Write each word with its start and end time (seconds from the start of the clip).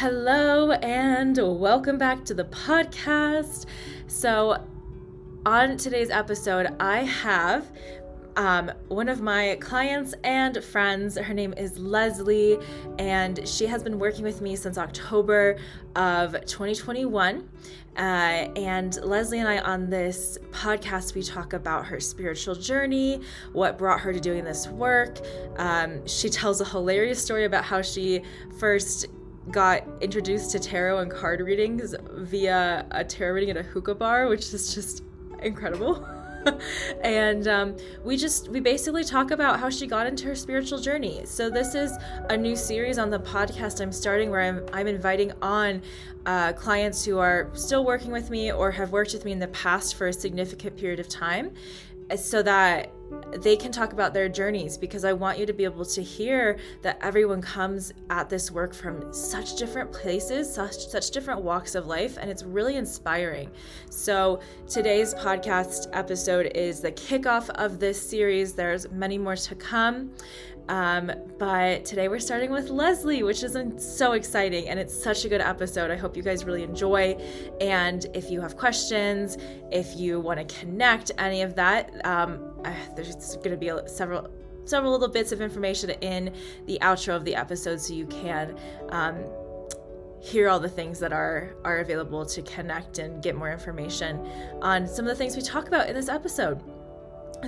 Hello, 0.00 0.70
and 0.70 1.36
welcome 1.36 1.98
back 1.98 2.24
to 2.24 2.32
the 2.32 2.44
podcast. 2.44 3.66
So, 4.06 4.66
on 5.44 5.76
today's 5.76 6.08
episode, 6.08 6.74
I 6.80 7.00
have 7.00 7.70
um, 8.34 8.72
one 8.88 9.10
of 9.10 9.20
my 9.20 9.58
clients 9.60 10.14
and 10.24 10.64
friends. 10.64 11.18
Her 11.18 11.34
name 11.34 11.52
is 11.52 11.78
Leslie, 11.78 12.56
and 12.98 13.46
she 13.46 13.66
has 13.66 13.82
been 13.82 13.98
working 13.98 14.24
with 14.24 14.40
me 14.40 14.56
since 14.56 14.78
October 14.78 15.58
of 15.94 16.32
2021. 16.46 17.46
Uh, 17.98 18.00
and 18.00 18.96
Leslie 19.04 19.40
and 19.40 19.48
I, 19.48 19.58
on 19.58 19.90
this 19.90 20.38
podcast, 20.50 21.14
we 21.14 21.22
talk 21.22 21.52
about 21.52 21.84
her 21.84 22.00
spiritual 22.00 22.54
journey, 22.54 23.20
what 23.52 23.76
brought 23.76 24.00
her 24.00 24.14
to 24.14 24.20
doing 24.20 24.44
this 24.44 24.66
work. 24.66 25.18
Um, 25.58 26.06
she 26.06 26.30
tells 26.30 26.62
a 26.62 26.64
hilarious 26.64 27.22
story 27.22 27.44
about 27.44 27.64
how 27.64 27.82
she 27.82 28.22
first 28.58 29.04
got 29.50 29.84
introduced 30.00 30.50
to 30.52 30.58
tarot 30.58 30.98
and 30.98 31.10
card 31.10 31.40
readings 31.40 31.94
via 32.12 32.86
a 32.90 33.04
tarot 33.04 33.34
reading 33.34 33.50
at 33.50 33.56
a 33.56 33.62
hookah 33.62 33.94
bar, 33.94 34.28
which 34.28 34.52
is 34.52 34.74
just 34.74 35.02
incredible. 35.42 36.06
and 37.02 37.46
um, 37.48 37.76
we 38.04 38.16
just 38.16 38.48
we 38.48 38.60
basically 38.60 39.04
talk 39.04 39.30
about 39.30 39.60
how 39.60 39.68
she 39.68 39.86
got 39.86 40.06
into 40.06 40.26
her 40.26 40.34
spiritual 40.34 40.78
journey 40.78 41.20
so 41.24 41.50
this 41.50 41.74
is 41.74 41.92
a 42.30 42.36
new 42.36 42.56
series 42.56 42.98
on 42.98 43.10
the 43.10 43.18
podcast 43.18 43.80
i'm 43.80 43.92
starting 43.92 44.30
where 44.30 44.40
i'm, 44.40 44.64
I'm 44.72 44.86
inviting 44.86 45.32
on 45.42 45.82
uh, 46.26 46.52
clients 46.54 47.04
who 47.04 47.18
are 47.18 47.50
still 47.52 47.84
working 47.84 48.10
with 48.10 48.30
me 48.30 48.52
or 48.52 48.70
have 48.70 48.90
worked 48.90 49.12
with 49.12 49.24
me 49.24 49.32
in 49.32 49.38
the 49.38 49.48
past 49.48 49.96
for 49.96 50.08
a 50.08 50.12
significant 50.12 50.76
period 50.76 50.98
of 50.98 51.08
time 51.08 51.52
so 52.16 52.42
that 52.42 52.90
they 53.38 53.56
can 53.56 53.72
talk 53.72 53.92
about 53.92 54.14
their 54.14 54.28
journeys 54.28 54.76
because 54.76 55.04
I 55.04 55.12
want 55.12 55.38
you 55.38 55.46
to 55.46 55.52
be 55.52 55.64
able 55.64 55.84
to 55.84 56.02
hear 56.02 56.58
that 56.82 56.98
everyone 57.02 57.40
comes 57.40 57.92
at 58.08 58.28
this 58.28 58.50
work 58.50 58.74
from 58.74 59.12
such 59.12 59.56
different 59.56 59.92
places, 59.92 60.52
such 60.52 60.86
such 60.88 61.10
different 61.10 61.42
walks 61.42 61.74
of 61.74 61.86
life 61.86 62.18
and 62.20 62.30
it's 62.30 62.42
really 62.42 62.76
inspiring. 62.76 63.50
So 63.88 64.40
today's 64.68 65.14
podcast 65.14 65.88
episode 65.92 66.52
is 66.54 66.80
the 66.80 66.92
kickoff 66.92 67.50
of 67.50 67.78
this 67.78 68.00
series. 68.00 68.54
There's 68.54 68.90
many 68.90 69.18
more 69.18 69.36
to 69.36 69.54
come. 69.54 70.12
Um, 70.70 71.10
but 71.36 71.84
today 71.84 72.06
we're 72.06 72.20
starting 72.20 72.52
with 72.52 72.70
Leslie, 72.70 73.24
which 73.24 73.42
is 73.42 73.56
so 73.78 74.12
exciting 74.12 74.68
and 74.68 74.78
it's 74.78 74.94
such 74.94 75.24
a 75.24 75.28
good 75.28 75.40
episode. 75.40 75.90
I 75.90 75.96
hope 75.96 76.16
you 76.16 76.22
guys 76.22 76.44
really 76.44 76.62
enjoy. 76.62 77.16
And 77.60 78.06
if 78.14 78.30
you 78.30 78.40
have 78.40 78.56
questions, 78.56 79.36
if 79.72 79.96
you 79.96 80.20
want 80.20 80.48
to 80.48 80.60
connect, 80.60 81.10
any 81.18 81.42
of 81.42 81.56
that, 81.56 81.90
um, 82.06 82.52
uh, 82.64 82.72
there's 82.94 83.36
going 83.36 83.50
to 83.50 83.56
be 83.56 83.72
several 83.88 84.30
several 84.64 84.92
little 84.92 85.08
bits 85.08 85.32
of 85.32 85.40
information 85.40 85.90
in 85.90 86.32
the 86.66 86.78
outro 86.82 87.16
of 87.16 87.24
the 87.24 87.34
episode 87.34 87.80
so 87.80 87.92
you 87.92 88.06
can 88.06 88.56
um, 88.90 89.16
hear 90.20 90.48
all 90.48 90.60
the 90.60 90.68
things 90.68 91.00
that 91.00 91.12
are 91.12 91.56
are 91.64 91.78
available 91.78 92.24
to 92.24 92.42
connect 92.42 92.98
and 92.98 93.20
get 93.24 93.34
more 93.34 93.50
information 93.50 94.18
on 94.62 94.86
some 94.86 95.04
of 95.04 95.08
the 95.08 95.16
things 95.16 95.34
we 95.34 95.42
talk 95.42 95.66
about 95.66 95.88
in 95.88 95.96
this 95.96 96.08
episode. 96.08 96.62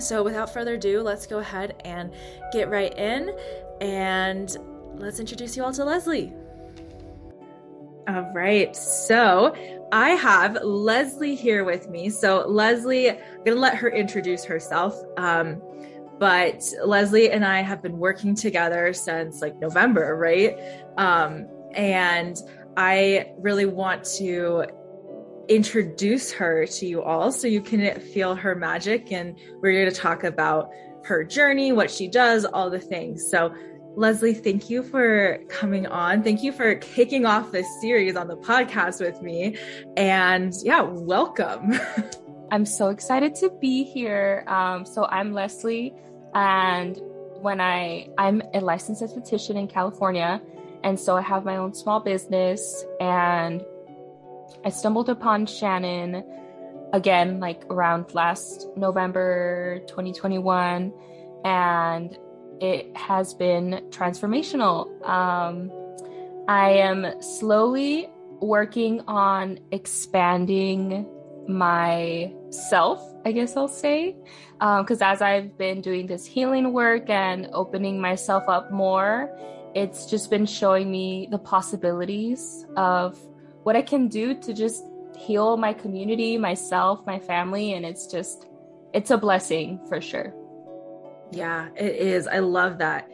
So, 0.01 0.23
without 0.23 0.53
further 0.53 0.75
ado, 0.75 1.03
let's 1.03 1.27
go 1.27 1.39
ahead 1.39 1.81
and 1.85 2.13
get 2.53 2.71
right 2.71 2.97
in 2.99 3.35
and 3.81 4.57
let's 4.95 5.21
introduce 5.21 5.57
you 5.57 5.65
all 5.65 5.73
to 5.73 5.85
Leslie. 5.85 6.33
All 8.09 8.31
right. 8.35 8.75
So, 8.75 9.55
I 9.93 10.11
have 10.11 10.63
Leslie 10.63 11.35
here 11.35 11.65
with 11.65 11.89
me. 11.89 12.09
So, 12.09 12.47
Leslie, 12.49 13.11
I'm 13.11 13.19
going 13.45 13.55
to 13.57 13.61
let 13.61 13.77
her 13.77 13.91
introduce 13.91 14.45
herself. 14.45 15.01
Um, 15.19 15.61
but 16.19 16.65
Leslie 16.85 17.31
and 17.31 17.45
I 17.45 17.63
have 17.63 17.83
been 17.83 17.99
working 17.99 18.35
together 18.35 18.93
since 18.93 19.43
like 19.43 19.59
November, 19.59 20.17
right? 20.17 20.57
Um, 20.97 21.49
and 21.75 22.39
I 22.77 23.33
really 23.39 23.67
want 23.67 24.05
to 24.19 24.67
introduce 25.49 26.33
her 26.33 26.67
to 26.67 26.87
you 26.87 27.03
all 27.03 27.33
so 27.33 27.47
you 27.47 27.61
can 27.61 28.01
feel 28.01 28.35
her 28.35 28.55
magic. 28.55 29.13
And 29.13 29.39
we're 29.61 29.73
going 29.73 29.93
to 29.93 30.01
talk 30.01 30.25
about 30.25 30.71
her 31.05 31.25
journey, 31.25 31.73
what 31.73 31.91
she 31.91 32.09
does, 32.09 32.45
all 32.45 32.71
the 32.71 32.81
things. 32.81 33.29
So, 33.31 33.55
Leslie, 33.95 34.35
thank 34.35 34.71
you 34.71 34.83
for 34.83 35.39
coming 35.49 35.87
on. 35.87 36.23
Thank 36.23 36.43
you 36.43 36.53
for 36.53 36.77
kicking 36.77 37.27
off 37.27 37.53
this 37.53 37.67
series 37.81 38.17
on 38.17 38.29
the 38.29 38.37
podcast 38.37 39.01
with 39.01 39.21
me. 39.21 39.59
And 39.97 40.55
yeah, 40.63 40.81
welcome. 40.81 41.79
I'm 42.51 42.65
so 42.65 42.89
excited 42.89 43.35
to 43.37 43.51
be 43.61 43.85
here. 43.85 44.45
Um, 44.47 44.87
so, 44.87 45.07
I'm 45.07 45.33
Leslie, 45.33 45.95
and 46.35 46.99
when 47.41 47.61
I 47.61 48.09
I'm 48.19 48.43
a 48.55 48.61
licensed 48.61 49.03
esthetician 49.03 49.57
in 49.57 49.69
California, 49.69 50.41
and 50.85 50.99
so 50.99 51.17
I 51.17 51.23
have 51.23 51.45
my 51.45 51.57
own 51.57 51.75
small 51.75 52.01
business 52.01 52.85
and 53.01 53.65
I 54.65 54.71
stumbled 54.71 55.09
upon 55.09 55.47
Shannon 55.47 56.25
again, 56.93 57.41
like 57.41 57.65
around 57.71 58.15
last 58.15 58.69
November 58.77 59.81
2021, 59.89 60.93
and 61.45 62.19
it 62.61 62.97
has 62.97 63.35
been 63.35 63.83
transformational. 63.91 64.87
Um, 65.09 65.73
I 66.49 66.71
am 66.71 67.21
slowly 67.21 68.09
working 68.41 69.01
on 69.09 69.59
expanding 69.73 71.09
myself, 71.49 73.03
I 73.25 73.33
guess 73.33 73.57
I'll 73.57 73.69
say, 73.69 74.17
because 74.59 75.03
um, 75.03 75.09
as 75.13 75.23
I've 75.23 75.57
been 75.59 75.81
doing 75.81 76.07
this 76.07 76.25
healing 76.25 76.73
work 76.73 77.11
and 77.11 77.49
opening 77.53 78.01
myself 78.01 78.45
up 78.49 78.71
more, 78.71 79.29
it's 79.75 80.07
just 80.07 80.31
been 80.31 80.47
showing 80.47 80.91
me 80.91 81.27
the 81.31 81.39
possibilities 81.39 82.67
of 82.77 83.19
what 83.63 83.77
I 83.77 83.83
can 83.83 84.09
do 84.09 84.35
to 84.41 84.53
just 84.53 84.85
heal 85.17 85.57
my 85.57 85.73
community, 85.73 86.39
myself, 86.39 87.07
my 87.07 87.19
family. 87.19 87.75
And 87.75 87.85
it's 87.85 88.07
just, 88.07 88.47
it's 88.93 89.11
a 89.11 89.19
blessing 89.19 89.81
for 89.89 90.01
sure. 90.01 90.35
Yeah, 91.31 91.69
it 91.77 91.97
is. 91.97 92.27
I 92.27 92.41
love 92.41 92.79
that. 92.79 93.09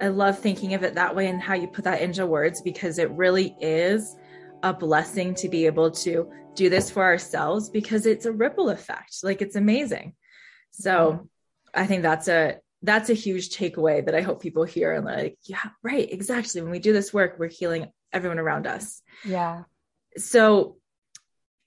I 0.00 0.08
love 0.08 0.38
thinking 0.38 0.74
of 0.74 0.82
it 0.82 0.94
that 0.94 1.14
way 1.14 1.28
and 1.28 1.40
how 1.40 1.54
you 1.54 1.68
put 1.68 1.84
that 1.84 2.00
into 2.00 2.26
words 2.26 2.60
because 2.60 2.98
it 2.98 3.10
really 3.12 3.54
is 3.60 4.16
a 4.62 4.72
blessing 4.72 5.34
to 5.36 5.48
be 5.48 5.66
able 5.66 5.90
to 5.90 6.30
do 6.54 6.68
this 6.68 6.90
for 6.90 7.02
ourselves 7.02 7.70
because 7.70 8.06
it's 8.06 8.26
a 8.26 8.32
ripple 8.32 8.70
effect. 8.70 9.18
Like 9.22 9.42
it's 9.42 9.56
amazing. 9.56 10.14
So 10.72 10.90
mm-hmm. 11.12 11.24
I 11.74 11.86
think 11.86 12.02
that's 12.02 12.28
a 12.28 12.58
that's 12.82 13.10
a 13.10 13.14
huge 13.14 13.50
takeaway 13.50 14.04
that 14.04 14.14
I 14.14 14.22
hope 14.22 14.42
people 14.42 14.64
hear 14.64 14.92
and 14.92 15.04
like, 15.04 15.38
yeah, 15.44 15.62
right, 15.84 16.10
exactly. 16.10 16.60
When 16.60 16.72
we 16.72 16.80
do 16.80 16.92
this 16.92 17.14
work, 17.14 17.36
we're 17.38 17.48
healing 17.48 17.92
everyone 18.12 18.40
around 18.40 18.66
us. 18.66 19.02
Yeah. 19.24 19.62
So 20.16 20.76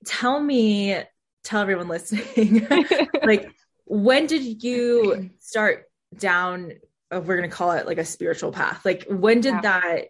tell 0.06 0.40
me, 0.40 0.98
tell 1.44 1.62
everyone 1.62 1.88
listening, 1.88 2.68
like, 3.24 3.52
when 3.86 4.28
did 4.28 4.64
you 4.64 5.30
start 5.40 5.86
down? 6.18 6.74
Uh, 7.14 7.22
we're 7.22 7.38
going 7.38 7.50
to 7.50 7.56
call 7.56 7.72
it 7.72 7.86
like 7.86 7.98
a 7.98 8.06
spiritual 8.06 8.52
path. 8.52 8.84
Like, 8.86 9.06
when 9.08 9.42
did 9.42 9.54
yeah. 9.54 9.62
that 9.62 10.08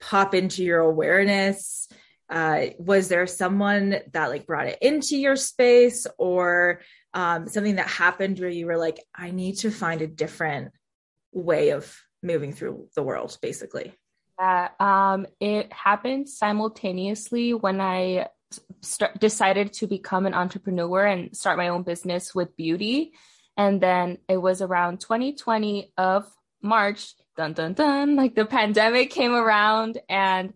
pop 0.00 0.34
into 0.34 0.62
your 0.62 0.80
awareness? 0.80 1.88
Uh, 2.28 2.68
was 2.78 3.08
there 3.08 3.26
someone 3.26 3.96
that 4.12 4.30
like 4.30 4.46
brought 4.46 4.66
it 4.66 4.78
into 4.80 5.16
your 5.16 5.36
space 5.36 6.06
or 6.16 6.80
um, 7.12 7.46
something 7.48 7.76
that 7.76 7.88
happened 7.88 8.38
where 8.38 8.48
you 8.48 8.66
were 8.66 8.78
like, 8.78 8.98
I 9.14 9.32
need 9.32 9.58
to 9.58 9.70
find 9.70 10.00
a 10.00 10.06
different 10.06 10.72
way 11.32 11.70
of 11.70 11.94
moving 12.22 12.52
through 12.52 12.88
the 12.94 13.02
world, 13.02 13.36
basically? 13.42 13.92
That 14.38 14.80
um, 14.80 15.26
it 15.40 15.72
happened 15.72 16.28
simultaneously 16.28 17.54
when 17.54 17.80
I 17.80 18.28
st- 18.80 19.18
decided 19.18 19.72
to 19.74 19.86
become 19.86 20.26
an 20.26 20.34
entrepreneur 20.34 21.06
and 21.06 21.36
start 21.36 21.58
my 21.58 21.68
own 21.68 21.82
business 21.82 22.34
with 22.34 22.56
beauty. 22.56 23.12
And 23.56 23.80
then 23.80 24.18
it 24.28 24.38
was 24.38 24.62
around 24.62 25.00
2020 25.00 25.92
of 25.96 26.30
March, 26.62 27.14
dun 27.36 27.52
dun 27.52 27.74
dun, 27.74 28.16
like 28.16 28.34
the 28.34 28.44
pandemic 28.44 29.10
came 29.10 29.34
around 29.34 29.98
and 30.08 30.54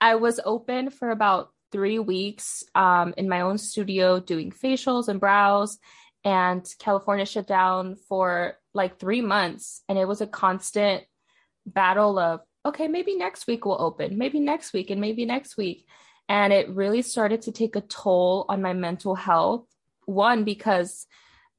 I 0.00 0.16
was 0.16 0.40
open 0.44 0.90
for 0.90 1.10
about 1.10 1.50
three 1.72 1.98
weeks 1.98 2.64
um, 2.74 3.14
in 3.16 3.28
my 3.28 3.42
own 3.42 3.58
studio 3.58 4.20
doing 4.20 4.50
facials 4.50 5.08
and 5.08 5.20
brows. 5.20 5.78
And 6.24 6.66
California 6.78 7.26
shut 7.26 7.46
down 7.46 7.96
for 8.08 8.58
like 8.74 8.98
three 8.98 9.20
months. 9.20 9.82
And 9.88 9.98
it 9.98 10.06
was 10.06 10.20
a 10.20 10.26
constant 10.26 11.04
battle 11.66 12.18
of 12.18 12.40
okay, 12.68 12.88
maybe 12.88 13.16
next 13.16 13.46
week 13.46 13.64
we'll 13.64 13.80
open, 13.80 14.18
maybe 14.18 14.40
next 14.40 14.72
week, 14.72 14.90
and 14.90 15.00
maybe 15.00 15.24
next 15.24 15.56
week. 15.56 15.86
And 16.28 16.52
it 16.52 16.68
really 16.68 17.02
started 17.02 17.42
to 17.42 17.52
take 17.52 17.76
a 17.76 17.80
toll 17.80 18.44
on 18.48 18.62
my 18.62 18.74
mental 18.74 19.14
health. 19.14 19.66
One, 20.04 20.44
because 20.44 21.06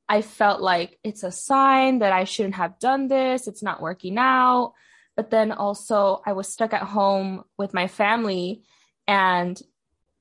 I 0.07 0.21
felt 0.21 0.61
like 0.61 0.97
it's 1.03 1.23
a 1.23 1.31
sign 1.31 1.99
that 1.99 2.13
I 2.13 2.23
shouldn't 2.23 2.55
have 2.55 2.79
done 2.79 3.07
this, 3.07 3.47
it's 3.47 3.63
not 3.63 3.81
working 3.81 4.17
out. 4.17 4.73
But 5.15 5.31
then 5.31 5.51
also, 5.51 6.21
I 6.25 6.33
was 6.33 6.47
stuck 6.47 6.73
at 6.73 6.83
home 6.83 7.43
with 7.57 7.73
my 7.73 7.87
family, 7.87 8.63
and 9.07 9.61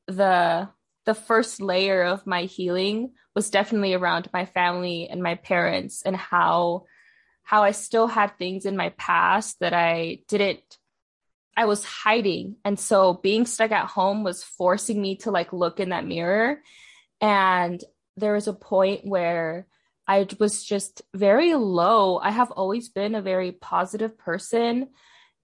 the 0.06 0.68
the 1.04 1.14
first 1.14 1.62
layer 1.62 2.02
of 2.02 2.26
my 2.26 2.42
healing 2.42 3.12
was 3.34 3.48
definitely 3.48 3.94
around 3.94 4.28
my 4.32 4.44
family 4.44 5.08
and 5.08 5.22
my 5.22 5.36
parents 5.36 6.02
and 6.02 6.14
how 6.14 6.84
how 7.48 7.62
I 7.62 7.70
still 7.70 8.06
had 8.06 8.36
things 8.36 8.66
in 8.66 8.76
my 8.76 8.90
past 8.90 9.58
that 9.60 9.72
I 9.72 10.18
didn't 10.28 10.76
I 11.56 11.64
was 11.64 11.82
hiding. 11.82 12.56
And 12.62 12.78
so 12.78 13.14
being 13.14 13.46
stuck 13.46 13.70
at 13.72 13.86
home 13.86 14.22
was 14.22 14.44
forcing 14.44 15.00
me 15.00 15.16
to 15.20 15.30
like 15.30 15.54
look 15.54 15.80
in 15.80 15.88
that 15.88 16.06
mirror. 16.06 16.60
And 17.22 17.82
there 18.18 18.34
was 18.34 18.48
a 18.48 18.52
point 18.52 19.06
where 19.06 19.66
I 20.06 20.26
was 20.38 20.62
just 20.62 21.00
very 21.14 21.54
low. 21.54 22.18
I 22.18 22.32
have 22.32 22.50
always 22.50 22.90
been 22.90 23.14
a 23.14 23.22
very 23.22 23.52
positive 23.52 24.18
person. 24.18 24.90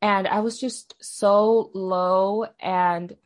And 0.02 0.28
I 0.28 0.40
was 0.40 0.60
just 0.60 0.94
so 1.02 1.70
low. 1.72 2.44
And 2.60 3.16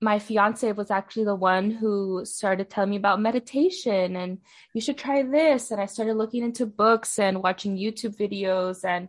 my 0.00 0.18
fiance 0.18 0.72
was 0.72 0.90
actually 0.90 1.24
the 1.24 1.34
one 1.34 1.70
who 1.70 2.24
started 2.24 2.70
telling 2.70 2.90
me 2.90 2.96
about 2.96 3.20
meditation 3.20 4.16
and 4.16 4.38
you 4.72 4.80
should 4.80 4.96
try 4.96 5.22
this. 5.22 5.70
And 5.70 5.80
I 5.80 5.86
started 5.86 6.14
looking 6.14 6.42
into 6.42 6.64
books 6.64 7.18
and 7.18 7.42
watching 7.42 7.76
YouTube 7.76 8.16
videos. 8.16 8.82
And 8.84 9.08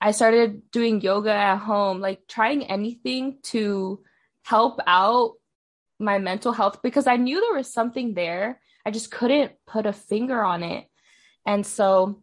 I 0.00 0.10
started 0.10 0.70
doing 0.70 1.00
yoga 1.00 1.32
at 1.32 1.56
home, 1.56 2.00
like 2.00 2.28
trying 2.28 2.64
anything 2.64 3.38
to 3.44 4.04
help 4.42 4.80
out 4.86 5.32
my 5.98 6.18
mental 6.18 6.52
health 6.52 6.80
because 6.82 7.06
I 7.06 7.16
knew 7.16 7.40
there 7.40 7.56
was 7.56 7.72
something 7.72 8.12
there. 8.12 8.60
I 8.84 8.90
just 8.90 9.10
couldn't 9.10 9.52
put 9.66 9.86
a 9.86 9.92
finger 9.92 10.42
on 10.42 10.62
it. 10.62 10.86
And 11.46 11.64
so 11.66 12.22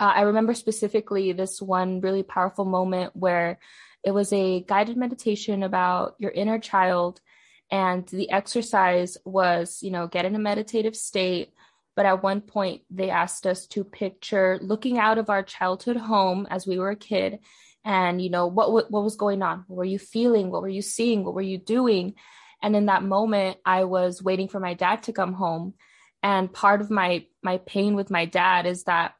uh, 0.00 0.12
I 0.16 0.22
remember 0.22 0.54
specifically 0.54 1.32
this 1.32 1.62
one 1.62 2.00
really 2.00 2.24
powerful 2.24 2.64
moment 2.64 3.14
where 3.14 3.60
it 4.04 4.12
was 4.12 4.32
a 4.32 4.60
guided 4.60 4.96
meditation 4.96 5.62
about 5.62 6.14
your 6.18 6.30
inner 6.30 6.58
child. 6.58 7.20
And 7.70 8.06
the 8.08 8.30
exercise 8.30 9.16
was, 9.24 9.82
you 9.82 9.90
know, 9.90 10.06
get 10.06 10.26
in 10.26 10.34
a 10.34 10.38
meditative 10.38 10.94
state. 10.94 11.52
But 11.96 12.06
at 12.06 12.22
one 12.22 12.40
point, 12.40 12.82
they 12.90 13.10
asked 13.10 13.46
us 13.46 13.66
to 13.68 13.84
picture 13.84 14.58
looking 14.60 14.98
out 14.98 15.18
of 15.18 15.30
our 15.30 15.42
childhood 15.42 15.96
home 15.96 16.46
as 16.50 16.66
we 16.66 16.78
were 16.78 16.90
a 16.90 16.96
kid 16.96 17.38
and 17.84 18.20
you 18.20 18.30
know 18.30 18.46
what 18.46 18.72
what 18.72 18.90
was 18.90 19.16
going 19.16 19.42
on 19.42 19.64
what 19.68 19.76
were 19.76 19.84
you 19.84 19.98
feeling 19.98 20.50
what 20.50 20.62
were 20.62 20.68
you 20.68 20.82
seeing 20.82 21.24
what 21.24 21.34
were 21.34 21.42
you 21.42 21.58
doing 21.58 22.14
and 22.62 22.74
in 22.74 22.86
that 22.86 23.02
moment 23.02 23.58
i 23.64 23.84
was 23.84 24.22
waiting 24.22 24.48
for 24.48 24.58
my 24.58 24.74
dad 24.74 25.02
to 25.02 25.12
come 25.12 25.34
home 25.34 25.74
and 26.22 26.52
part 26.52 26.80
of 26.80 26.90
my 26.90 27.24
my 27.42 27.58
pain 27.58 27.94
with 27.94 28.10
my 28.10 28.24
dad 28.24 28.66
is 28.66 28.84
that 28.84 29.14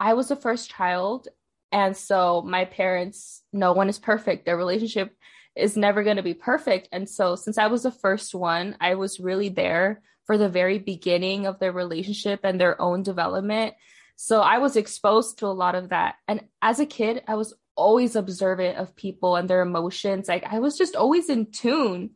i 0.00 0.14
was 0.14 0.28
the 0.28 0.36
first 0.36 0.70
child 0.70 1.28
and 1.74 1.96
so 1.96 2.40
my 2.40 2.64
parents 2.64 3.42
no 3.52 3.72
one 3.72 3.88
is 3.88 3.98
perfect. 3.98 4.46
Their 4.46 4.56
relationship 4.56 5.14
is 5.56 5.76
never 5.76 6.04
going 6.04 6.16
to 6.16 6.22
be 6.22 6.32
perfect. 6.32 6.88
And 6.92 7.10
so 7.10 7.34
since 7.34 7.58
i 7.58 7.66
was 7.66 7.82
the 7.82 7.90
first 7.90 8.34
one 8.34 8.76
i 8.80 8.94
was 8.94 9.20
really 9.20 9.48
there 9.48 10.00
for 10.24 10.38
the 10.38 10.48
very 10.48 10.78
beginning 10.78 11.46
of 11.46 11.58
their 11.58 11.72
relationship 11.72 12.40
and 12.44 12.58
their 12.58 12.80
own 12.80 13.02
development. 13.02 13.74
So 14.16 14.40
i 14.40 14.58
was 14.58 14.76
exposed 14.76 15.38
to 15.38 15.46
a 15.46 15.58
lot 15.64 15.74
of 15.74 15.88
that. 15.88 16.14
And 16.28 16.46
as 16.62 16.78
a 16.78 16.86
kid 16.86 17.22
i 17.26 17.34
was 17.34 17.52
always 17.76 18.14
observant 18.14 18.78
of 18.78 18.94
people 18.94 19.34
and 19.34 19.50
their 19.50 19.62
emotions. 19.62 20.28
Like 20.28 20.44
i 20.44 20.60
was 20.60 20.78
just 20.78 20.94
always 20.94 21.28
in 21.28 21.50
tune. 21.50 22.10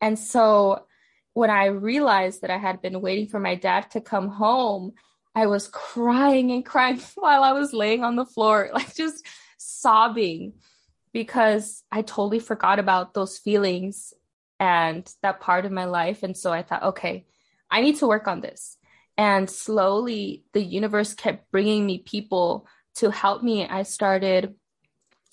And 0.00 0.18
so 0.18 0.84
when 1.34 1.50
I 1.50 1.66
realized 1.66 2.40
that 2.40 2.50
I 2.50 2.58
had 2.58 2.82
been 2.82 3.00
waiting 3.00 3.28
for 3.28 3.38
my 3.38 3.54
dad 3.54 3.92
to 3.92 4.00
come 4.00 4.28
home, 4.28 4.94
I 5.38 5.46
was 5.46 5.68
crying 5.68 6.50
and 6.50 6.66
crying 6.66 7.00
while 7.14 7.44
I 7.44 7.52
was 7.52 7.72
laying 7.72 8.02
on 8.02 8.16
the 8.16 8.26
floor, 8.26 8.70
like 8.74 8.94
just 8.94 9.24
sobbing 9.56 10.54
because 11.12 11.84
I 11.92 12.02
totally 12.02 12.40
forgot 12.40 12.78
about 12.80 13.14
those 13.14 13.38
feelings 13.38 14.12
and 14.58 15.08
that 15.22 15.40
part 15.40 15.64
of 15.64 15.72
my 15.72 15.84
life. 15.84 16.24
And 16.24 16.36
so 16.36 16.52
I 16.52 16.62
thought, 16.62 16.82
okay, 16.82 17.26
I 17.70 17.82
need 17.82 17.96
to 17.98 18.08
work 18.08 18.26
on 18.26 18.40
this. 18.40 18.76
And 19.16 19.48
slowly 19.48 20.44
the 20.52 20.62
universe 20.62 21.14
kept 21.14 21.50
bringing 21.52 21.86
me 21.86 21.98
people 21.98 22.66
to 22.96 23.10
help 23.10 23.42
me. 23.42 23.64
I 23.66 23.84
started 23.84 24.54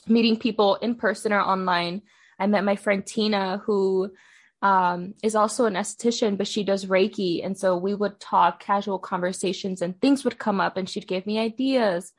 meeting 0.08 0.38
people 0.38 0.76
in 0.76 0.96
person 0.96 1.34
or 1.34 1.42
online. 1.42 2.04
I 2.38 2.46
met 2.46 2.64
my 2.64 2.76
friend 2.76 3.04
Tina, 3.04 3.62
who 3.66 4.12
um, 4.66 5.14
is 5.22 5.36
also 5.36 5.66
an 5.66 5.76
esthetician, 5.76 6.40
but 6.40 6.48
she 6.48 6.64
does 6.64 6.88
Reiki. 6.88 7.46
And 7.46 7.56
so 7.56 7.78
we 7.78 7.94
would 7.94 8.20
talk 8.20 8.60
casual 8.60 8.98
conversations 8.98 9.80
and 9.84 10.02
things 10.02 10.24
would 10.24 10.40
come 10.40 10.60
up 10.60 10.76
and 10.76 10.90
she'd 10.90 11.08
give 11.08 11.28
me 11.28 11.38
ideas. 11.38 12.12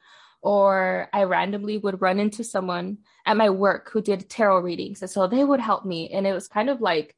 Or 0.43 1.09
I 1.13 1.25
randomly 1.25 1.77
would 1.77 2.01
run 2.01 2.21
into 2.21 2.45
someone 2.45 2.99
at 3.27 3.37
my 3.37 3.51
work 3.51 3.91
who 3.91 4.01
did 4.01 4.31
tarot 4.31 4.61
readings. 4.61 5.03
And 5.03 5.11
so 5.11 5.27
they 5.27 5.43
would 5.43 5.59
help 5.59 5.85
me. 5.85 6.11
And 6.11 6.25
it 6.25 6.33
was 6.33 6.47
kind 6.47 6.71
of 6.71 6.81
like 6.81 7.17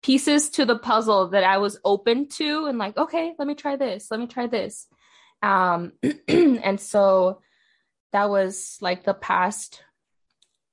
pieces 0.00 0.50
to 0.50 0.64
the 0.64 0.78
puzzle 0.78 1.30
that 1.30 1.42
I 1.42 1.58
was 1.58 1.80
open 1.84 2.28
to 2.36 2.66
and 2.66 2.78
like, 2.78 2.96
okay, 2.96 3.34
let 3.36 3.48
me 3.48 3.56
try 3.56 3.74
this. 3.74 4.12
Let 4.12 4.20
me 4.20 4.28
try 4.28 4.46
this. 4.46 4.86
Um, 5.42 5.94
and 6.28 6.78
so 6.78 7.40
that 8.12 8.30
was 8.30 8.78
like 8.80 9.02
the 9.02 9.14
past 9.14 9.82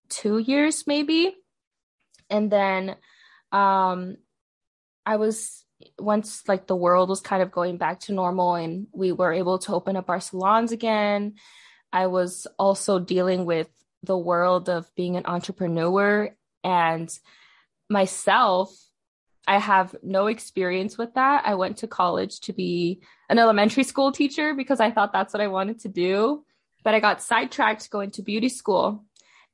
two 0.09 0.37
years, 0.37 0.85
maybe. 0.85 1.35
And 2.29 2.51
then 2.51 2.95
um 3.51 4.15
i 5.05 5.15
was 5.15 5.63
once 5.97 6.43
like 6.47 6.67
the 6.67 6.75
world 6.75 7.09
was 7.09 7.21
kind 7.21 7.41
of 7.41 7.51
going 7.51 7.77
back 7.77 8.01
to 8.01 8.13
normal 8.13 8.55
and 8.55 8.87
we 8.91 9.11
were 9.11 9.33
able 9.33 9.59
to 9.59 9.73
open 9.73 9.95
up 9.95 10.09
our 10.09 10.19
salons 10.19 10.71
again 10.71 11.33
i 11.91 12.07
was 12.07 12.47
also 12.57 12.99
dealing 12.99 13.45
with 13.45 13.69
the 14.03 14.17
world 14.17 14.69
of 14.69 14.93
being 14.95 15.15
an 15.15 15.25
entrepreneur 15.25 16.29
and 16.63 17.09
myself 17.89 18.71
i 19.47 19.57
have 19.57 19.95
no 20.03 20.27
experience 20.27 20.97
with 20.97 21.13
that. 21.15 21.43
I 21.45 21.55
went 21.55 21.77
to 21.77 21.87
college 21.87 22.41
to 22.41 22.53
be 22.53 23.01
an 23.29 23.39
elementary 23.39 23.83
school 23.83 24.11
teacher 24.11 24.53
because 24.53 24.79
i 24.79 24.91
thought 24.91 25.13
that's 25.13 25.33
what 25.33 25.41
i 25.41 25.47
wanted 25.47 25.79
to 25.81 25.89
do 25.89 26.45
but 26.83 26.93
i 26.93 26.99
got 26.99 27.21
sidetracked 27.21 27.89
going 27.89 28.11
to 28.11 28.21
beauty 28.21 28.49
school 28.49 29.05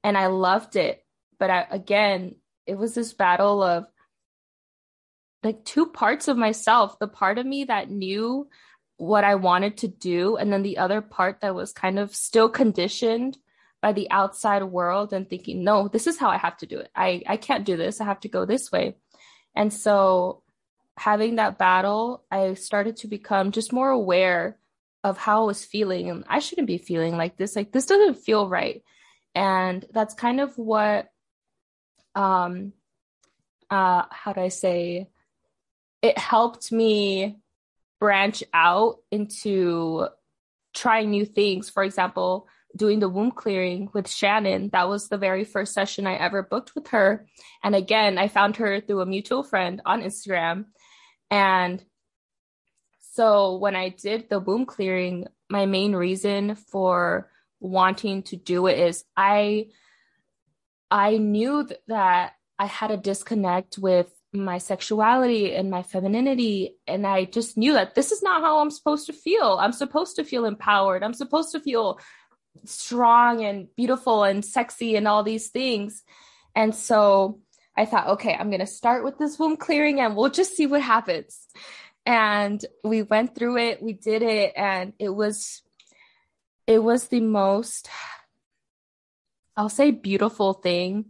and 0.03 0.17
i 0.17 0.27
loved 0.27 0.75
it. 0.75 1.03
But 1.39 1.49
I, 1.49 1.67
again 1.69 2.35
it 2.65 2.77
was 2.77 2.95
this 2.95 3.13
battle 3.13 3.61
of 3.61 3.85
like 5.43 5.63
two 5.63 5.85
parts 5.85 6.27
of 6.27 6.37
myself 6.37 6.97
the 6.97 7.07
part 7.07 7.37
of 7.37 7.45
me 7.45 7.65
that 7.65 7.89
knew 7.91 8.47
what 8.97 9.23
I 9.23 9.35
wanted 9.35 9.77
to 9.77 9.87
do, 9.87 10.37
and 10.37 10.51
then 10.51 10.63
the 10.63 10.77
other 10.77 11.01
part 11.01 11.41
that 11.41 11.55
was 11.55 11.73
kind 11.73 11.99
of 11.99 12.15
still 12.15 12.49
conditioned 12.49 13.37
by 13.81 13.91
the 13.91 14.09
outside 14.09 14.63
world 14.63 15.13
and 15.13 15.29
thinking, 15.29 15.63
no, 15.63 15.87
this 15.87 16.07
is 16.07 16.17
how 16.17 16.29
I 16.29 16.37
have 16.37 16.57
to 16.57 16.65
do 16.65 16.79
it. 16.79 16.89
I, 16.95 17.21
I 17.27 17.37
can't 17.37 17.65
do 17.65 17.77
this. 17.77 17.99
I 17.99 18.05
have 18.05 18.21
to 18.21 18.29
go 18.29 18.45
this 18.45 18.71
way. 18.71 18.95
And 19.55 19.71
so, 19.71 20.43
having 20.97 21.35
that 21.35 21.57
battle, 21.57 22.23
I 22.31 22.53
started 22.53 22.97
to 22.97 23.07
become 23.07 23.51
just 23.51 23.73
more 23.73 23.89
aware 23.89 24.57
of 25.03 25.17
how 25.17 25.43
I 25.43 25.45
was 25.45 25.65
feeling. 25.65 26.09
And 26.09 26.23
I 26.27 26.39
shouldn't 26.39 26.67
be 26.67 26.77
feeling 26.77 27.17
like 27.17 27.37
this. 27.37 27.55
Like, 27.55 27.71
this 27.71 27.85
doesn't 27.85 28.23
feel 28.23 28.47
right. 28.47 28.81
And 29.35 29.85
that's 29.93 30.13
kind 30.13 30.39
of 30.39 30.57
what 30.57 31.09
um 32.15 32.73
uh 33.69 34.03
how 34.09 34.33
do 34.33 34.41
i 34.41 34.47
say 34.47 35.07
it 36.01 36.17
helped 36.17 36.71
me 36.71 37.37
branch 37.99 38.43
out 38.53 38.97
into 39.11 40.07
trying 40.75 41.09
new 41.09 41.25
things. 41.25 41.69
For 41.69 41.83
example 41.83 42.47
doing 42.75 42.99
the 42.99 43.07
womb 43.07 43.31
clearing 43.31 43.89
with 43.93 44.09
shannon 44.09 44.69
that 44.73 44.89
was 44.89 45.07
the 45.07 45.17
very 45.17 45.45
first 45.45 45.73
session 45.73 46.05
i 46.05 46.15
ever 46.15 46.43
booked 46.43 46.75
with 46.75 46.89
her. 46.89 47.25
And 47.63 47.73
again 47.73 48.17
i 48.17 48.27
found 48.27 48.57
her 48.57 48.81
through 48.81 49.01
a 49.01 49.05
mutual 49.05 49.43
friend 49.43 49.81
on 49.85 50.01
instagram. 50.01 50.65
And 51.31 51.83
so 53.13 53.55
when 53.57 53.75
i 53.75 53.89
did 53.89 54.29
the 54.29 54.39
womb 54.39 54.65
clearing 54.65 55.25
my 55.49 55.65
main 55.65 55.95
reason 55.95 56.55
for 56.55 57.31
wanting 57.61 58.23
to 58.23 58.35
do 58.35 58.67
it 58.67 58.77
is 58.77 59.05
i 59.15 59.67
I 60.89 61.17
knew 61.17 61.67
that 61.87 62.33
I 62.57 62.65
had 62.65 62.91
a 62.91 62.97
disconnect 62.97 63.77
with 63.77 64.11
my 64.33 64.57
sexuality 64.57 65.55
and 65.55 65.69
my 65.69 65.83
femininity. 65.83 66.75
And 66.87 67.07
I 67.07 67.25
just 67.25 67.57
knew 67.57 67.73
that 67.73 67.95
this 67.95 68.11
is 68.11 68.21
not 68.21 68.41
how 68.41 68.59
I'm 68.59 68.71
supposed 68.71 69.07
to 69.07 69.13
feel. 69.13 69.57
I'm 69.59 69.71
supposed 69.71 70.17
to 70.17 70.23
feel 70.23 70.45
empowered. 70.45 71.03
I'm 71.03 71.13
supposed 71.13 71.51
to 71.53 71.59
feel 71.59 71.99
strong 72.65 73.43
and 73.43 73.67
beautiful 73.75 74.23
and 74.23 74.43
sexy 74.43 74.95
and 74.95 75.07
all 75.07 75.23
these 75.23 75.49
things. 75.49 76.03
And 76.55 76.73
so 76.73 77.39
I 77.75 77.85
thought, 77.85 78.07
okay, 78.07 78.33
I'm 78.33 78.49
going 78.49 78.61
to 78.61 78.67
start 78.67 79.03
with 79.03 79.17
this 79.17 79.37
womb 79.37 79.57
clearing 79.57 79.99
and 79.99 80.15
we'll 80.15 80.29
just 80.29 80.55
see 80.55 80.67
what 80.67 80.81
happens. 80.81 81.47
And 82.05 82.63
we 82.83 83.01
went 83.01 83.35
through 83.35 83.57
it, 83.57 83.81
we 83.81 83.93
did 83.93 84.21
it, 84.21 84.53
and 84.55 84.93
it 84.99 85.09
was, 85.09 85.63
it 86.67 86.77
was 86.77 87.07
the 87.07 87.19
most 87.19 87.89
I'll 89.57 89.69
say 89.69 89.91
beautiful 89.91 90.53
thing 90.53 91.05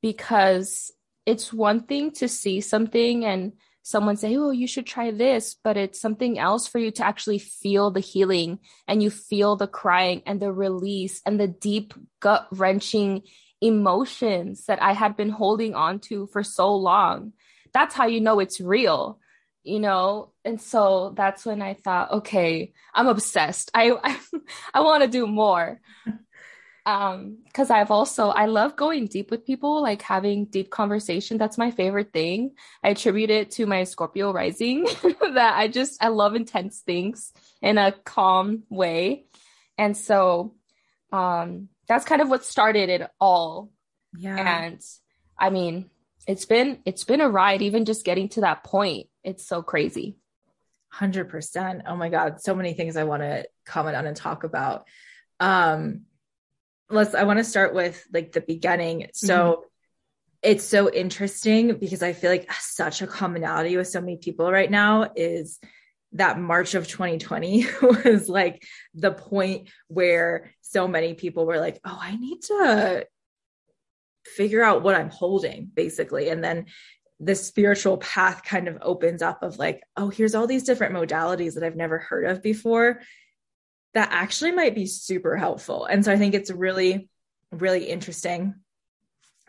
because 0.00 0.90
it's 1.26 1.52
one 1.52 1.80
thing 1.80 2.10
to 2.12 2.28
see 2.28 2.60
something 2.60 3.24
and 3.24 3.52
someone 3.82 4.16
say, 4.16 4.36
Oh, 4.36 4.50
you 4.50 4.66
should 4.66 4.86
try 4.86 5.10
this, 5.10 5.56
but 5.62 5.76
it's 5.76 6.00
something 6.00 6.38
else 6.38 6.66
for 6.66 6.78
you 6.78 6.90
to 6.92 7.06
actually 7.06 7.38
feel 7.38 7.90
the 7.90 8.00
healing 8.00 8.58
and 8.88 9.02
you 9.02 9.10
feel 9.10 9.56
the 9.56 9.66
crying 9.66 10.22
and 10.26 10.40
the 10.40 10.52
release 10.52 11.20
and 11.24 11.38
the 11.38 11.48
deep 11.48 11.94
gut 12.20 12.48
wrenching 12.50 13.22
emotions 13.60 14.64
that 14.66 14.82
I 14.82 14.92
had 14.92 15.16
been 15.16 15.30
holding 15.30 15.74
on 15.74 16.00
to 16.00 16.26
for 16.26 16.42
so 16.42 16.74
long. 16.74 17.32
That's 17.72 17.94
how 17.94 18.06
you 18.06 18.20
know 18.20 18.40
it's 18.40 18.60
real, 18.60 19.18
you 19.62 19.80
know? 19.80 20.32
And 20.44 20.60
so 20.60 21.14
that's 21.16 21.44
when 21.44 21.62
I 21.62 21.74
thought, 21.74 22.12
okay, 22.12 22.72
I'm 22.94 23.08
obsessed. 23.08 23.70
I, 23.74 23.92
I, 24.04 24.18
I 24.74 24.80
want 24.80 25.02
to 25.02 25.08
do 25.08 25.26
more. 25.26 25.80
Um 26.86 27.38
because 27.46 27.70
i've 27.70 27.90
also 27.90 28.28
i 28.28 28.46
love 28.46 28.76
going 28.76 29.06
deep 29.06 29.30
with 29.30 29.46
people 29.46 29.80
like 29.82 30.02
having 30.02 30.44
deep 30.44 30.70
conversation 30.70 31.38
that's 31.38 31.56
my 31.56 31.70
favorite 31.70 32.12
thing 32.12 32.52
i 32.82 32.90
attribute 32.90 33.30
it 33.30 33.50
to 33.50 33.64
my 33.66 33.84
scorpio 33.84 34.32
rising 34.32 34.84
that 35.34 35.54
i 35.56 35.66
just 35.66 36.02
i 36.02 36.08
love 36.08 36.34
intense 36.34 36.80
things 36.80 37.32
in 37.62 37.78
a 37.78 37.92
calm 38.04 38.62
way 38.68 39.24
and 39.78 39.96
so 39.96 40.54
um 41.12 41.68
that's 41.88 42.04
kind 42.04 42.20
of 42.20 42.28
what 42.28 42.44
started 42.44 42.88
it 42.90 43.08
all 43.20 43.70
Yeah. 44.18 44.66
and 44.66 44.80
i 45.38 45.48
mean 45.50 45.88
it's 46.26 46.44
been 46.44 46.80
it's 46.84 47.04
been 47.04 47.20
a 47.20 47.28
ride 47.28 47.62
even 47.62 47.84
just 47.86 48.04
getting 48.04 48.28
to 48.30 48.42
that 48.42 48.62
point 48.64 49.08
it's 49.22 49.46
so 49.46 49.62
crazy 49.62 50.16
100%. 50.94 51.82
Oh 51.86 51.96
my 51.96 52.08
God. 52.08 52.40
So 52.40 52.54
many 52.54 52.72
things 52.74 52.96
I 52.96 53.02
want 53.02 53.22
to 53.22 53.48
comment 53.66 53.96
on 53.96 54.06
and 54.06 54.16
talk 54.16 54.44
about. 54.44 54.86
Um, 55.40 56.02
let's, 56.94 57.14
I 57.14 57.24
want 57.24 57.38
to 57.38 57.44
start 57.44 57.74
with 57.74 58.02
like 58.12 58.32
the 58.32 58.40
beginning. 58.40 59.08
So 59.12 59.36
mm-hmm. 59.36 59.60
it's 60.42 60.64
so 60.64 60.90
interesting 60.90 61.76
because 61.76 62.02
I 62.02 62.12
feel 62.12 62.30
like 62.30 62.50
such 62.52 63.02
a 63.02 63.06
commonality 63.06 63.76
with 63.76 63.88
so 63.88 64.00
many 64.00 64.16
people 64.16 64.50
right 64.50 64.70
now 64.70 65.10
is 65.14 65.58
that 66.12 66.38
March 66.38 66.74
of 66.74 66.86
2020 66.88 67.66
was 67.82 68.28
like 68.28 68.64
the 68.94 69.10
point 69.10 69.68
where 69.88 70.52
so 70.60 70.88
many 70.88 71.14
people 71.14 71.44
were 71.44 71.58
like, 71.58 71.80
oh, 71.84 71.98
I 72.00 72.16
need 72.16 72.40
to 72.42 73.06
figure 74.24 74.62
out 74.62 74.82
what 74.82 74.94
I'm 74.94 75.10
holding, 75.10 75.70
basically. 75.74 76.28
And 76.28 76.42
then 76.42 76.66
the 77.20 77.34
spiritual 77.34 77.98
path 77.98 78.42
kind 78.42 78.68
of 78.68 78.78
opens 78.82 79.22
up 79.22 79.42
of 79.42 79.58
like, 79.58 79.82
oh, 79.96 80.08
here's 80.08 80.34
all 80.34 80.46
these 80.46 80.64
different 80.64 80.94
modalities 80.94 81.54
that 81.54 81.64
I've 81.64 81.76
never 81.76 81.98
heard 81.98 82.24
of 82.24 82.42
before 82.42 83.00
that 83.94 84.08
actually 84.12 84.52
might 84.52 84.74
be 84.74 84.86
super 84.86 85.36
helpful. 85.36 85.86
And 85.86 86.04
so 86.04 86.12
I 86.12 86.16
think 86.16 86.34
it's 86.34 86.50
really, 86.50 87.08
really 87.50 87.84
interesting 87.84 88.54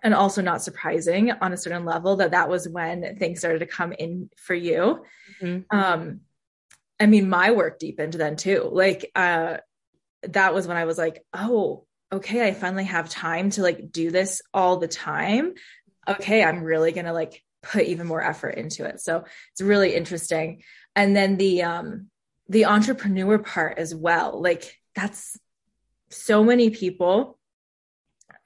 and 0.03 0.13
also 0.13 0.41
not 0.41 0.61
surprising 0.61 1.31
on 1.31 1.51
a 1.51 1.57
certain 1.57 1.83
level 1.83 2.17
that 2.17 2.31
that 2.31 2.49
was 2.49 2.69
when 2.69 3.17
things 3.17 3.39
started 3.39 3.59
to 3.59 3.65
come 3.65 3.91
in 3.91 4.29
for 4.37 4.53
you. 4.53 5.03
Mhm. 5.41 5.65
Um, 5.71 6.21
I 6.99 7.07
mean, 7.07 7.27
my 7.27 7.51
work 7.51 7.79
deepened 7.79 8.13
then 8.13 8.35
too. 8.35 8.69
Like, 8.71 9.11
uh, 9.15 9.57
that 10.21 10.53
was 10.53 10.67
when 10.67 10.77
I 10.77 10.85
was 10.85 10.97
like, 10.97 11.23
oh, 11.33 11.85
okay, 12.11 12.47
I 12.47 12.53
finally 12.53 12.85
have 12.85 13.09
time 13.09 13.49
to 13.51 13.63
like 13.63 13.91
do 13.91 14.11
this 14.11 14.41
all 14.53 14.77
the 14.77 14.87
time. 14.87 15.53
Okay, 16.07 16.43
I'm 16.43 16.63
really 16.63 16.91
gonna 16.91 17.13
like 17.13 17.43
put 17.63 17.83
even 17.83 18.07
more 18.07 18.23
effort 18.23 18.55
into 18.55 18.85
it. 18.85 19.01
So 19.01 19.25
it's 19.51 19.61
really 19.61 19.95
interesting. 19.95 20.61
And 20.95 21.15
then 21.15 21.37
the 21.37 21.63
um 21.63 22.09
the 22.49 22.65
entrepreneur 22.65 23.39
part 23.39 23.77
as 23.77 23.93
well. 23.93 24.41
Like 24.41 24.79
that's 24.95 25.37
so 26.09 26.43
many 26.43 26.69
people, 26.69 27.37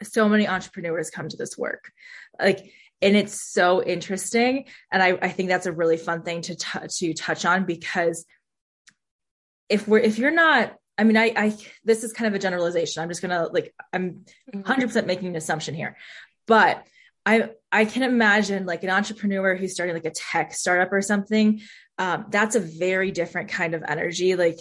so 0.04 0.30
many 0.30 0.48
entrepreneurs 0.48 1.10
come 1.10 1.30
to 1.30 1.38
this 1.38 1.58
work. 1.58 1.92
Like 2.40 2.72
and 3.02 3.16
it's 3.16 3.42
so 3.54 3.84
interesting 3.84 4.66
and 4.92 5.02
I, 5.02 5.18
I 5.22 5.30
think 5.30 5.50
that's 5.50 5.66
a 5.66 5.72
really 5.72 5.98
fun 5.98 6.24
thing 6.24 6.42
to 6.42 6.56
t- 6.56 6.88
to 6.88 7.14
touch 7.14 7.46
on 7.46 7.66
because 7.66 8.26
if 9.70 9.88
we're 9.88 10.00
if 10.00 10.18
you're 10.18 10.32
not 10.32 10.76
i 10.98 11.04
mean 11.04 11.18
I, 11.18 11.34
I 11.36 11.58
this 11.84 12.04
is 12.04 12.14
kind 12.14 12.28
of 12.28 12.34
a 12.34 12.40
generalization 12.40 13.02
i'm 13.02 13.10
just 13.10 13.22
gonna 13.22 13.48
like 13.52 13.74
i'm 13.94 14.26
mm-hmm. 14.54 14.62
100% 14.62 15.06
making 15.06 15.30
an 15.30 15.36
assumption 15.36 15.76
here 15.76 15.98
but 16.48 16.86
i 17.26 17.50
i 17.72 17.86
can 17.86 18.04
imagine 18.04 18.66
like 18.66 18.84
an 18.84 18.90
entrepreneur 18.90 19.56
who's 19.56 19.74
starting 19.74 19.96
like 19.96 20.06
a 20.06 20.12
tech 20.12 20.54
startup 20.54 20.92
or 20.92 21.02
something 21.02 21.62
um, 22.00 22.26
that's 22.30 22.56
a 22.56 22.60
very 22.60 23.12
different 23.12 23.50
kind 23.50 23.76
of 23.76 23.84
energy. 23.88 24.36
Like 24.36 24.58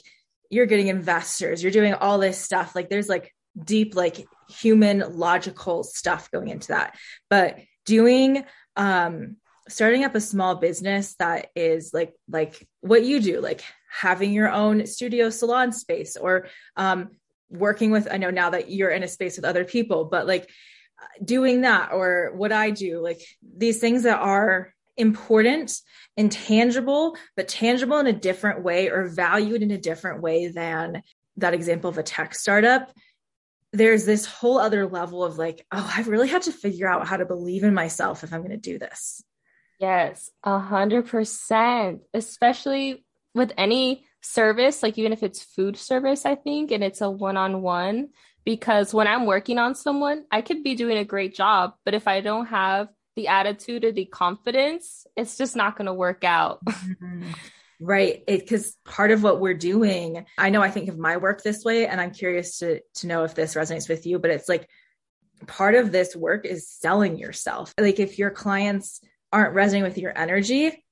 you're 0.50 0.66
getting 0.66 0.88
investors 0.88 1.62
you're 1.62 1.72
doing 1.72 1.94
all 1.94 2.18
this 2.18 2.38
stuff. 2.38 2.74
Like 2.74 2.90
there's 2.90 3.08
like 3.08 3.34
deep 3.64 3.94
like 3.94 4.26
human 4.48 5.18
logical 5.18 5.84
stuff 5.84 6.30
going 6.30 6.48
into 6.48 6.68
that. 6.68 6.96
But 7.30 7.58
doing 7.86 8.44
um 8.76 9.36
starting 9.68 10.04
up 10.04 10.14
a 10.14 10.20
small 10.20 10.56
business 10.56 11.14
that 11.18 11.48
is 11.54 11.92
like 11.94 12.12
like 12.28 12.66
what 12.80 13.04
you 13.04 13.20
do 13.20 13.40
like 13.40 13.62
having 13.90 14.32
your 14.32 14.50
own 14.50 14.86
studio 14.86 15.30
salon 15.30 15.72
space 15.72 16.16
or 16.16 16.46
um 16.76 17.08
working 17.50 17.90
with 17.90 18.08
i 18.10 18.18
know 18.18 18.30
now 18.30 18.50
that 18.50 18.70
you're 18.70 18.90
in 18.90 19.02
a 19.02 19.08
space 19.08 19.36
with 19.36 19.44
other 19.44 19.64
people 19.64 20.04
but 20.04 20.26
like 20.26 20.48
doing 21.24 21.62
that 21.62 21.92
or 21.92 22.32
what 22.34 22.52
i 22.52 22.70
do 22.70 23.00
like 23.00 23.20
these 23.56 23.78
things 23.78 24.02
that 24.02 24.18
are 24.18 24.72
important 24.98 25.80
and 26.16 26.30
tangible 26.30 27.16
but 27.36 27.48
tangible 27.48 27.98
in 27.98 28.06
a 28.06 28.12
different 28.12 28.62
way 28.62 28.90
or 28.90 29.08
valued 29.08 29.62
in 29.62 29.70
a 29.70 29.78
different 29.78 30.20
way 30.20 30.48
than 30.48 31.02
that 31.36 31.54
example 31.54 31.88
of 31.88 31.98
a 31.98 32.02
tech 32.02 32.34
startup 32.34 32.92
there's 33.72 34.04
this 34.04 34.26
whole 34.26 34.58
other 34.58 34.86
level 34.86 35.24
of 35.24 35.38
like 35.38 35.64
oh 35.72 35.92
i 35.96 36.02
really 36.02 36.28
have 36.28 36.42
to 36.42 36.52
figure 36.52 36.88
out 36.88 37.06
how 37.06 37.16
to 37.16 37.24
believe 37.24 37.64
in 37.64 37.72
myself 37.72 38.24
if 38.24 38.32
i'm 38.32 38.40
going 38.40 38.50
to 38.50 38.56
do 38.56 38.78
this 38.78 39.22
Yes, 39.78 40.30
a 40.42 40.58
hundred 40.58 41.06
percent. 41.06 42.02
Especially 42.12 43.04
with 43.34 43.52
any 43.56 44.04
service, 44.20 44.82
like 44.82 44.98
even 44.98 45.12
if 45.12 45.22
it's 45.22 45.42
food 45.42 45.76
service, 45.76 46.26
I 46.26 46.34
think, 46.34 46.70
and 46.72 46.82
it's 46.82 47.00
a 47.00 47.10
one-on-one. 47.10 48.08
Because 48.44 48.94
when 48.94 49.06
I'm 49.06 49.26
working 49.26 49.58
on 49.58 49.74
someone, 49.74 50.24
I 50.30 50.40
could 50.42 50.64
be 50.64 50.74
doing 50.74 50.98
a 50.98 51.04
great 51.04 51.34
job, 51.34 51.74
but 51.84 51.94
if 51.94 52.08
I 52.08 52.20
don't 52.20 52.46
have 52.46 52.88
the 53.18 53.26
attitude 53.26 53.84
or 53.84 53.90
the 53.90 54.04
confidence, 54.04 55.04
it's 55.16 55.36
just 55.36 55.56
not 55.56 55.76
going 55.76 55.86
to 55.86 55.92
work 55.92 56.24
out. 56.24 56.62
Right. 57.80 58.24
Because 58.26 58.76
part 58.84 59.12
of 59.12 59.22
what 59.22 59.38
we're 59.38 59.54
doing, 59.54 60.26
I 60.36 60.50
know 60.50 60.60
I 60.60 60.68
think 60.68 60.88
of 60.88 60.98
my 60.98 61.16
work 61.16 61.44
this 61.44 61.64
way, 61.64 61.86
and 61.86 62.00
I'm 62.00 62.10
curious 62.10 62.58
to 62.58 62.80
to 62.96 63.06
know 63.06 63.22
if 63.22 63.36
this 63.36 63.54
resonates 63.54 63.88
with 63.88 64.04
you, 64.04 64.18
but 64.18 64.32
it's 64.32 64.48
like 64.48 64.68
part 65.46 65.76
of 65.76 65.92
this 65.92 66.16
work 66.16 66.44
is 66.44 66.68
selling 66.68 67.18
yourself. 67.18 67.72
Like 67.78 68.00
if 68.00 68.18
your 68.18 68.30
clients 68.30 69.00
aren't 69.32 69.54
resonating 69.54 69.88
with 69.88 69.96
your 69.96 70.12
energy, 70.18 70.84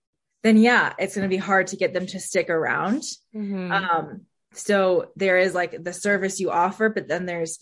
then 0.44 0.58
yeah, 0.58 0.92
it's 0.96 1.16
going 1.16 1.28
to 1.28 1.36
be 1.36 1.42
hard 1.42 1.66
to 1.68 1.76
get 1.76 1.92
them 1.92 2.06
to 2.06 2.20
stick 2.20 2.50
around. 2.50 3.02
Mhm. 3.34 3.72
Um, 3.72 4.20
so 4.52 5.10
there 5.16 5.38
is 5.38 5.54
like 5.54 5.82
the 5.82 5.92
service 5.92 6.38
you 6.38 6.52
offer, 6.52 6.88
but 6.88 7.08
then 7.08 7.26
there's 7.26 7.58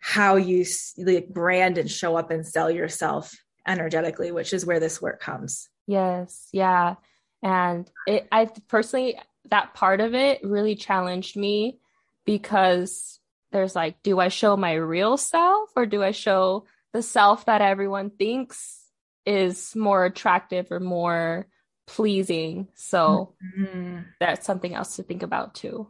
how 0.00 0.34
you 0.34 0.64
like 0.98 1.28
brand 1.28 1.78
and 1.78 1.88
show 1.88 2.16
up 2.16 2.32
and 2.32 2.44
sell 2.44 2.68
yourself 2.68 3.32
energetically, 3.66 4.32
which 4.32 4.52
is 4.52 4.66
where 4.66 4.80
this 4.80 5.00
work 5.00 5.20
comes. 5.20 5.68
Yes, 5.86 6.48
yeah. 6.52 6.96
And 7.42 7.90
it 8.06 8.28
I 8.30 8.46
personally 8.68 9.18
that 9.50 9.74
part 9.74 10.00
of 10.00 10.14
it 10.14 10.44
really 10.44 10.74
challenged 10.76 11.36
me 11.36 11.78
because 12.26 13.18
there's 13.52 13.74
like, 13.74 14.02
do 14.02 14.20
I 14.20 14.28
show 14.28 14.56
my 14.56 14.74
real 14.74 15.16
self 15.16 15.70
or 15.74 15.86
do 15.86 16.02
I 16.02 16.12
show 16.12 16.66
the 16.92 17.02
self 17.02 17.46
that 17.46 17.62
everyone 17.62 18.10
thinks 18.10 18.80
is 19.26 19.74
more 19.74 20.04
attractive 20.04 20.70
or 20.70 20.80
more 20.80 21.48
pleasing? 21.86 22.68
So 22.74 23.34
Mhm. 23.58 24.04
that's 24.20 24.46
something 24.46 24.74
else 24.74 24.96
to 24.96 25.02
think 25.02 25.22
about 25.22 25.54
too. 25.54 25.88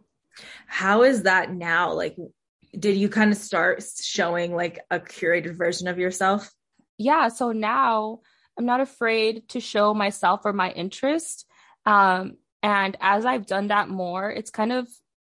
How 0.67 1.03
is 1.03 1.25
that 1.25 1.53
now? 1.53 1.93
Like, 1.93 2.17
did 2.79 2.97
you 2.97 3.09
kind 3.09 3.33
of 3.33 3.37
start 3.39 3.83
showing 4.01 4.55
like 4.55 4.79
a 4.91 5.01
curated 5.01 5.57
version 5.57 5.89
of 5.89 5.99
yourself? 5.99 6.51
Yeah, 7.01 7.29
so 7.29 7.53
now 7.53 8.21
I'm 8.59 8.67
not 8.67 8.81
afraid 8.81 9.49
to 9.51 9.61
show 9.61 9.95
myself 9.95 10.43
or 10.45 10.53
my 10.53 10.71
interest. 10.71 11.47
Um, 11.87 12.37
and 12.63 12.95
as 13.01 13.25
I've 13.25 13.47
done 13.47 13.69
that 13.69 13.89
more, 13.89 14.31
it's 14.31 14.51
kind 14.51 14.71
of 14.71 14.87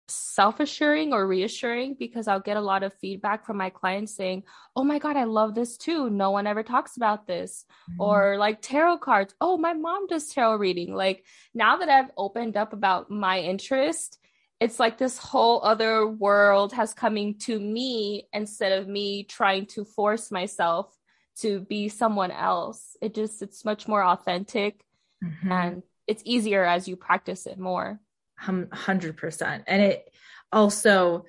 self 0.07 0.59
assuring 0.59 1.11
or 1.11 1.25
reassuring 1.25 1.95
because 1.97 2.27
I'll 2.27 2.39
get 2.39 2.55
a 2.55 2.61
lot 2.61 2.83
of 2.83 2.93
feedback 2.93 3.47
from 3.47 3.57
my 3.57 3.71
clients 3.71 4.15
saying, 4.15 4.43
Oh 4.75 4.83
my 4.83 4.99
God, 4.99 5.17
I 5.17 5.23
love 5.23 5.55
this 5.55 5.75
too. 5.77 6.11
No 6.11 6.29
one 6.29 6.45
ever 6.45 6.61
talks 6.61 6.97
about 6.97 7.25
this. 7.25 7.65
Or 7.97 8.37
like 8.37 8.61
tarot 8.61 8.99
cards. 8.99 9.33
Oh, 9.41 9.57
my 9.57 9.73
mom 9.73 10.05
does 10.05 10.29
tarot 10.29 10.57
reading. 10.57 10.93
Like 10.93 11.25
now 11.55 11.77
that 11.77 11.89
I've 11.89 12.11
opened 12.15 12.57
up 12.57 12.73
about 12.73 13.09
my 13.09 13.39
interest, 13.39 14.19
it's 14.59 14.79
like 14.79 14.99
this 14.99 15.17
whole 15.17 15.63
other 15.63 16.05
world 16.07 16.73
has 16.73 16.93
coming 16.93 17.39
to 17.39 17.59
me 17.59 18.27
instead 18.31 18.73
of 18.73 18.87
me 18.87 19.23
trying 19.23 19.65
to 19.65 19.83
force 19.83 20.29
myself 20.29 20.95
to 21.41 21.59
be 21.61 21.89
someone 21.89 22.31
else. 22.31 22.95
It 23.01 23.13
just 23.13 23.41
it's 23.41 23.65
much 23.65 23.87
more 23.87 24.03
authentic 24.03 24.83
Mhm. 25.23 25.51
and 25.51 25.83
it's 26.07 26.21
easier 26.25 26.63
as 26.63 26.87
you 26.87 26.95
practice 26.95 27.47
it 27.47 27.57
more. 27.57 27.99
100%. 28.39 29.63
And 29.67 29.81
it 29.81 30.13
also, 30.51 31.25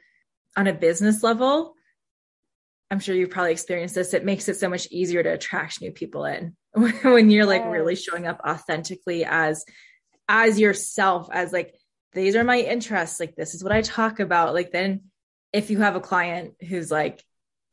on 0.57 0.67
a 0.67 0.73
business 0.73 1.23
level, 1.23 1.75
I'm 2.91 3.01
sure 3.01 3.15
you've 3.15 3.31
probably 3.31 3.53
experienced 3.53 3.95
this. 3.95 4.15
It 4.15 4.25
makes 4.25 4.49
it 4.49 4.57
so 4.57 4.69
much 4.69 4.87
easier 4.91 5.23
to 5.23 5.33
attract 5.33 5.81
new 5.81 5.93
people 5.93 6.25
in 6.25 6.57
when 6.75 7.31
you're 7.31 7.47
like 7.47 7.65
really 7.67 7.97
showing 7.97 8.27
up 8.27 8.41
authentically 8.47 9.25
as 9.25 9.65
as 10.29 10.59
yourself 10.59 11.29
as 11.33 11.53
like 11.53 11.75
these 12.13 12.35
are 12.37 12.45
my 12.45 12.59
interests 12.59 13.21
like 13.21 13.35
this 13.37 13.55
is 13.55 13.63
what 13.63 13.73
I 13.73 13.81
talk 13.83 14.19
about 14.21 14.55
like 14.55 14.73
then 14.73 15.03
if 15.53 15.71
you 15.71 15.79
have 15.79 15.97
a 15.97 16.01
client 16.01 16.55
who's 16.69 16.91
like 16.91 17.25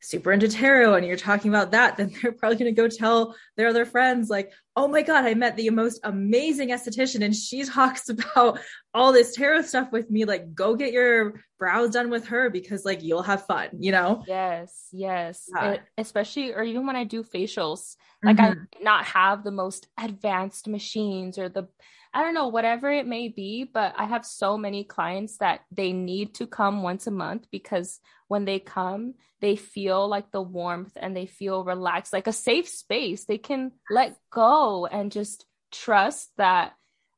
super 0.04 0.32
into 0.32 0.48
tarot 0.48 0.94
and 0.94 1.06
you're 1.06 1.16
talking 1.16 1.50
about 1.50 1.70
that 1.70 1.96
then 1.96 2.12
they're 2.22 2.32
probably 2.32 2.56
going 2.56 2.72
to 2.72 2.80
go 2.80 2.88
tell 2.88 3.34
their 3.56 3.68
other 3.68 3.84
friends 3.84 4.28
like 4.28 4.52
oh 4.76 4.86
my 4.86 5.02
god 5.02 5.24
I 5.24 5.34
met 5.34 5.56
the 5.56 5.70
most 5.70 6.00
amazing 6.04 6.68
esthetician 6.70 7.24
and 7.24 7.34
she 7.34 7.64
talks 7.64 8.08
about 8.08 8.58
all 8.94 9.12
this 9.12 9.34
tarot 9.34 9.62
stuff 9.62 9.90
with 9.90 10.08
me. 10.08 10.24
Like, 10.24 10.54
go 10.54 10.76
get 10.76 10.92
your 10.92 11.42
brows 11.58 11.90
done 11.90 12.10
with 12.10 12.28
her 12.28 12.48
because 12.48 12.84
like 12.84 13.02
you'll 13.02 13.22
have 13.22 13.44
fun, 13.44 13.68
you 13.78 13.90
know? 13.90 14.22
Yes, 14.26 14.88
yes. 14.92 15.48
Yeah. 15.54 15.72
It, 15.72 15.82
especially, 15.98 16.54
or 16.54 16.62
even 16.62 16.86
when 16.86 16.94
I 16.94 17.04
do 17.04 17.24
facials, 17.24 17.96
like 18.22 18.36
mm-hmm. 18.36 18.60
I 18.78 18.82
not 18.82 19.04
have 19.06 19.42
the 19.42 19.50
most 19.50 19.88
advanced 19.98 20.68
machines 20.68 21.38
or 21.38 21.48
the, 21.48 21.66
I 22.12 22.22
don't 22.22 22.34
know, 22.34 22.46
whatever 22.46 22.92
it 22.92 23.06
may 23.06 23.26
be, 23.26 23.64
but 23.64 23.94
I 23.98 24.04
have 24.04 24.24
so 24.24 24.56
many 24.56 24.84
clients 24.84 25.38
that 25.38 25.62
they 25.72 25.92
need 25.92 26.34
to 26.36 26.46
come 26.46 26.82
once 26.82 27.08
a 27.08 27.10
month 27.10 27.48
because 27.50 27.98
when 28.28 28.44
they 28.44 28.60
come, 28.60 29.14
they 29.40 29.56
feel 29.56 30.08
like 30.08 30.30
the 30.30 30.40
warmth 30.40 30.92
and 30.96 31.16
they 31.16 31.26
feel 31.26 31.64
relaxed, 31.64 32.12
like 32.12 32.28
a 32.28 32.32
safe 32.32 32.68
space. 32.68 33.24
They 33.24 33.38
can 33.38 33.72
let 33.90 34.16
go 34.30 34.86
and 34.86 35.10
just 35.10 35.44
trust 35.72 36.30
that 36.36 36.74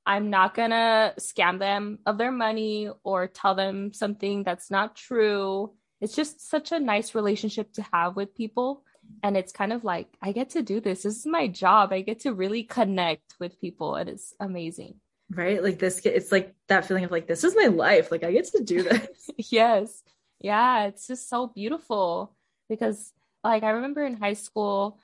I'm 0.07 0.31
not 0.31 0.55
gonna 0.55 1.15
scam 1.19 1.59
them 1.59 1.99
of 2.07 2.17
their 2.17 2.31
money 2.31 2.89
or 3.03 3.27
tell 3.27 3.57
them 3.57 3.93
something 3.93 4.45
that's 4.45 4.71
not 4.71 4.95
true. 4.95 5.73
It's 6.01 6.15
just 6.15 6.49
such 6.49 6.71
a 6.71 6.79
nice 6.79 7.15
relationship 7.15 7.73
to 7.73 7.83
have 7.93 8.15
with 8.15 8.37
people. 8.37 8.85
And 9.23 9.37
it's 9.37 9.53
kind 9.53 9.73
of 9.73 9.83
like, 9.83 10.09
I 10.23 10.33
get 10.33 10.51
to 10.51 10.63
do 10.63 10.81
this. 10.81 11.03
This 11.03 11.17
is 11.17 11.27
my 11.27 11.49
job. 11.49 11.93
I 11.93 12.03
get 12.03 12.21
to 12.21 12.35
really 12.35 12.63
connect 12.63 13.35
with 13.41 13.61
people. 13.61 13.97
And 13.97 14.09
it's 14.09 14.35
amazing. 14.39 14.97
Right. 15.31 15.63
Like 15.63 15.79
this, 15.79 16.05
it's 16.05 16.31
like 16.31 16.55
that 16.69 16.85
feeling 16.85 17.05
of 17.05 17.11
like, 17.11 17.27
this 17.27 17.43
is 17.43 17.57
my 17.57 17.67
life. 17.67 18.11
Like 18.11 18.25
I 18.25 18.33
get 18.33 18.47
to 18.53 18.63
do 18.63 18.83
this. 18.83 19.31
yes. 19.51 20.03
Yeah. 20.41 20.87
It's 20.87 21.07
just 21.07 21.29
so 21.29 21.49
beautiful 21.49 22.35
because, 22.69 23.13
like, 23.43 23.63
I 23.63 23.71
remember 23.71 24.05
in 24.05 24.17
high 24.17 24.35
school 24.35 24.99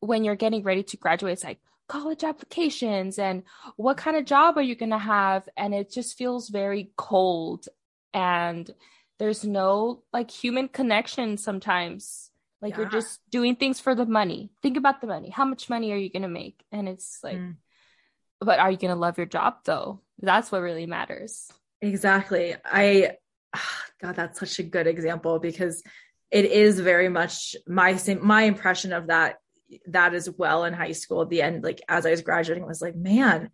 when 0.00 0.24
you're 0.24 0.36
getting 0.36 0.62
ready 0.62 0.82
to 0.84 0.96
graduate, 0.96 1.32
it's 1.32 1.44
like, 1.44 1.58
college 1.88 2.24
applications 2.24 3.18
and 3.18 3.42
what 3.76 3.96
kind 3.96 4.16
of 4.16 4.24
job 4.24 4.56
are 4.56 4.62
you 4.62 4.74
going 4.74 4.90
to 4.90 4.98
have? 4.98 5.48
And 5.56 5.74
it 5.74 5.90
just 5.90 6.16
feels 6.18 6.48
very 6.48 6.90
cold 6.96 7.68
and 8.12 8.70
there's 9.18 9.44
no 9.44 10.02
like 10.12 10.30
human 10.30 10.68
connection 10.68 11.36
sometimes. 11.36 12.30
Like 12.60 12.72
yeah. 12.72 12.80
you're 12.80 12.90
just 12.90 13.20
doing 13.30 13.56
things 13.56 13.80
for 13.80 13.94
the 13.94 14.06
money. 14.06 14.50
Think 14.62 14.76
about 14.76 15.00
the 15.00 15.06
money. 15.06 15.30
How 15.30 15.44
much 15.44 15.68
money 15.70 15.92
are 15.92 15.96
you 15.96 16.10
going 16.10 16.22
to 16.22 16.28
make? 16.28 16.64
And 16.72 16.88
it's 16.88 17.18
like 17.22 17.36
mm. 17.36 17.56
but 18.40 18.58
are 18.58 18.70
you 18.70 18.78
going 18.78 18.94
to 18.94 19.00
love 19.00 19.18
your 19.18 19.26
job 19.26 19.58
though? 19.64 20.00
That's 20.18 20.50
what 20.50 20.62
really 20.62 20.86
matters. 20.86 21.50
Exactly. 21.80 22.54
I 22.64 23.16
god 24.00 24.16
that's 24.16 24.40
such 24.40 24.58
a 24.58 24.62
good 24.62 24.86
example 24.86 25.38
because 25.38 25.82
it 26.30 26.44
is 26.44 26.80
very 26.80 27.08
much 27.08 27.56
my 27.66 27.96
same 27.96 28.26
my 28.26 28.42
impression 28.42 28.92
of 28.92 29.06
that 29.06 29.36
that 29.88 30.14
as 30.14 30.30
well 30.30 30.64
in 30.64 30.72
high 30.72 30.92
school 30.92 31.22
at 31.22 31.28
the 31.28 31.42
end 31.42 31.62
like 31.62 31.80
as 31.88 32.06
i 32.06 32.10
was 32.10 32.22
graduating 32.22 32.66
was 32.66 32.82
like 32.82 32.94
man 32.94 33.50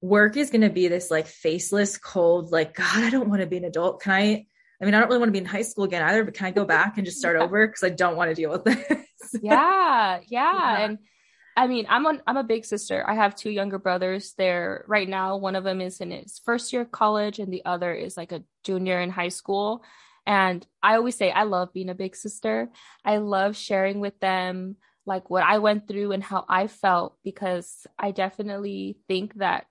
work 0.00 0.36
is 0.36 0.50
going 0.50 0.62
to 0.62 0.70
be 0.70 0.88
this 0.88 1.10
like 1.10 1.26
faceless 1.26 1.98
cold 1.98 2.52
like 2.52 2.74
god 2.74 3.02
i 3.02 3.10
don't 3.10 3.28
want 3.28 3.40
to 3.40 3.46
be 3.46 3.56
an 3.56 3.64
adult. 3.64 4.00
Can 4.00 4.12
i 4.12 4.46
i 4.80 4.84
mean 4.84 4.94
i 4.94 5.00
don't 5.00 5.08
really 5.08 5.18
want 5.18 5.28
to 5.28 5.32
be 5.32 5.38
in 5.38 5.44
high 5.44 5.62
school 5.62 5.84
again 5.84 6.02
either 6.02 6.24
but 6.24 6.34
can 6.34 6.46
i 6.46 6.50
go 6.50 6.64
back 6.64 6.96
and 6.96 7.06
just 7.06 7.18
start 7.18 7.36
yeah. 7.38 7.44
over? 7.44 7.66
Because 7.66 7.82
i 7.82 7.88
don't 7.88 8.16
want 8.16 8.30
to 8.30 8.34
deal 8.34 8.50
with 8.50 8.64
this. 8.64 8.78
Yeah, 9.42 10.20
yeah 10.28 10.52
yeah. 10.52 10.84
and 10.84 10.98
i 11.54 11.66
mean 11.66 11.84
i'm 11.90 12.06
on 12.06 12.22
i'm 12.26 12.36
a 12.36 12.44
big 12.44 12.64
sister. 12.64 13.04
I 13.06 13.14
have 13.14 13.34
two 13.34 13.50
younger 13.50 13.78
brothers. 13.78 14.32
They're 14.38 14.84
right 14.86 15.08
now 15.08 15.36
one 15.36 15.56
of 15.56 15.64
them 15.64 15.80
is 15.80 16.00
in 16.00 16.12
his 16.12 16.40
first 16.44 16.72
year 16.72 16.82
of 16.82 16.90
college 16.90 17.38
and 17.38 17.52
the 17.52 17.64
other 17.66 17.92
is 17.92 18.16
like 18.16 18.32
a 18.32 18.44
junior 18.64 19.00
in 19.00 19.10
high 19.10 19.28
school. 19.28 19.82
And 20.26 20.66
i 20.82 20.94
always 20.94 21.16
say 21.16 21.30
i 21.30 21.42
love 21.42 21.74
being 21.74 21.90
a 21.90 21.94
big 21.94 22.14
sister. 22.16 22.70
I 23.04 23.18
love 23.18 23.56
sharing 23.56 24.00
with 24.00 24.18
them 24.20 24.76
like 25.08 25.30
what 25.30 25.42
I 25.42 25.58
went 25.58 25.88
through 25.88 26.12
and 26.12 26.22
how 26.22 26.44
I 26.48 26.66
felt 26.66 27.16
because 27.24 27.86
I 27.98 28.10
definitely 28.10 28.98
think 29.08 29.34
that 29.36 29.66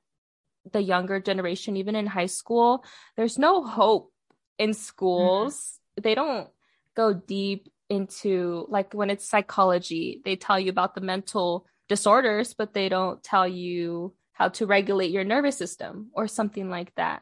the 0.74 0.82
younger 0.82 1.20
generation, 1.20 1.77
even 1.77 1.96
in 1.96 2.08
high 2.08 2.25
school, 2.25 2.84
there's 3.15 3.38
no 3.38 3.63
hope 3.63 4.12
in 4.58 4.74
schools. 4.74 5.56
Mm-hmm. 5.56 6.01
They 6.03 6.15
don't 6.15 6.50
go 6.96 7.13
deep 7.13 7.70
into 7.89 8.65
like 8.67 8.94
when 8.94 9.10
it's 9.10 9.29
psychology, 9.29 10.22
they 10.25 10.36
tell 10.36 10.60
you 10.60 10.72
about 10.72 10.96
the 10.96 11.01
mental 11.01 11.68
disorders, 11.88 12.53
but 12.53 12.74
they 12.74 12.90
don't 12.90 13.24
tell 13.24 13.48
you 13.48 14.14
how 14.33 14.50
to 14.50 14.66
regulate 14.66 15.11
your 15.11 15.24
nervous 15.24 15.57
system 15.57 16.09
or 16.14 16.27
something 16.27 16.70
like 16.70 16.94
that. 16.96 17.22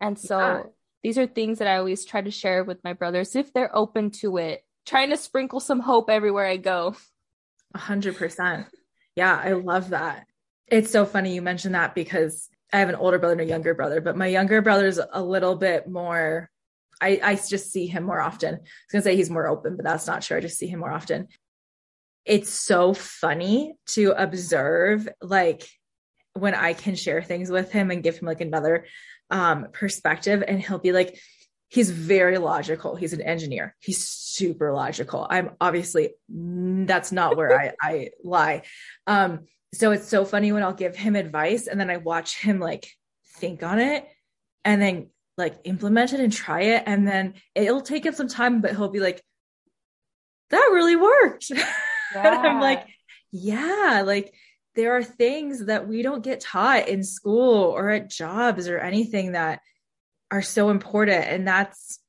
And 0.00 0.18
so 0.18 0.38
yeah. 0.38 0.62
these 1.02 1.16
are 1.16 1.26
things 1.26 1.60
that 1.60 1.68
I 1.68 1.76
always 1.76 2.04
try 2.04 2.20
to 2.20 2.30
share 2.30 2.64
with 2.64 2.82
my 2.84 2.92
brothers 2.92 3.36
if 3.36 3.52
they're 3.52 3.74
open 3.74 4.10
to 4.22 4.36
it, 4.36 4.64
trying 4.84 5.10
to 5.10 5.16
sprinkle 5.16 5.60
some 5.60 5.80
hope 5.80 6.10
everywhere 6.10 6.46
I 6.46 6.56
go. 6.56 6.96
A 7.74 7.78
hundred 7.78 8.16
percent. 8.16 8.66
Yeah, 9.16 9.40
I 9.42 9.52
love 9.52 9.90
that. 9.90 10.26
It's 10.68 10.90
so 10.90 11.04
funny 11.04 11.34
you 11.34 11.42
mentioned 11.42 11.74
that 11.74 11.94
because 11.94 12.48
I 12.72 12.78
have 12.78 12.88
an 12.88 12.94
older 12.94 13.18
brother 13.18 13.32
and 13.32 13.42
a 13.42 13.46
younger 13.46 13.74
brother, 13.74 14.00
but 14.00 14.16
my 14.16 14.26
younger 14.26 14.62
brother's 14.62 14.98
a 15.12 15.22
little 15.22 15.56
bit 15.56 15.88
more. 15.88 16.50
I, 17.00 17.20
I 17.22 17.34
just 17.34 17.72
see 17.72 17.86
him 17.86 18.04
more 18.04 18.20
often. 18.20 18.54
I 18.54 18.58
was 18.58 18.92
gonna 18.92 19.02
say 19.02 19.16
he's 19.16 19.30
more 19.30 19.46
open, 19.46 19.76
but 19.76 19.84
that's 19.84 20.06
not 20.06 20.22
true. 20.22 20.36
I 20.36 20.40
just 20.40 20.58
see 20.58 20.68
him 20.68 20.80
more 20.80 20.92
often. 20.92 21.28
It's 22.24 22.50
so 22.50 22.94
funny 22.94 23.74
to 23.88 24.12
observe, 24.12 25.08
like 25.20 25.68
when 26.34 26.54
I 26.54 26.72
can 26.72 26.94
share 26.94 27.22
things 27.22 27.50
with 27.50 27.72
him 27.72 27.90
and 27.90 28.02
give 28.02 28.18
him 28.18 28.26
like 28.26 28.40
another 28.40 28.86
um, 29.30 29.66
perspective, 29.72 30.42
and 30.46 30.60
he'll 30.60 30.78
be 30.78 30.92
like, 30.92 31.18
he's 31.72 31.88
very 31.88 32.36
logical. 32.36 32.96
He's 32.96 33.14
an 33.14 33.22
engineer. 33.22 33.74
He's 33.80 34.06
super 34.06 34.74
logical. 34.74 35.26
I'm 35.30 35.52
obviously 35.58 36.10
that's 36.28 37.10
not 37.12 37.34
where 37.34 37.58
I, 37.58 37.72
I 37.80 38.10
lie. 38.22 38.62
Um, 39.06 39.46
so 39.72 39.92
it's 39.92 40.06
so 40.06 40.26
funny 40.26 40.52
when 40.52 40.62
I'll 40.62 40.74
give 40.74 40.94
him 40.94 41.16
advice 41.16 41.68
and 41.68 41.80
then 41.80 41.88
I 41.88 41.96
watch 41.96 42.38
him 42.38 42.60
like 42.60 42.90
think 43.36 43.62
on 43.62 43.78
it 43.78 44.06
and 44.66 44.82
then 44.82 45.08
like 45.38 45.60
implement 45.64 46.12
it 46.12 46.20
and 46.20 46.30
try 46.30 46.60
it. 46.60 46.82
And 46.84 47.08
then 47.08 47.34
it'll 47.54 47.80
take 47.80 48.04
him 48.04 48.12
some 48.12 48.28
time, 48.28 48.60
but 48.60 48.72
he'll 48.72 48.90
be 48.90 49.00
like, 49.00 49.22
that 50.50 50.68
really 50.74 50.96
worked. 50.96 51.48
Yeah. 51.48 51.66
and 52.16 52.34
I'm 52.34 52.60
like, 52.60 52.86
yeah, 53.30 54.02
like 54.04 54.34
there 54.74 54.94
are 54.94 55.02
things 55.02 55.64
that 55.64 55.88
we 55.88 56.02
don't 56.02 56.22
get 56.22 56.40
taught 56.40 56.88
in 56.88 57.02
school 57.02 57.70
or 57.70 57.88
at 57.88 58.10
jobs 58.10 58.68
or 58.68 58.78
anything 58.78 59.32
that 59.32 59.60
are 60.32 60.42
so 60.42 60.70
important 60.70 61.24
and 61.24 61.46
that's 61.46 62.00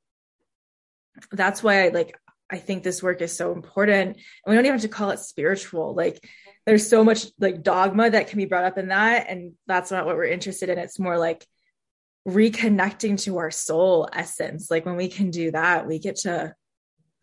that's 1.32 1.62
why 1.62 1.86
I 1.86 1.90
like 1.90 2.18
I 2.54 2.58
think 2.58 2.84
this 2.84 3.02
work 3.02 3.22
is 3.22 3.36
so 3.36 3.52
important. 3.52 4.16
And 4.16 4.18
we 4.46 4.54
don't 4.54 4.66
even 4.66 4.74
have 4.74 4.82
to 4.82 4.88
call 4.88 5.10
it 5.10 5.20
spiritual. 5.20 5.96
Like 5.96 6.24
there's 6.68 6.88
so 6.88 7.04
much 7.04 7.26
like 7.40 7.64
dogma 7.64 8.12
that 8.12 8.28
can 8.28 8.38
be 8.38 8.46
brought 8.46 8.66
up 8.66 8.78
in 8.78 8.90
that. 8.90 9.26
And 9.28 9.54
that's 9.66 9.90
not 9.90 10.06
what 10.06 10.16
we're 10.16 10.26
interested 10.26 10.70
in. 10.70 10.78
It's 10.78 11.00
more 11.00 11.18
like 11.18 11.46
reconnecting 12.28 13.20
to 13.24 13.38
our 13.38 13.50
soul 13.50 14.08
essence. 14.14 14.70
Like 14.70 14.86
when 14.86 14.98
we 14.98 15.08
can 15.08 15.32
do 15.32 15.52
that, 15.52 15.88
we 15.88 15.98
get 15.98 16.18
to 16.18 16.54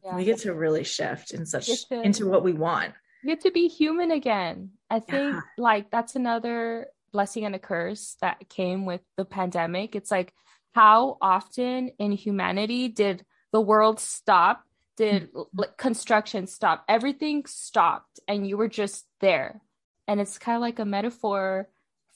yeah. 0.05 0.17
we 0.17 0.25
get 0.25 0.39
to 0.41 0.55
really 0.55 0.83
shift 0.83 1.33
in 1.33 1.47
such 1.47 1.89
to, 1.89 2.03
into 2.03 2.27
what 2.27 2.43
we 2.43 2.53
want. 2.53 2.93
We 3.23 3.31
get 3.31 3.43
to 3.43 3.53
be 3.53 3.69
human 3.69 4.11
again. 4.11 4.71
I 4.91 4.99
think 4.99 5.35
yeah. 5.35 5.41
like 5.59 5.91
that's 5.91 6.17
another 6.17 6.89
blessing 7.13 7.45
and 7.45 7.55
a 7.55 7.59
curse 7.61 8.17
that 8.21 8.49
came 8.49 8.85
with 8.85 9.03
the 9.17 9.25
pandemic. 9.25 9.95
It's 9.95 10.11
like 10.11 10.33
how 10.73 11.19
often 11.21 11.91
in 11.99 12.13
humanity 12.13 12.89
did 12.89 13.25
the 13.53 13.61
world 13.61 14.01
stop? 14.01 14.65
Did 14.97 15.33
mm-hmm. 15.33 15.63
construction 15.77 16.47
stop? 16.47 16.85
Everything 16.89 17.47
stopped 17.47 18.21
and 18.29 18.47
you 18.47 18.57
were 18.57 18.69
just 18.69 19.07
there. 19.21 19.61
And 20.07 20.21
it's 20.21 20.39
kind 20.39 20.57
of 20.57 20.63
like 20.63 20.79
a 20.79 20.85
metaphor 20.85 21.69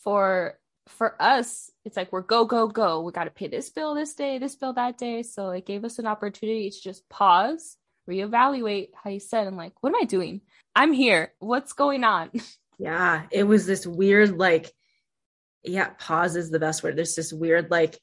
for 0.03 0.59
for 0.87 1.21
us. 1.21 1.71
It's 1.85 1.97
like 1.97 2.13
we're 2.13 2.21
go 2.21 2.45
go 2.45 2.69
go. 2.69 3.01
We 3.01 3.13
got 3.13 3.25
to 3.25 3.31
pay 3.31 3.49
this 3.49 3.71
bill 3.71 3.95
this 3.95 4.15
day 4.15 4.39
this 4.39 4.57
bill 4.57 4.75
that 4.75 4.99
day. 4.99 5.23
So 5.23 5.51
it 5.51 5.67
gave 5.67 5.85
us 5.85 5.99
an 5.99 6.07
opportunity 6.07 6.71
to 6.71 6.81
just 6.81 7.09
pause 7.09 7.77
reevaluate 8.09 8.89
how 9.03 9.09
you 9.09 9.19
said 9.19 9.47
and 9.47 9.57
like 9.57 9.73
what 9.81 9.89
am 9.89 9.97
i 10.01 10.05
doing? 10.05 10.43
I'm 10.77 10.93
here. 10.93 11.33
What's 11.39 11.73
going 11.73 12.05
on? 12.05 12.31
Yeah 12.77 13.23
it 13.31 13.45
was 13.45 13.67
this 13.67 13.87
weird 13.87 14.37
like 14.37 14.73
yeah 15.63 15.91
pause 15.97 16.35
is 16.35 16.51
the 16.51 16.59
best 16.59 16.83
word. 16.83 16.97
There's 16.97 17.15
this 17.15 17.33
weird 17.33 17.71
like 17.71 18.01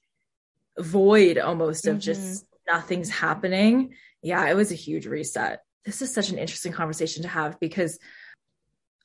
void 0.81 1.37
almost 1.37 1.87
of 1.87 1.97
mm-hmm. 1.97 2.01
just 2.01 2.45
nothing's 2.67 3.09
happening. 3.09 3.95
Yeah, 4.21 4.49
it 4.49 4.55
was 4.55 4.71
a 4.71 4.75
huge 4.75 5.05
reset. 5.05 5.61
This 5.85 6.01
is 6.01 6.13
such 6.13 6.29
an 6.29 6.37
interesting 6.37 6.73
conversation 6.73 7.23
to 7.23 7.29
have 7.29 7.59
because 7.59 7.99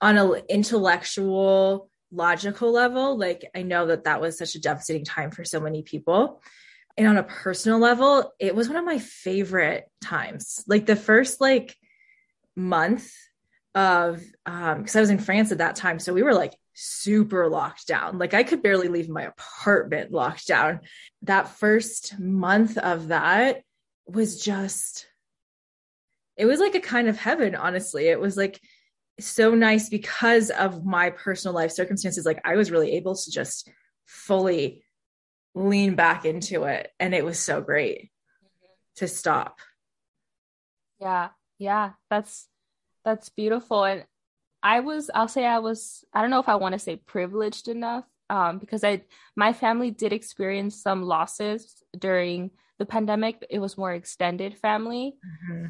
on 0.00 0.18
an 0.18 0.42
intellectual, 0.48 1.88
logical 2.12 2.70
level, 2.70 3.18
like 3.18 3.48
I 3.54 3.62
know 3.62 3.86
that 3.86 4.04
that 4.04 4.20
was 4.20 4.38
such 4.38 4.54
a 4.54 4.60
devastating 4.60 5.04
time 5.04 5.30
for 5.30 5.44
so 5.44 5.60
many 5.60 5.82
people. 5.82 6.42
And 6.98 7.06
on 7.06 7.16
a 7.16 7.22
personal 7.22 7.78
level, 7.78 8.32
it 8.38 8.54
was 8.54 8.68
one 8.68 8.78
of 8.78 8.84
my 8.84 8.98
favorite 8.98 9.88
times. 10.02 10.64
Like 10.66 10.86
the 10.86 10.96
first 10.96 11.40
like 11.40 11.76
month 12.54 13.10
of 13.74 14.22
um 14.46 14.78
because 14.78 14.96
I 14.96 15.00
was 15.00 15.10
in 15.10 15.18
France 15.18 15.52
at 15.52 15.58
that 15.58 15.76
time. 15.76 15.98
So 15.98 16.12
we 16.12 16.22
were 16.22 16.34
like 16.34 16.54
super 16.76 17.48
locked 17.48 17.86
down. 17.86 18.18
Like 18.18 18.34
I 18.34 18.42
could 18.42 18.62
barely 18.62 18.88
leave 18.88 19.08
my 19.08 19.22
apartment 19.22 20.12
locked 20.12 20.46
down. 20.46 20.80
That 21.22 21.48
first 21.48 22.18
month 22.18 22.78
of 22.78 23.08
that 23.08 23.62
was 24.06 24.40
just, 24.40 25.06
it 26.36 26.44
was 26.44 26.60
like 26.60 26.74
a 26.74 26.80
kind 26.80 27.08
of 27.08 27.18
heaven, 27.18 27.54
honestly. 27.54 28.08
It 28.08 28.20
was 28.20 28.36
like 28.36 28.60
so 29.18 29.54
nice 29.54 29.88
because 29.88 30.50
of 30.50 30.84
my 30.84 31.10
personal 31.10 31.54
life 31.54 31.72
circumstances. 31.72 32.26
Like 32.26 32.40
I 32.44 32.56
was 32.56 32.70
really 32.70 32.92
able 32.92 33.16
to 33.16 33.30
just 33.30 33.70
fully 34.04 34.84
lean 35.54 35.94
back 35.94 36.26
into 36.26 36.64
it 36.64 36.90
and 37.00 37.14
it 37.14 37.24
was 37.24 37.38
so 37.38 37.62
great 37.62 38.10
to 38.94 39.08
stop 39.08 39.58
yeah 41.00 41.28
yeah 41.58 41.92
that's 42.10 42.46
that's 43.04 43.30
beautiful 43.30 43.84
and 43.84 44.04
i 44.66 44.80
was 44.80 45.10
i'll 45.14 45.28
say 45.28 45.44
i 45.44 45.58
was 45.58 46.04
i 46.12 46.20
don't 46.20 46.30
know 46.30 46.40
if 46.40 46.48
i 46.48 46.56
want 46.56 46.72
to 46.72 46.78
say 46.78 46.96
privileged 46.96 47.68
enough 47.68 48.04
um, 48.28 48.58
because 48.58 48.82
i 48.82 49.02
my 49.36 49.52
family 49.52 49.90
did 49.90 50.12
experience 50.12 50.82
some 50.82 51.02
losses 51.02 51.82
during 51.96 52.50
the 52.78 52.86
pandemic 52.86 53.44
it 53.48 53.58
was 53.58 53.78
more 53.78 53.92
extended 53.92 54.58
family 54.58 55.14
mm-hmm. 55.24 55.66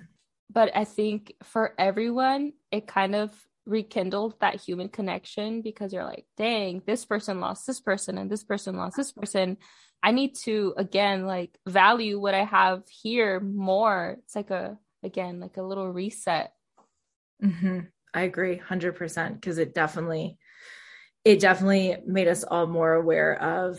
but 0.51 0.75
i 0.75 0.85
think 0.85 1.35
for 1.43 1.75
everyone 1.79 2.53
it 2.73 2.87
kind 2.87 3.15
of 3.15 3.31
rekindled 3.67 4.39
that 4.41 4.61
human 4.61 4.89
connection 4.89 5.61
because 5.61 5.93
you're 5.93 6.05
like, 6.05 6.25
dang, 6.37 6.83
this 6.87 7.05
person 7.05 7.41
lost 7.41 7.67
this 7.67 7.81
person 7.81 8.17
and 8.17 8.31
this 8.31 8.45
person 8.45 8.77
lost 8.77 8.97
this 8.97 9.13
person. 9.13 9.59
I 10.03 10.13
need 10.13 10.37
to 10.45 10.73
again 10.77 11.27
like 11.27 11.59
value 11.67 12.19
what 12.21 12.35
I 12.35 12.45
have 12.45 12.85
here 12.89 13.41
more. 13.41 14.17
It's 14.21 14.37
like 14.37 14.51
a 14.51 14.79
again 15.03 15.41
like 15.41 15.57
a 15.57 15.63
little 15.63 15.91
reset. 15.91 16.53
Mm-hmm. 17.43 17.81
I 18.17 18.23
agree, 18.23 18.57
hundred 18.57 18.97
percent, 18.97 19.41
because 19.41 19.59
it 19.59 19.75
definitely, 19.75 20.39
it 21.25 21.39
definitely 21.39 21.97
made 22.07 22.29
us 22.29 22.45
all 22.45 22.67
more 22.67 22.95
aware 22.95 23.41
of 23.41 23.79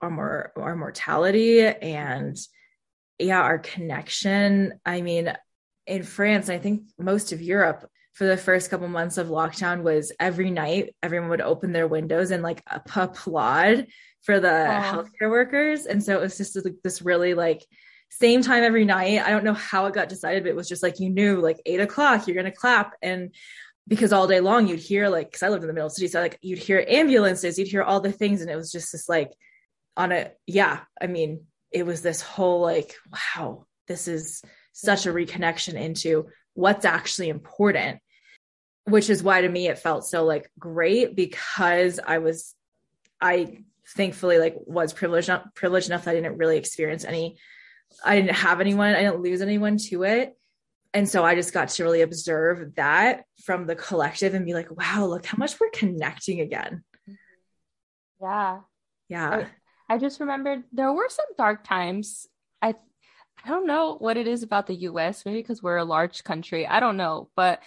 our 0.00 0.10
more 0.10 0.52
our 0.56 0.74
mortality 0.74 1.60
and 1.64 2.36
yeah, 3.20 3.40
our 3.40 3.58
connection. 3.58 4.80
I 4.84 5.00
mean, 5.02 5.32
in 5.86 6.02
France, 6.02 6.48
I 6.48 6.58
think 6.58 6.82
most 6.98 7.32
of 7.32 7.40
Europe, 7.40 7.88
for 8.14 8.26
the 8.26 8.36
first 8.36 8.68
couple 8.68 8.88
months 8.88 9.16
of 9.16 9.28
lockdown 9.28 9.82
was 9.82 10.12
every 10.18 10.50
night 10.50 10.94
everyone 11.02 11.30
would 11.30 11.40
open 11.40 11.72
their 11.72 11.86
windows 11.86 12.32
and 12.32 12.42
like 12.42 12.62
applaud 12.66 13.86
for 14.22 14.40
the 14.40 14.48
healthcare 14.48 15.30
workers 15.30 15.86
and 15.86 16.02
so 16.02 16.18
it 16.18 16.20
was 16.20 16.36
just 16.36 16.62
like 16.62 16.74
this 16.84 17.00
really 17.00 17.32
like 17.32 17.64
same 18.10 18.42
time 18.42 18.62
every 18.62 18.84
night. 18.84 19.22
I 19.24 19.30
don't 19.30 19.44
know 19.44 19.54
how 19.54 19.86
it 19.86 19.94
got 19.94 20.08
decided 20.08 20.42
but 20.42 20.50
it 20.50 20.56
was 20.56 20.68
just 20.68 20.82
like 20.82 21.00
you 21.00 21.10
knew 21.10 21.40
like 21.40 21.60
eight 21.64 21.80
o'clock 21.80 22.26
you're 22.26 22.36
gonna 22.36 22.52
clap. 22.52 22.94
And 23.02 23.32
because 23.90 24.12
all 24.12 24.28
day 24.28 24.40
long 24.40 24.66
you'd 24.66 24.78
hear 24.78 25.08
like 25.08 25.26
because 25.26 25.42
i 25.42 25.48
lived 25.48 25.64
in 25.64 25.66
the 25.66 25.74
middle 25.74 25.86
of 25.86 25.92
the 25.92 25.96
city 25.96 26.08
so 26.08 26.20
like 26.20 26.38
you'd 26.40 26.58
hear 26.58 26.84
ambulances 26.88 27.58
you'd 27.58 27.68
hear 27.68 27.82
all 27.82 28.00
the 28.00 28.12
things 28.12 28.40
and 28.40 28.50
it 28.50 28.56
was 28.56 28.72
just 28.72 28.92
this 28.92 29.08
like 29.08 29.32
on 29.96 30.12
a 30.12 30.30
yeah 30.46 30.80
i 31.02 31.06
mean 31.06 31.44
it 31.72 31.84
was 31.84 32.00
this 32.00 32.22
whole 32.22 32.60
like 32.60 32.94
wow 33.36 33.66
this 33.88 34.08
is 34.08 34.42
such 34.72 35.06
a 35.06 35.12
reconnection 35.12 35.74
into 35.74 36.28
what's 36.54 36.84
actually 36.84 37.28
important 37.28 37.98
which 38.84 39.10
is 39.10 39.22
why 39.22 39.40
to 39.40 39.48
me 39.48 39.68
it 39.68 39.78
felt 39.78 40.06
so 40.06 40.24
like 40.24 40.50
great 40.58 41.16
because 41.16 41.98
i 42.06 42.18
was 42.18 42.54
i 43.20 43.58
thankfully 43.96 44.38
like 44.38 44.54
was 44.66 44.92
privileged 44.92 45.30
privileged 45.54 45.88
enough 45.88 46.04
that 46.04 46.12
i 46.12 46.14
didn't 46.14 46.38
really 46.38 46.56
experience 46.56 47.04
any 47.04 47.36
i 48.04 48.16
didn't 48.16 48.34
have 48.34 48.60
anyone 48.60 48.94
i 48.94 49.02
didn't 49.02 49.20
lose 49.20 49.42
anyone 49.42 49.76
to 49.76 50.02
it 50.02 50.36
and 50.94 51.08
so 51.08 51.24
i 51.24 51.34
just 51.34 51.52
got 51.52 51.68
to 51.68 51.84
really 51.84 52.02
observe 52.02 52.74
that 52.74 53.24
from 53.44 53.66
the 53.66 53.76
collective 53.76 54.34
and 54.34 54.46
be 54.46 54.54
like 54.54 54.70
wow 54.76 55.06
look 55.06 55.26
how 55.26 55.36
much 55.38 55.58
we're 55.60 55.70
connecting 55.70 56.40
again 56.40 56.82
mm-hmm. 57.08 57.14
yeah 58.22 58.58
yeah 59.08 59.46
I, 59.88 59.94
I 59.94 59.98
just 59.98 60.20
remembered 60.20 60.64
there 60.72 60.92
were 60.92 61.08
some 61.08 61.26
dark 61.36 61.64
times 61.64 62.26
i 62.62 62.74
I 63.44 63.48
don't 63.48 63.66
know 63.66 63.96
what 63.98 64.16
it 64.16 64.26
is 64.26 64.42
about 64.42 64.66
the 64.66 64.74
US, 64.74 65.24
maybe 65.24 65.38
because 65.38 65.62
we're 65.62 65.78
a 65.78 65.84
large 65.84 66.24
country. 66.24 66.66
I 66.66 66.80
don't 66.80 66.96
know. 66.96 67.30
But 67.36 67.62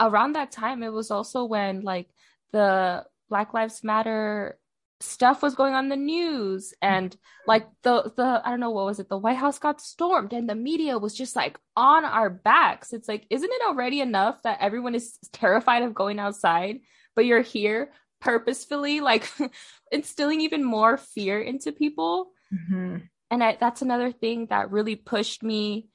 around 0.00 0.32
that 0.34 0.50
time, 0.50 0.82
it 0.82 0.92
was 0.92 1.10
also 1.10 1.44
when 1.44 1.82
like 1.82 2.08
the 2.52 3.04
Black 3.28 3.54
Lives 3.54 3.84
Matter 3.84 4.58
stuff 5.00 5.42
was 5.42 5.54
going 5.54 5.74
on 5.74 5.88
the 5.88 5.96
news 5.96 6.74
and 6.82 7.16
like 7.46 7.68
the 7.82 8.12
the 8.16 8.42
I 8.44 8.50
don't 8.50 8.60
know 8.60 8.70
what 8.70 8.86
was 8.86 8.98
it? 8.98 9.08
The 9.08 9.18
White 9.18 9.36
House 9.36 9.58
got 9.58 9.80
stormed 9.80 10.32
and 10.32 10.48
the 10.48 10.54
media 10.54 10.98
was 10.98 11.14
just 11.14 11.36
like 11.36 11.58
on 11.76 12.04
our 12.04 12.30
backs. 12.30 12.92
It's 12.92 13.08
like 13.08 13.26
isn't 13.30 13.50
it 13.50 13.62
already 13.66 14.00
enough 14.00 14.42
that 14.42 14.58
everyone 14.60 14.94
is 14.94 15.18
terrified 15.32 15.82
of 15.82 15.94
going 15.94 16.18
outside 16.18 16.80
but 17.14 17.26
you're 17.26 17.42
here 17.42 17.92
purposefully 18.20 19.00
like 19.00 19.30
instilling 19.92 20.40
even 20.40 20.64
more 20.64 20.96
fear 20.96 21.40
into 21.40 21.72
people? 21.72 22.32
Mm-hmm. 22.52 22.96
And 23.30 23.44
I, 23.44 23.56
that's 23.60 23.82
another 23.82 24.10
thing 24.10 24.46
that 24.46 24.70
really 24.70 24.96
pushed 24.96 25.42
me 25.42 25.88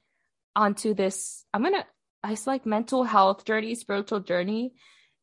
onto 0.56 0.94
this. 0.94 1.44
I'm 1.52 1.62
gonna 1.62 1.84
i 2.22 2.34
like 2.46 2.64
mental 2.64 3.04
health 3.04 3.44
journey 3.44 3.74
spiritual 3.74 4.20
journey 4.20 4.72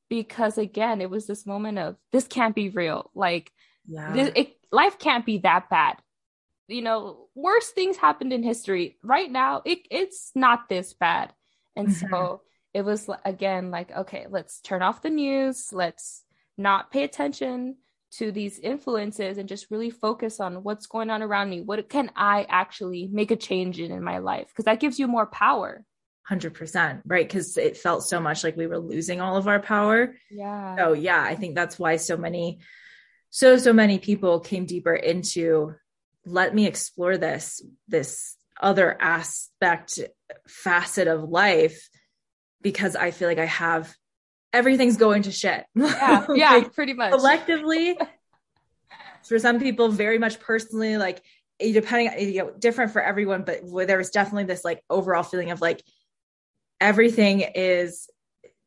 because 0.08 0.60
again 0.60 1.02
it 1.02 1.10
was 1.10 1.26
this 1.26 1.48
moment 1.48 1.80
of 1.80 1.96
this 2.12 2.28
can't 2.28 2.54
be 2.54 2.70
real. 2.70 3.10
Like 3.16 3.52
yeah. 3.88 4.14
this, 4.14 4.32
it, 4.36 4.58
life 4.72 5.00
can't 5.00 5.26
be 5.26 5.40
that 5.40 5.70
bad 5.70 5.98
you 6.68 6.82
know 6.82 7.28
worse 7.36 7.70
things 7.70 7.98
happened 7.98 8.32
in 8.32 8.44
history 8.44 8.98
right 9.04 9.30
now 9.32 9.62
it, 9.66 9.80
it's 9.90 10.32
not 10.36 10.70
this 10.70 10.94
bad 10.94 11.34
and 11.76 11.90
mm-hmm. 11.90 12.10
so 12.10 12.42
it 12.74 12.84
was 12.84 13.10
again 13.26 13.72
like 13.72 13.92
okay 13.92 14.28
let's 14.30 14.62
turn 14.62 14.82
off 14.82 15.02
the 15.02 15.10
news 15.10 15.74
let's 15.74 16.24
not 16.58 16.92
pay 16.92 17.04
attention 17.04 17.76
to 18.12 18.32
these 18.32 18.60
influences 18.60 19.38
and 19.38 19.48
just 19.48 19.72
really 19.72 19.90
focus 19.90 20.40
on 20.40 20.64
what's 20.64 20.86
going 20.86 21.10
on 21.10 21.22
around 21.24 21.50
me. 21.50 21.62
What 21.62 21.88
can 21.90 22.12
I 22.16 22.46
actually 22.50 23.08
make 23.12 23.32
a 23.32 23.36
change 23.36 23.80
in 23.80 23.92
in 23.92 24.04
my 24.04 24.18
life? 24.18 24.48
Because 24.50 24.66
that 24.66 24.80
gives 24.80 25.00
you 25.00 25.08
more 25.08 25.26
power. 25.26 25.84
100%, 26.30 27.02
right? 27.06 27.28
Because 27.28 27.58
it 27.58 27.78
felt 27.78 28.04
so 28.04 28.20
much 28.20 28.44
like 28.44 28.58
we 28.58 28.68
were 28.68 28.78
losing 28.78 29.22
all 29.22 29.38
of 29.38 29.48
our 29.48 29.60
power. 29.60 30.16
Yeah. 30.30 30.76
So, 30.76 30.94
yeah, 30.94 31.22
I 31.22 31.36
think 31.36 31.56
that's 31.56 31.80
why 31.80 31.96
so 31.96 32.18
many, 32.18 32.60
so, 33.32 33.58
so 33.58 33.74
many 33.74 33.98
people 33.98 34.40
came 34.40 34.66
deeper 34.66 34.94
into 34.94 35.74
let 36.26 36.54
me 36.54 36.68
explore 36.68 37.18
this, 37.18 37.64
this 37.88 38.36
other 38.62 38.96
aspect, 39.02 40.00
facet 40.48 41.08
of 41.08 41.24
life, 41.24 41.90
because 42.62 42.96
I 42.96 43.12
feel 43.12 43.28
like 43.28 43.40
I 43.40 43.46
have 43.46 43.92
everything's 44.54 44.98
going 44.98 45.24
to 45.24 45.32
shit. 45.32 45.66
Yeah, 45.76 46.26
yeah, 46.36 46.52
like, 46.52 46.74
pretty 46.74 46.94
much. 46.94 47.12
Collectively, 47.12 47.98
for 49.24 49.40
some 49.40 49.60
people, 49.60 49.90
very 49.90 50.18
much 50.18 50.40
personally, 50.40 50.98
like 50.98 51.24
eh, 51.60 51.72
depending, 51.72 52.10
eh, 52.10 52.20
you 52.20 52.40
know, 52.40 52.52
different 52.58 52.92
for 52.92 53.02
everyone, 53.02 53.44
but 53.44 53.62
there 53.88 53.98
was 53.98 54.10
definitely 54.10 54.44
this 54.44 54.64
like 54.66 54.84
overall 54.90 55.24
feeling 55.24 55.52
of 55.52 55.62
like 55.62 55.82
everything 56.80 57.42
is 57.56 58.10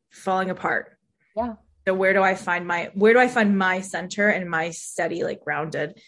falling 0.09 0.49
apart. 0.49 0.97
Yeah. 1.37 1.55
So 1.87 1.93
where 1.93 2.13
do 2.13 2.23
I 2.23 2.35
find 2.35 2.67
my 2.67 2.89
where 2.93 3.13
do 3.13 3.19
I 3.19 3.27
find 3.27 3.57
my 3.57 3.81
center 3.81 4.27
and 4.27 4.49
my 4.49 4.71
steady, 4.71 5.23
like 5.23 5.41
grounded, 5.41 5.99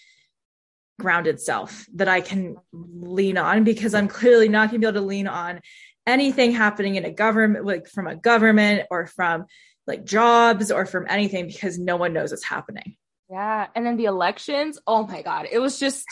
grounded 0.99 1.39
self 1.39 1.85
that 1.95 2.07
I 2.07 2.21
can 2.21 2.57
lean 2.71 3.37
on 3.37 3.63
because 3.63 3.93
I'm 3.93 4.07
clearly 4.07 4.49
not 4.49 4.69
gonna 4.69 4.79
be 4.79 4.87
able 4.87 5.01
to 5.01 5.05
lean 5.05 5.27
on 5.27 5.61
anything 6.07 6.53
happening 6.53 6.95
in 6.95 7.05
a 7.05 7.11
government, 7.11 7.65
like 7.65 7.87
from 7.87 8.07
a 8.07 8.15
government 8.15 8.87
or 8.89 9.05
from 9.05 9.45
like 9.85 10.03
jobs 10.03 10.71
or 10.71 10.85
from 10.85 11.05
anything 11.09 11.47
because 11.47 11.77
no 11.77 11.95
one 11.95 12.13
knows 12.13 12.31
what's 12.31 12.43
happening. 12.43 12.95
Yeah. 13.29 13.67
And 13.75 13.85
then 13.85 13.97
the 13.97 14.05
elections, 14.05 14.79
oh 14.87 15.05
my 15.05 15.21
God, 15.21 15.47
it 15.51 15.59
was 15.59 15.79
just 15.79 16.05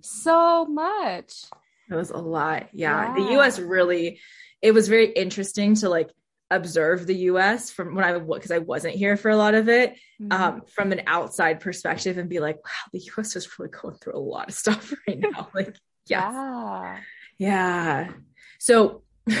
so 0.00 0.66
much. 0.66 1.44
It 1.90 1.94
was 1.94 2.10
a 2.10 2.18
lot. 2.18 2.68
Yeah. 2.72 3.16
yeah. 3.16 3.24
The 3.24 3.40
US 3.40 3.58
really, 3.58 4.20
it 4.60 4.72
was 4.72 4.88
very 4.88 5.10
interesting 5.12 5.74
to 5.76 5.88
like 5.88 6.10
observe 6.50 7.06
the 7.06 7.16
US 7.30 7.70
from 7.70 7.94
when 7.94 8.04
I 8.04 8.18
because 8.18 8.50
I 8.50 8.58
wasn't 8.58 8.94
here 8.94 9.16
for 9.16 9.30
a 9.30 9.36
lot 9.36 9.54
of 9.54 9.68
it 9.68 9.94
mm-hmm. 10.20 10.32
um, 10.32 10.62
from 10.74 10.92
an 10.92 11.02
outside 11.06 11.60
perspective 11.60 12.18
and 12.18 12.28
be 12.28 12.40
like, 12.40 12.56
wow, 12.56 12.90
the 12.92 13.10
US 13.16 13.36
is 13.36 13.58
really 13.58 13.70
going 13.70 13.96
through 13.96 14.16
a 14.16 14.18
lot 14.18 14.48
of 14.48 14.54
stuff 14.54 14.92
right 15.08 15.18
now. 15.18 15.48
Like, 15.54 15.76
yes. 16.06 16.32
yeah. 16.32 16.98
Yeah. 17.38 18.12
So 18.58 19.02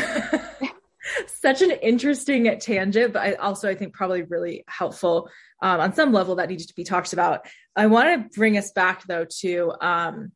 such 1.26 1.62
an 1.62 1.70
interesting 1.70 2.58
tangent, 2.58 3.12
but 3.12 3.22
I 3.22 3.34
also 3.34 3.68
I 3.68 3.74
think 3.74 3.94
probably 3.94 4.22
really 4.22 4.64
helpful 4.66 5.30
um, 5.62 5.80
on 5.80 5.94
some 5.94 6.12
level 6.12 6.36
that 6.36 6.48
needs 6.48 6.66
to 6.66 6.74
be 6.74 6.84
talked 6.84 7.12
about. 7.12 7.46
I 7.74 7.86
want 7.86 8.30
to 8.32 8.38
bring 8.38 8.58
us 8.58 8.72
back 8.72 9.06
though 9.06 9.26
to 9.40 9.72
um, 9.80 10.32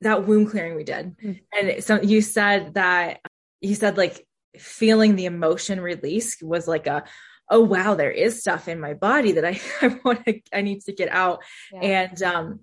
that 0.00 0.26
womb 0.26 0.46
clearing 0.46 0.74
we 0.74 0.84
did, 0.84 1.16
mm-hmm. 1.16 1.32
and 1.56 1.82
so 1.84 2.00
you 2.00 2.20
said 2.20 2.74
that 2.74 3.20
you 3.60 3.74
said 3.74 3.96
like 3.96 4.26
feeling 4.58 5.16
the 5.16 5.26
emotion 5.26 5.80
release 5.80 6.40
was 6.42 6.68
like 6.68 6.86
a 6.86 7.04
oh 7.50 7.60
wow 7.60 7.94
there 7.94 8.10
is 8.10 8.40
stuff 8.40 8.68
in 8.68 8.78
my 8.78 8.94
body 8.94 9.32
that 9.32 9.44
I, 9.44 9.60
I 9.82 9.98
want 10.04 10.24
to 10.26 10.40
I 10.52 10.62
need 10.62 10.82
to 10.82 10.92
get 10.92 11.08
out, 11.10 11.42
yeah. 11.72 11.80
and 11.80 12.22
um, 12.22 12.60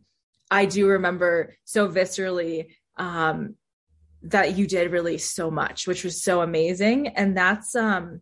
I 0.50 0.66
do 0.66 0.88
remember 0.88 1.56
so 1.64 1.88
viscerally 1.88 2.68
um, 2.98 3.56
that 4.26 4.58
you 4.58 4.68
did 4.68 4.92
release 4.92 5.32
so 5.32 5.52
much, 5.52 5.88
which 5.88 6.04
was 6.04 6.24
so 6.24 6.42
amazing. 6.42 7.10
And 7.10 7.38
that's 7.38 7.76
um 7.76 8.22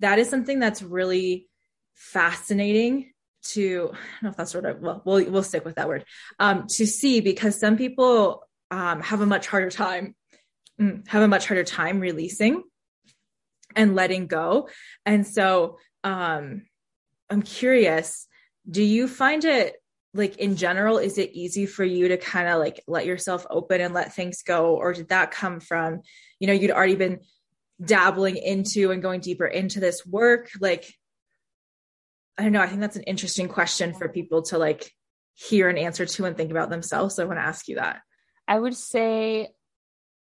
that 0.00 0.18
is 0.18 0.28
something 0.28 0.58
that's 0.58 0.82
really 0.82 1.48
fascinating 1.94 3.12
to 3.42 3.90
I 3.92 3.96
don't 3.96 4.22
know 4.22 4.30
if 4.30 4.36
that's 4.36 4.50
sort 4.50 4.66
of 4.66 4.80
well 4.80 5.02
we'll 5.04 5.30
we'll 5.30 5.42
stick 5.42 5.64
with 5.64 5.76
that 5.76 5.88
word 5.88 6.04
um 6.40 6.66
to 6.68 6.86
see 6.86 7.20
because 7.20 7.58
some 7.58 7.76
people 7.76 8.42
um 8.70 9.00
have 9.00 9.20
a 9.20 9.26
much 9.26 9.46
harder 9.46 9.70
time 9.70 10.16
have 10.78 11.22
a 11.22 11.28
much 11.28 11.46
harder 11.46 11.64
time 11.64 12.00
releasing 12.00 12.62
and 13.74 13.94
letting 13.94 14.26
go. 14.26 14.68
And 15.04 15.26
so 15.26 15.78
um 16.04 16.62
I'm 17.28 17.42
curious, 17.42 18.28
do 18.68 18.82
you 18.82 19.08
find 19.08 19.44
it 19.44 19.76
like 20.14 20.38
in 20.38 20.56
general 20.56 20.98
is 20.98 21.18
it 21.18 21.32
easy 21.32 21.66
for 21.66 21.84
you 21.84 22.08
to 22.08 22.16
kind 22.16 22.48
of 22.48 22.58
like 22.58 22.82
let 22.86 23.04
yourself 23.04 23.46
open 23.50 23.80
and 23.80 23.94
let 23.94 24.14
things 24.14 24.42
go? 24.42 24.76
Or 24.76 24.92
did 24.92 25.08
that 25.08 25.30
come 25.30 25.60
from 25.60 26.00
you 26.38 26.46
know 26.46 26.52
you'd 26.52 26.70
already 26.70 26.96
been 26.96 27.20
dabbling 27.84 28.36
into 28.36 28.90
and 28.90 29.02
going 29.02 29.20
deeper 29.20 29.46
into 29.46 29.80
this 29.80 30.04
work? 30.06 30.50
Like 30.60 30.92
i 32.38 32.42
don't 32.42 32.52
know 32.52 32.60
i 32.60 32.66
think 32.66 32.80
that's 32.82 32.96
an 32.96 33.02
interesting 33.04 33.48
question 33.48 33.94
for 33.94 34.10
people 34.10 34.42
to 34.42 34.58
like 34.58 34.92
hear 35.36 35.70
an 35.70 35.78
answer 35.78 36.06
to 36.06 36.24
and 36.24 36.36
think 36.36 36.50
about 36.50 36.70
themselves. 36.70 37.14
So 37.14 37.22
i 37.22 37.26
want 37.26 37.38
to 37.38 37.44
ask 37.44 37.68
you 37.68 37.76
that. 37.76 38.00
I 38.48 38.58
would 38.58 38.74
say 38.74 39.48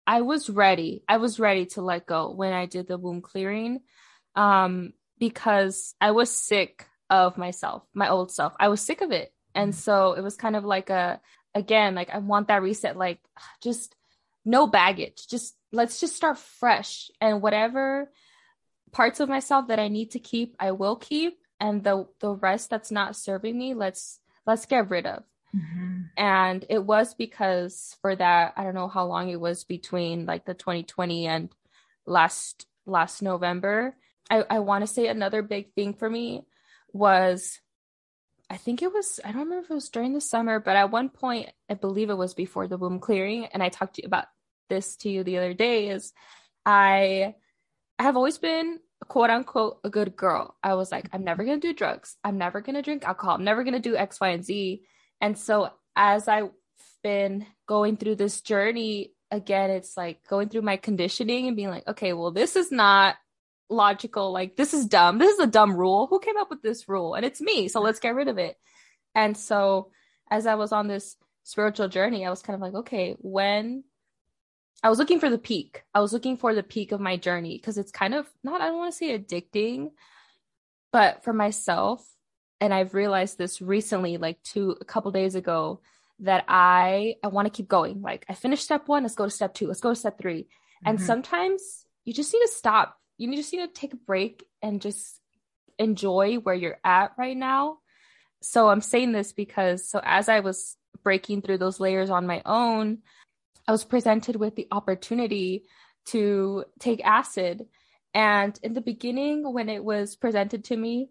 i 0.09 0.21
was 0.21 0.49
ready. 0.49 1.03
I 1.07 1.17
was 1.17 1.39
ready 1.39 1.67
to 1.73 1.83
let 1.83 2.07
go 2.07 2.31
when 2.31 2.51
i 2.51 2.65
did 2.65 2.87
the 2.87 2.97
womb 2.97 3.21
clearing 3.21 3.81
um 4.35 4.93
because 5.19 5.93
i 6.01 6.11
was 6.11 6.31
sick 6.31 6.87
of 7.09 7.37
myself 7.37 7.83
my 7.93 8.09
old 8.09 8.31
self. 8.31 8.53
I 8.59 8.69
was 8.69 8.81
sick 8.81 9.01
of 9.01 9.11
it. 9.11 9.31
And 9.53 9.71
mm-hmm. 9.71 9.79
so 9.79 10.13
it 10.13 10.21
was 10.21 10.35
kind 10.35 10.55
of 10.55 10.65
like 10.65 10.89
a 10.89 11.21
again 11.53 11.95
like 11.95 12.09
i 12.09 12.17
want 12.17 12.47
that 12.47 12.61
reset 12.61 12.97
like 12.97 13.19
just 13.63 13.95
no 14.45 14.65
baggage. 14.65 15.27
Just 15.27 15.55
let's 15.71 15.99
just 15.99 16.15
start 16.15 16.39
fresh. 16.39 17.11
And 17.21 17.41
whatever 17.41 18.11
parts 18.91 19.19
of 19.19 19.29
myself 19.29 19.67
that 19.67 19.77
i 19.77 19.87
need 19.87 20.11
to 20.11 20.19
keep 20.19 20.55
i 20.59 20.71
will 20.71 20.95
keep. 20.95 21.37
And 21.59 21.83
the 21.83 22.07
the 22.19 22.31
rest 22.31 22.71
that's 22.71 22.89
not 22.89 23.15
serving 23.15 23.55
me 23.55 23.75
let's 23.75 24.19
let's 24.47 24.65
get 24.65 24.89
rid 24.89 25.05
of 25.05 25.23
mm-hmm. 25.55 26.01
and 26.17 26.65
it 26.69 26.83
was 26.83 27.13
because 27.13 27.97
for 28.01 28.15
that 28.15 28.53
i 28.57 28.63
don't 28.63 28.75
know 28.75 28.88
how 28.88 29.05
long 29.05 29.29
it 29.29 29.39
was 29.39 29.63
between 29.63 30.25
like 30.25 30.45
the 30.45 30.53
2020 30.53 31.27
and 31.27 31.49
last 32.05 32.65
last 32.85 33.21
november 33.21 33.95
i 34.29 34.43
i 34.49 34.59
want 34.59 34.83
to 34.83 34.88
say 34.88 35.07
another 35.07 35.41
big 35.41 35.73
thing 35.73 35.93
for 35.93 36.09
me 36.09 36.43
was 36.91 37.59
I 38.51 38.57
think 38.57 38.81
it 38.81 38.91
was, 38.91 39.19
I 39.23 39.31
don't 39.31 39.43
remember 39.43 39.65
if 39.65 39.69
it 39.69 39.75
was 39.75 39.89
during 39.89 40.13
the 40.13 40.21
summer, 40.21 40.59
but 40.59 40.75
at 40.75 40.89
one 40.89 41.09
point, 41.09 41.51
I 41.69 41.75
believe 41.75 42.09
it 42.09 42.17
was 42.17 42.33
before 42.33 42.67
the 42.67 42.79
womb 42.79 42.99
clearing. 42.99 43.45
And 43.45 43.62
I 43.62 43.69
talked 43.69 43.97
to 43.97 44.01
you 44.01 44.07
about 44.07 44.25
this 44.69 44.95
to 44.97 45.09
you 45.09 45.23
the 45.23 45.38
other 45.38 45.53
day 45.53 45.89
is 45.89 46.13
I 46.65 47.35
have 47.99 48.15
always 48.15 48.38
been 48.38 48.79
quote 49.07 49.29
unquote 49.29 49.79
a 49.83 49.89
good 49.89 50.15
girl. 50.15 50.55
I 50.63 50.73
was 50.73 50.91
like, 50.91 51.09
I'm 51.13 51.23
never 51.23 51.45
to 51.45 51.57
do 51.57 51.73
drugs. 51.73 52.17
I'm 52.23 52.38
never 52.38 52.62
to 52.62 52.81
drink 52.81 53.03
alcohol. 53.03 53.35
I'm 53.35 53.43
never 53.43 53.63
to 53.63 53.79
do 53.79 53.95
X, 53.95 54.19
Y, 54.19 54.29
and 54.29 54.43
Z. 54.43 54.81
And 55.21 55.38
so 55.38 55.71
as 55.95 56.27
I've 56.27 56.51
been 57.03 57.45
going 57.67 57.97
through 57.97 58.15
this 58.15 58.41
journey, 58.41 59.13
again, 59.32 59.69
it's 59.69 59.95
like 59.95 60.27
going 60.27 60.49
through 60.49 60.62
my 60.62 60.77
conditioning 60.77 61.47
and 61.47 61.55
being 61.55 61.69
like, 61.69 61.88
okay, 61.88 62.13
well, 62.13 62.32
this 62.32 62.55
is 62.55 62.71
not 62.71 63.15
logical. 63.69 64.32
Like, 64.32 64.55
this 64.55 64.73
is 64.73 64.86
dumb. 64.86 65.17
This 65.17 65.34
is 65.34 65.39
a 65.39 65.47
dumb 65.47 65.75
rule. 65.75 66.08
Who 66.08 66.19
came 66.19 66.38
up 66.38 66.49
with 66.49 66.62
this 66.62 66.89
rule? 66.89 67.15
And 67.15 67.25
it's 67.25 67.41
me. 67.41 67.67
So 67.67 67.82
let's 67.82 67.99
get 67.99 68.15
rid 68.15 68.27
of 68.27 68.38
it. 68.38 68.58
And 69.13 69.38
so 69.38 69.91
as 70.29 70.45
I 70.45 70.55
was 70.55 70.71
on 70.71 70.88
this 70.88 71.15
spiritual 71.43 71.88
journey, 71.89 72.25
I 72.25 72.29
was 72.29 72.41
kind 72.41 72.55
of 72.55 72.62
like, 72.62 72.82
okay, 72.82 73.15
when 73.19 73.84
I 74.82 74.89
was 74.89 74.99
looking 74.99 75.19
for 75.19 75.29
the 75.29 75.38
peak. 75.38 75.84
I 75.93 75.99
was 75.99 76.13
looking 76.13 76.38
for 76.38 76.55
the 76.55 76.63
peak 76.63 76.91
of 76.91 77.01
my 77.01 77.17
journey 77.17 77.58
because 77.58 77.77
it's 77.77 77.91
kind 77.91 78.13
of 78.13 78.27
not, 78.43 78.62
I 78.62 78.67
don't 78.67 78.77
want 78.77 78.93
to 78.93 78.97
say 78.97 79.17
addicting, 79.17 79.89
but 80.93 81.23
for 81.23 81.34
myself, 81.34 82.08
and 82.61 82.73
I've 82.73 82.93
realized 82.93 83.37
this 83.37 83.61
recently, 83.61 84.17
like 84.17 84.41
two, 84.43 84.75
a 84.79 84.85
couple 84.85 85.11
days 85.11 85.35
ago, 85.35 85.81
that 86.19 86.45
I, 86.47 87.15
I 87.23 87.27
want 87.27 87.45
to 87.45 87.51
keep 87.51 87.67
going. 87.67 88.01
Like 88.01 88.25
I 88.27 88.33
finished 88.33 88.63
step 88.63 88.87
one, 88.87 89.03
let's 89.03 89.15
go 89.15 89.25
to 89.25 89.31
step 89.31 89.53
two, 89.53 89.67
let's 89.67 89.79
go 89.79 89.89
to 89.89 89.95
step 89.95 90.19
3 90.19 90.41
mm-hmm. 90.41 90.87
And 90.87 91.01
sometimes 91.01 91.85
you 92.03 92.13
just 92.13 92.33
need 92.33 92.41
to 92.41 92.51
stop. 92.51 92.97
You 93.17 93.33
just 93.35 93.53
need 93.53 93.59
to 93.59 93.67
take 93.67 93.93
a 93.93 93.97
break 93.97 94.45
and 94.61 94.81
just 94.81 95.19
enjoy 95.77 96.35
where 96.35 96.55
you're 96.55 96.79
at 96.83 97.13
right 97.17 97.37
now. 97.37 97.77
So 98.41 98.69
I'm 98.69 98.81
saying 98.81 99.11
this 99.11 99.33
because, 99.33 99.89
so 99.89 100.01
as 100.03 100.29
I 100.29 100.41
was 100.41 100.75
breaking 101.03 101.41
through 101.41 101.57
those 101.57 101.79
layers 101.79 102.09
on 102.09 102.27
my 102.27 102.41
own, 102.45 102.99
I 103.67 103.71
was 103.71 103.83
presented 103.83 104.35
with 104.35 104.55
the 104.55 104.67
opportunity 104.71 105.65
to 106.07 106.65
take 106.79 107.05
acid. 107.05 107.67
And 108.13 108.57
in 108.63 108.73
the 108.73 108.81
beginning, 108.81 109.53
when 109.53 109.69
it 109.69 109.83
was 109.83 110.15
presented 110.15 110.65
to 110.65 110.77
me, 110.77 111.09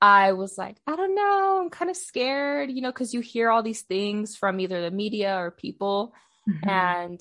I 0.00 0.32
was 0.32 0.58
like, 0.58 0.76
I 0.86 0.96
don't 0.96 1.14
know, 1.14 1.60
I'm 1.62 1.70
kind 1.70 1.90
of 1.90 1.96
scared, 1.96 2.70
you 2.70 2.82
know, 2.82 2.90
because 2.90 3.14
you 3.14 3.20
hear 3.20 3.50
all 3.50 3.62
these 3.62 3.82
things 3.82 4.36
from 4.36 4.60
either 4.60 4.82
the 4.82 4.90
media 4.90 5.36
or 5.38 5.50
people. 5.50 6.14
Mm-hmm. 6.48 6.68
And 6.68 7.20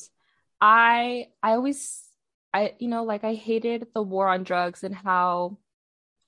I, 0.60 1.28
I 1.42 1.52
always, 1.52 2.04
I, 2.54 2.74
you 2.80 2.88
know, 2.88 3.04
like 3.04 3.24
I 3.24 3.36
hated 3.36 3.88
the 3.94 4.02
war 4.02 4.28
on 4.28 4.44
drugs 4.44 4.84
and 4.84 4.94
how 4.94 5.58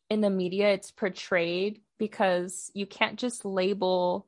in 0.09 0.21
the 0.21 0.29
media 0.29 0.71
it's 0.71 0.91
portrayed 0.91 1.81
because 1.97 2.71
you 2.73 2.85
can't 2.85 3.17
just 3.17 3.45
label 3.45 4.27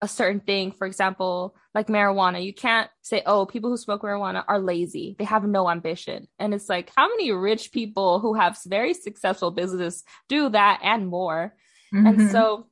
a 0.00 0.08
certain 0.08 0.40
thing, 0.40 0.70
for 0.72 0.86
example, 0.86 1.56
like 1.74 1.88
marijuana, 1.88 2.44
you 2.44 2.54
can't 2.54 2.88
say, 3.02 3.22
oh, 3.26 3.46
people 3.46 3.70
who 3.70 3.76
smoke 3.76 4.02
marijuana 4.02 4.44
are 4.46 4.60
lazy. 4.60 5.16
They 5.18 5.24
have 5.24 5.44
no 5.44 5.68
ambition. 5.68 6.28
And 6.38 6.54
it's 6.54 6.68
like, 6.68 6.92
how 6.96 7.08
many 7.08 7.32
rich 7.32 7.72
people 7.72 8.20
who 8.20 8.34
have 8.34 8.58
very 8.64 8.94
successful 8.94 9.50
business 9.50 10.04
do 10.28 10.50
that 10.50 10.80
and 10.84 11.08
more? 11.08 11.54
Mm-hmm. 11.92 12.06
And 12.06 12.30
so, 12.30 12.68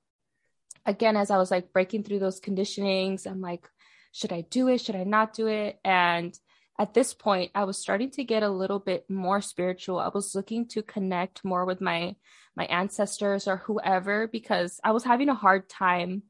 again, 0.85 1.17
as 1.17 1.31
I 1.31 1.39
was 1.39 1.51
like 1.51 1.73
breaking 1.73 2.05
through 2.05 2.21
those 2.21 2.41
conditionings, 2.41 3.27
I'm 3.27 3.41
like, 3.41 3.69
should 4.13 4.33
I 4.33 4.43
do 4.43 4.69
it? 4.69 4.81
Should 4.81 4.97
I 4.97 5.05
not 5.05 5.35
do 5.35 5.49
it? 5.49 5.81
And 5.85 6.39
at 6.79 6.95
this 6.95 7.13
point, 7.13 7.51
I 7.55 7.65
was 7.65 7.79
starting 7.79 8.11
to 8.13 8.25
get 8.25 8.43
a 8.43 8.51
little 8.51 8.79
bit 8.79 9.09
more 9.11 9.41
spiritual. 9.41 9.99
I 9.99 10.09
was 10.09 10.35
looking 10.35 10.69
to 10.69 10.83
connect 10.83 11.45
more 11.45 11.65
with 11.65 11.81
my 11.81 12.17
my 12.55 12.65
ancestors 12.67 13.47
or 13.47 13.59
whoever 13.59 14.27
because 14.27 14.81
I 14.83 14.93
was 14.93 15.05
having 15.05 15.29
a 15.29 15.35
hard 15.35 15.69
time 15.69 16.23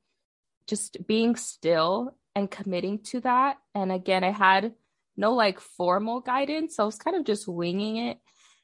just 0.67 1.07
being 1.07 1.37
still 1.37 2.17
and 2.35 2.51
committing 2.51 2.99
to 2.99 3.21
that. 3.21 3.59
And 3.75 3.91
again, 3.91 4.25
I 4.25 4.31
had 4.31 4.73
no 5.17 5.35
like 5.35 5.61
formal 5.61 6.21
guidance. 6.21 6.77
So 6.77 6.83
I 6.83 6.87
was 6.87 6.97
kind 6.97 7.17
of 7.17 7.25
just 7.25 7.49
winging 7.49 7.97
it. 7.97 8.19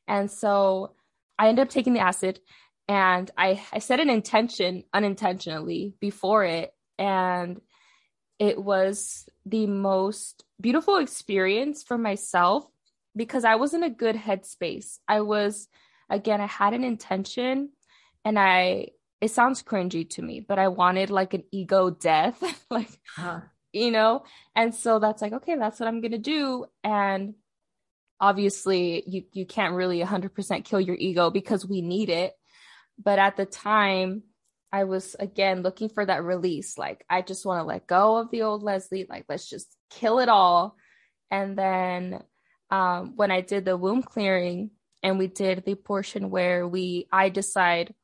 And 0.07 0.31
so 0.31 0.95
I 1.39 1.49
ended 1.49 1.67
up 1.67 1.71
taking 1.71 1.95
the 1.95 2.01
acid 2.01 2.41
and 2.89 3.31
I, 3.37 3.63
I 3.73 3.79
set 3.79 4.01
an 4.01 4.11
intention 4.11 4.85
unintentionally 4.93 5.95
before 6.01 6.45
it. 6.45 6.75
And 6.99 7.61
it 8.39 8.63
was 8.63 9.29
the 9.47 9.67
most 9.67 10.45
beautiful 10.61 10.97
experience 10.97 11.83
for 11.83 11.97
myself 11.97 12.67
because 13.17 13.45
I 13.45 13.57
was 13.57 13.75
in 13.75 13.83
a 13.83 13.91
good 13.91 14.17
headspace. 14.17 14.99
I 15.09 15.21
was, 15.21 15.69
again, 16.11 16.41
I 16.41 16.47
had 16.47 16.75
an 16.75 16.85
intention 16.85 17.71
and 18.25 18.39
I 18.39 18.89
it 19.23 19.31
sounds 19.31 19.63
cringy 19.63 20.11
to 20.11 20.21
me, 20.21 20.41
but 20.41 20.59
I 20.59 20.67
wanted 20.67 21.09
like 21.09 21.33
an 21.33 21.45
ego 21.53 21.91
death, 21.91 22.43
like, 22.71 22.91
huh. 23.17 23.41
you 23.73 23.93
know? 23.93 24.25
And 24.57 24.75
so 24.75 24.99
that's 24.99 25.23
like, 25.23 25.33
okay, 25.33 25.55
that's 25.55 25.79
what 25.79 25.89
I'm 25.89 26.01
going 26.01 26.11
to 26.11 26.19
do. 26.19 26.67
And 26.83 27.35
obviously, 28.21 29.05
you, 29.07 29.23
you 29.33 29.47
can't 29.47 29.75
really 29.75 30.01
100% 30.01 30.65
kill 30.65 30.81
your 30.81 30.97
ego 30.97 31.31
because 31.31 31.65
we 31.65 31.83
need 31.83 32.11
it. 32.11 32.33
But 33.01 33.21
at 33.21 33.37
the 33.37 33.47
time, 33.47 34.25
I 34.73 34.85
was 34.85 35.15
again 35.21 35.63
looking 35.63 35.89
for 35.89 36.05
that 36.05 36.25
release. 36.25 36.77
Like, 36.77 37.05
I 37.09 37.23
just 37.23 37.47
want 37.47 37.61
to 37.61 37.65
let 37.65 37.87
go 37.87 38.17
of 38.17 38.31
the 38.33 38.43
old 38.43 38.65
Leslie. 38.65 39.07
Like, 39.09 39.27
let's 39.29 39.49
just 39.49 39.69
kill 39.89 40.19
it 40.19 40.29
all. 40.29 40.75
And 41.31 41.57
then 41.57 42.25
um, 42.71 43.13
when 43.15 43.31
I 43.31 43.41
did 43.41 43.67
the 43.67 43.77
womb 43.77 44.03
clearing 44.03 44.71
and 45.01 45.17
we 45.17 45.29
did 45.29 45.63
the 45.65 45.77
portion 45.77 46.29
where 46.29 46.67
we, 46.67 47.07
I 47.13 47.29
decide 47.29 47.95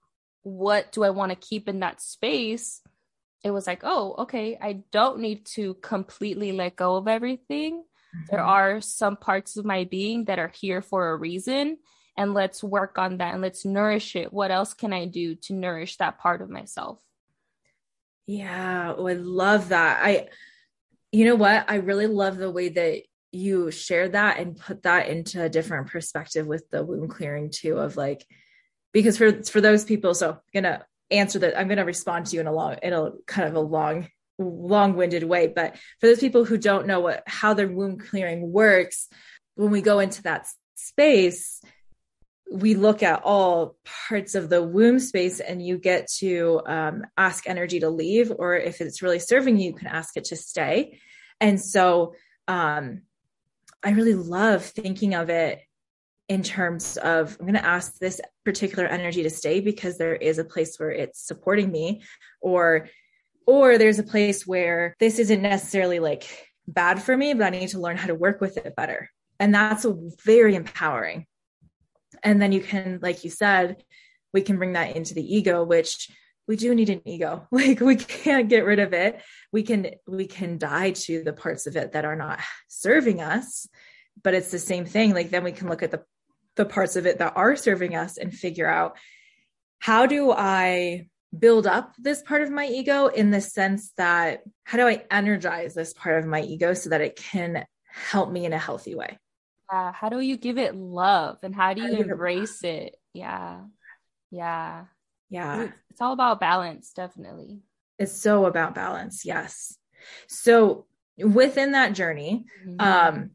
what 0.42 0.92
do 0.92 1.04
I 1.04 1.10
want 1.10 1.30
to 1.30 1.36
keep 1.36 1.68
in 1.68 1.80
that 1.80 2.00
space? 2.00 2.80
It 3.44 3.50
was 3.50 3.66
like, 3.66 3.80
oh, 3.84 4.14
okay, 4.20 4.58
I 4.60 4.84
don't 4.90 5.20
need 5.20 5.46
to 5.54 5.74
completely 5.74 6.52
let 6.52 6.76
go 6.76 6.96
of 6.96 7.06
everything. 7.08 7.82
Mm-hmm. 7.82 8.24
There 8.30 8.42
are 8.42 8.80
some 8.80 9.16
parts 9.16 9.56
of 9.56 9.64
my 9.64 9.84
being 9.84 10.24
that 10.24 10.38
are 10.38 10.52
here 10.54 10.82
for 10.82 11.10
a 11.10 11.16
reason. 11.16 11.78
And 12.16 12.34
let's 12.34 12.64
work 12.64 12.98
on 12.98 13.18
that 13.18 13.34
and 13.34 13.42
let's 13.42 13.64
nourish 13.64 14.16
it. 14.16 14.32
What 14.32 14.50
else 14.50 14.74
can 14.74 14.92
I 14.92 15.04
do 15.04 15.36
to 15.36 15.52
nourish 15.52 15.98
that 15.98 16.18
part 16.18 16.42
of 16.42 16.50
myself? 16.50 17.00
Yeah, 18.26 18.94
oh, 18.96 19.06
I 19.06 19.12
love 19.12 19.68
that. 19.68 20.00
I, 20.02 20.28
you 21.12 21.24
know 21.26 21.36
what? 21.36 21.70
I 21.70 21.76
really 21.76 22.08
love 22.08 22.36
the 22.36 22.50
way 22.50 22.70
that 22.70 23.02
you 23.30 23.70
shared 23.70 24.12
that 24.12 24.38
and 24.38 24.58
put 24.58 24.82
that 24.82 25.08
into 25.08 25.42
a 25.42 25.48
different 25.48 25.86
perspective 25.88 26.46
with 26.46 26.68
the 26.70 26.82
womb 26.82 27.06
clearing 27.06 27.50
too, 27.50 27.78
of 27.78 27.96
like, 27.96 28.26
because 28.92 29.16
for 29.18 29.42
for 29.44 29.60
those 29.60 29.84
people 29.84 30.14
so 30.14 30.30
i'm 30.30 30.38
gonna 30.54 30.84
answer 31.10 31.38
that 31.38 31.58
i'm 31.58 31.68
gonna 31.68 31.84
respond 31.84 32.26
to 32.26 32.34
you 32.34 32.40
in 32.40 32.46
a 32.46 32.52
long 32.52 32.76
in 32.82 32.92
a 32.92 33.10
kind 33.26 33.48
of 33.48 33.54
a 33.54 33.60
long 33.60 34.08
long-winded 34.38 35.24
way 35.24 35.48
but 35.48 35.76
for 36.00 36.06
those 36.06 36.20
people 36.20 36.44
who 36.44 36.56
don't 36.56 36.86
know 36.86 37.00
what 37.00 37.22
how 37.26 37.54
their 37.54 37.68
womb 37.68 37.98
clearing 37.98 38.52
works 38.52 39.08
when 39.56 39.70
we 39.70 39.80
go 39.80 39.98
into 39.98 40.22
that 40.22 40.46
space 40.76 41.60
we 42.50 42.74
look 42.74 43.02
at 43.02 43.22
all 43.24 43.76
parts 44.08 44.34
of 44.34 44.48
the 44.48 44.62
womb 44.62 44.98
space 44.98 45.40
and 45.40 45.64
you 45.64 45.76
get 45.76 46.08
to 46.08 46.62
um, 46.66 47.04
ask 47.16 47.48
energy 47.48 47.80
to 47.80 47.90
leave 47.90 48.32
or 48.36 48.56
if 48.56 48.80
it's 48.80 49.02
really 49.02 49.18
serving 49.18 49.58
you 49.58 49.70
you 49.70 49.74
can 49.74 49.86
ask 49.86 50.16
it 50.16 50.24
to 50.24 50.36
stay. 50.36 50.98
And 51.40 51.60
so 51.60 52.14
um, 52.46 53.02
i 53.84 53.90
really 53.90 54.14
love 54.14 54.64
thinking 54.64 55.14
of 55.14 55.30
it 55.30 55.60
in 56.28 56.42
terms 56.42 56.96
of 56.98 57.36
I'm 57.40 57.46
going 57.46 57.54
to 57.54 57.64
ask 57.64 57.98
this 57.98 58.20
particular 58.44 58.86
energy 58.86 59.22
to 59.22 59.30
stay 59.30 59.60
because 59.60 59.96
there 59.96 60.14
is 60.14 60.38
a 60.38 60.44
place 60.44 60.78
where 60.78 60.90
it's 60.90 61.26
supporting 61.26 61.72
me 61.72 62.02
or 62.40 62.88
or 63.46 63.78
there's 63.78 63.98
a 63.98 64.04
place 64.04 64.46
where 64.46 64.94
this 65.00 65.18
isn't 65.18 65.40
necessarily 65.40 66.00
like 66.00 66.28
bad 66.66 67.02
for 67.02 67.16
me, 67.16 67.32
but 67.32 67.46
I 67.46 67.58
need 67.58 67.70
to 67.70 67.80
learn 67.80 67.96
how 67.96 68.08
to 68.08 68.14
work 68.14 68.42
with 68.42 68.58
it 68.58 68.76
better. 68.76 69.10
And 69.40 69.54
that's 69.54 69.86
very 70.24 70.54
empowering. 70.54 71.26
And 72.22 72.42
then 72.42 72.52
you 72.52 72.60
can, 72.60 72.98
like 73.00 73.24
you 73.24 73.30
said, 73.30 73.82
we 74.34 74.42
can 74.42 74.58
bring 74.58 74.74
that 74.74 74.96
into 74.96 75.14
the 75.14 75.34
ego, 75.34 75.64
which 75.64 76.10
we 76.46 76.56
do 76.56 76.74
need 76.74 76.90
an 76.90 77.02
ego. 77.06 77.46
Like 77.52 77.80
we 77.80 77.96
can't 77.96 78.48
get 78.48 78.64
rid 78.64 78.80
of 78.80 78.92
it. 78.92 79.20
We 79.52 79.62
can 79.62 79.92
we 80.06 80.26
can 80.26 80.58
die 80.58 80.90
to 80.90 81.22
the 81.22 81.32
parts 81.32 81.66
of 81.66 81.76
it 81.76 81.92
that 81.92 82.04
are 82.04 82.16
not 82.16 82.40
serving 82.68 83.22
us, 83.22 83.66
but 84.22 84.34
it's 84.34 84.50
the 84.50 84.58
same 84.58 84.84
thing. 84.84 85.14
Like 85.14 85.30
then 85.30 85.44
we 85.44 85.52
can 85.52 85.68
look 85.68 85.82
at 85.82 85.90
the 85.90 86.04
the 86.58 86.66
parts 86.66 86.96
of 86.96 87.06
it 87.06 87.18
that 87.18 87.32
are 87.36 87.56
serving 87.56 87.96
us 87.96 88.18
and 88.18 88.34
figure 88.34 88.68
out 88.68 88.98
how 89.78 90.04
do 90.04 90.30
I 90.32 91.06
build 91.36 91.66
up 91.66 91.94
this 91.98 92.20
part 92.20 92.42
of 92.42 92.50
my 92.50 92.66
ego 92.66 93.06
in 93.06 93.30
the 93.30 93.40
sense 93.40 93.92
that 93.96 94.42
how 94.64 94.76
do 94.76 94.86
I 94.86 95.04
energize 95.10 95.74
this 95.74 95.94
part 95.94 96.18
of 96.18 96.28
my 96.28 96.42
ego 96.42 96.74
so 96.74 96.90
that 96.90 97.00
it 97.00 97.16
can 97.16 97.64
help 97.86 98.30
me 98.30 98.44
in 98.44 98.52
a 98.52 98.58
healthy 98.58 98.94
way? 98.94 99.18
Yeah. 99.70 99.92
How 99.92 100.08
do 100.08 100.20
you 100.20 100.36
give 100.36 100.58
it 100.58 100.74
love 100.74 101.38
and 101.42 101.54
how 101.54 101.74
do 101.74 101.82
you 101.82 101.98
embrace 102.02 102.64
it, 102.64 102.66
it? 102.66 102.96
Yeah. 103.12 103.60
Yeah. 104.30 104.84
Yeah. 105.30 105.68
It's 105.90 106.00
all 106.00 106.12
about 106.12 106.40
balance, 106.40 106.92
definitely. 106.92 107.60
It's 107.98 108.20
so 108.20 108.46
about 108.46 108.74
balance. 108.74 109.24
Yes. 109.24 109.76
So 110.26 110.86
within 111.18 111.72
that 111.72 111.92
journey, 111.92 112.46
mm-hmm. 112.66 112.80
um, 112.80 113.30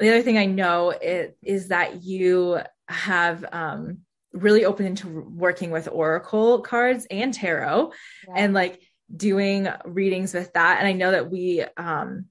the 0.00 0.08
other 0.10 0.22
thing 0.22 0.38
I 0.38 0.46
know 0.46 0.90
is, 0.90 1.32
is 1.42 1.68
that 1.68 2.02
you 2.02 2.58
have 2.88 3.44
um, 3.52 3.98
really 4.32 4.64
open 4.64 4.86
into 4.86 5.08
working 5.08 5.70
with 5.70 5.88
oracle 5.90 6.60
cards 6.60 7.06
and 7.10 7.34
tarot 7.34 7.92
yeah. 8.28 8.34
and 8.36 8.54
like 8.54 8.80
doing 9.14 9.68
readings 9.84 10.32
with 10.32 10.52
that 10.52 10.78
and 10.78 10.86
i 10.86 10.92
know 10.92 11.10
that 11.10 11.30
we 11.30 11.64
um 11.76 12.26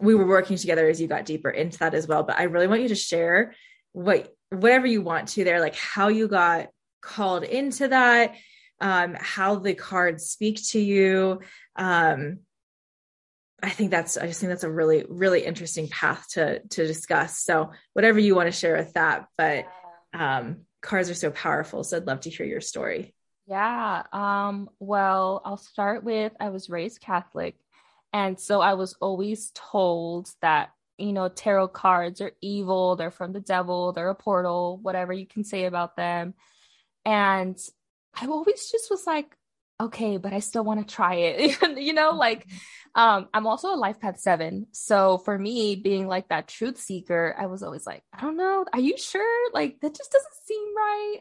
we 0.00 0.14
were 0.14 0.26
working 0.26 0.58
together 0.58 0.88
as 0.88 1.00
you 1.00 1.08
got 1.08 1.24
deeper 1.24 1.48
into 1.48 1.78
that 1.78 1.94
as 1.94 2.06
well 2.06 2.22
but 2.22 2.38
i 2.38 2.42
really 2.42 2.66
want 2.66 2.82
you 2.82 2.88
to 2.88 2.94
share 2.94 3.54
what 3.92 4.34
whatever 4.50 4.86
you 4.86 5.00
want 5.00 5.28
to 5.28 5.42
there 5.42 5.60
like 5.60 5.74
how 5.74 6.08
you 6.08 6.28
got 6.28 6.68
called 7.00 7.44
into 7.44 7.88
that 7.88 8.34
um 8.82 9.16
how 9.18 9.56
the 9.56 9.74
cards 9.74 10.26
speak 10.26 10.62
to 10.62 10.78
you 10.78 11.40
um 11.76 12.40
I 13.62 13.70
think 13.70 13.90
that's 13.90 14.16
I 14.16 14.26
just 14.26 14.40
think 14.40 14.50
that's 14.50 14.64
a 14.64 14.70
really 14.70 15.04
really 15.08 15.44
interesting 15.44 15.88
path 15.88 16.26
to 16.32 16.60
to 16.60 16.86
discuss. 16.86 17.40
So 17.40 17.72
whatever 17.92 18.18
you 18.18 18.34
want 18.34 18.46
to 18.46 18.52
share 18.52 18.76
with 18.76 18.92
that, 18.94 19.26
but 19.36 19.66
um 20.14 20.62
cars 20.80 21.10
are 21.10 21.14
so 21.14 21.30
powerful. 21.30 21.82
So 21.84 21.96
I'd 21.96 22.06
love 22.06 22.20
to 22.20 22.30
hear 22.30 22.46
your 22.46 22.60
story. 22.60 23.14
Yeah. 23.46 24.02
Um, 24.12 24.68
well, 24.78 25.40
I'll 25.44 25.56
start 25.56 26.04
with 26.04 26.32
I 26.38 26.50
was 26.50 26.68
raised 26.68 27.00
Catholic. 27.00 27.56
And 28.12 28.38
so 28.38 28.60
I 28.60 28.74
was 28.74 28.94
always 29.00 29.50
told 29.54 30.30
that, 30.40 30.70
you 30.98 31.12
know, 31.12 31.28
tarot 31.28 31.68
cards 31.68 32.20
are 32.20 32.32
evil, 32.40 32.96
they're 32.96 33.10
from 33.10 33.32
the 33.32 33.40
devil, 33.40 33.92
they're 33.92 34.08
a 34.08 34.14
portal, 34.14 34.78
whatever 34.80 35.12
you 35.12 35.26
can 35.26 35.44
say 35.44 35.64
about 35.64 35.96
them. 35.96 36.34
And 37.04 37.58
I 38.14 38.26
always 38.26 38.70
just 38.70 38.90
was 38.90 39.06
like, 39.06 39.34
okay, 39.80 40.16
but 40.16 40.32
I 40.32 40.40
still 40.40 40.64
want 40.64 40.86
to 40.86 40.94
try 40.94 41.14
it. 41.14 41.58
you 41.78 41.92
know, 41.92 42.10
like 42.10 42.46
um, 42.98 43.28
I'm 43.32 43.46
also 43.46 43.72
a 43.72 43.76
life 43.76 44.00
path 44.00 44.18
seven. 44.18 44.66
So 44.72 45.18
for 45.18 45.38
me, 45.38 45.76
being 45.76 46.08
like 46.08 46.30
that 46.30 46.48
truth 46.48 46.78
seeker, 46.78 47.32
I 47.38 47.46
was 47.46 47.62
always 47.62 47.86
like, 47.86 48.02
I 48.12 48.22
don't 48.22 48.36
know, 48.36 48.64
are 48.72 48.80
you 48.80 48.98
sure? 48.98 49.52
Like 49.54 49.78
that 49.82 49.96
just 49.96 50.10
doesn't 50.10 50.34
seem 50.44 50.76
right. 50.76 51.18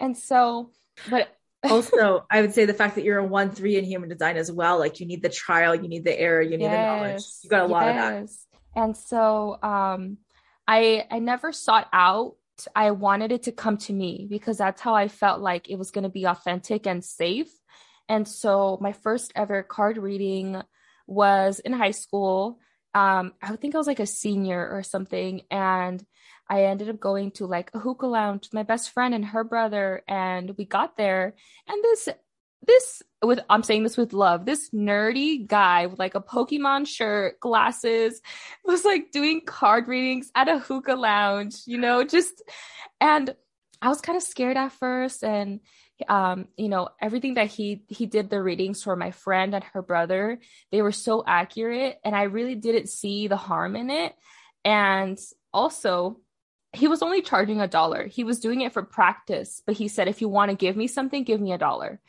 And 0.00 0.16
so, 0.16 0.70
but 1.10 1.28
also, 1.70 2.24
I 2.30 2.40
would 2.40 2.54
say 2.54 2.64
the 2.64 2.72
fact 2.72 2.94
that 2.94 3.04
you're 3.04 3.18
a 3.18 3.26
one 3.26 3.50
three 3.50 3.76
in 3.76 3.84
human 3.84 4.08
design 4.08 4.38
as 4.38 4.50
well, 4.50 4.78
like 4.78 5.00
you 5.00 5.06
need 5.06 5.20
the 5.20 5.28
trial, 5.28 5.74
you 5.74 5.86
need 5.86 6.02
the 6.02 6.18
error, 6.18 6.40
you 6.40 6.56
need 6.56 6.62
yes, 6.62 6.72
the 6.72 7.04
knowledge. 7.04 7.24
You 7.42 7.50
got 7.50 7.64
a 7.64 7.66
lot 7.66 7.84
yes. 7.84 8.22
of 8.22 8.28
that. 8.74 8.82
And 8.82 8.96
so 8.96 9.62
um 9.62 10.16
I 10.66 11.04
I 11.10 11.18
never 11.18 11.52
sought 11.52 11.88
out 11.92 12.36
I 12.74 12.92
wanted 12.92 13.32
it 13.32 13.42
to 13.42 13.52
come 13.52 13.76
to 13.76 13.92
me 13.92 14.26
because 14.30 14.56
that's 14.56 14.80
how 14.80 14.94
I 14.94 15.08
felt 15.08 15.42
like 15.42 15.68
it 15.68 15.76
was 15.76 15.90
going 15.90 16.04
to 16.04 16.08
be 16.08 16.24
authentic 16.24 16.86
and 16.86 17.04
safe. 17.04 17.50
And 18.08 18.26
so 18.26 18.78
my 18.80 18.92
first 18.92 19.30
ever 19.36 19.62
card 19.62 19.98
reading 19.98 20.60
was 21.08 21.58
in 21.58 21.72
high 21.72 21.90
school. 21.90 22.60
Um, 22.94 23.32
I 23.42 23.56
think 23.56 23.74
I 23.74 23.78
was 23.78 23.86
like 23.88 24.00
a 24.00 24.06
senior 24.06 24.68
or 24.70 24.82
something. 24.84 25.42
And 25.50 26.04
I 26.48 26.64
ended 26.64 26.88
up 26.88 27.00
going 27.00 27.32
to 27.32 27.46
like 27.46 27.70
a 27.74 27.78
hookah 27.78 28.06
lounge 28.06 28.44
with 28.44 28.54
my 28.54 28.62
best 28.62 28.90
friend 28.90 29.14
and 29.14 29.24
her 29.24 29.42
brother. 29.42 30.02
And 30.06 30.54
we 30.56 30.64
got 30.64 30.96
there 30.96 31.34
and 31.66 31.82
this, 31.82 32.08
this 32.66 33.02
with, 33.22 33.40
I'm 33.48 33.62
saying 33.62 33.82
this 33.82 33.96
with 33.96 34.12
love, 34.12 34.44
this 34.44 34.70
nerdy 34.70 35.46
guy 35.46 35.86
with 35.86 35.98
like 35.98 36.14
a 36.14 36.20
Pokemon 36.20 36.86
shirt, 36.86 37.40
glasses 37.40 38.20
was 38.64 38.84
like 38.84 39.10
doing 39.10 39.42
card 39.44 39.88
readings 39.88 40.30
at 40.34 40.48
a 40.48 40.58
hookah 40.58 40.94
lounge, 40.94 41.62
you 41.66 41.78
know, 41.78 42.04
just, 42.04 42.42
and 43.00 43.34
I 43.80 43.88
was 43.88 44.00
kind 44.00 44.16
of 44.16 44.22
scared 44.22 44.56
at 44.56 44.72
first. 44.72 45.22
And 45.22 45.60
um 46.08 46.46
you 46.56 46.68
know 46.68 46.88
everything 47.00 47.34
that 47.34 47.48
he 47.48 47.82
he 47.88 48.06
did 48.06 48.30
the 48.30 48.42
readings 48.42 48.82
for 48.82 48.94
my 48.94 49.10
friend 49.10 49.54
and 49.54 49.64
her 49.64 49.82
brother 49.82 50.38
they 50.70 50.82
were 50.82 50.92
so 50.92 51.24
accurate 51.26 51.98
and 52.04 52.14
i 52.14 52.22
really 52.22 52.54
didn't 52.54 52.88
see 52.88 53.26
the 53.26 53.36
harm 53.36 53.74
in 53.76 53.90
it. 53.90 54.14
And 54.64 55.18
also 55.52 56.20
he 56.74 56.86
was 56.86 57.02
only 57.02 57.22
charging 57.22 57.62
a 57.62 57.66
dollar. 57.66 58.06
He 58.06 58.24
was 58.24 58.40
doing 58.40 58.60
it 58.60 58.72
for 58.72 58.82
practice 58.82 59.62
but 59.66 59.76
he 59.76 59.88
said 59.88 60.08
if 60.08 60.20
you 60.20 60.28
want 60.28 60.50
to 60.50 60.56
give 60.56 60.76
me 60.76 60.86
something 60.86 61.24
give 61.24 61.40
me 61.40 61.52
a 61.52 61.58
dollar. 61.58 62.00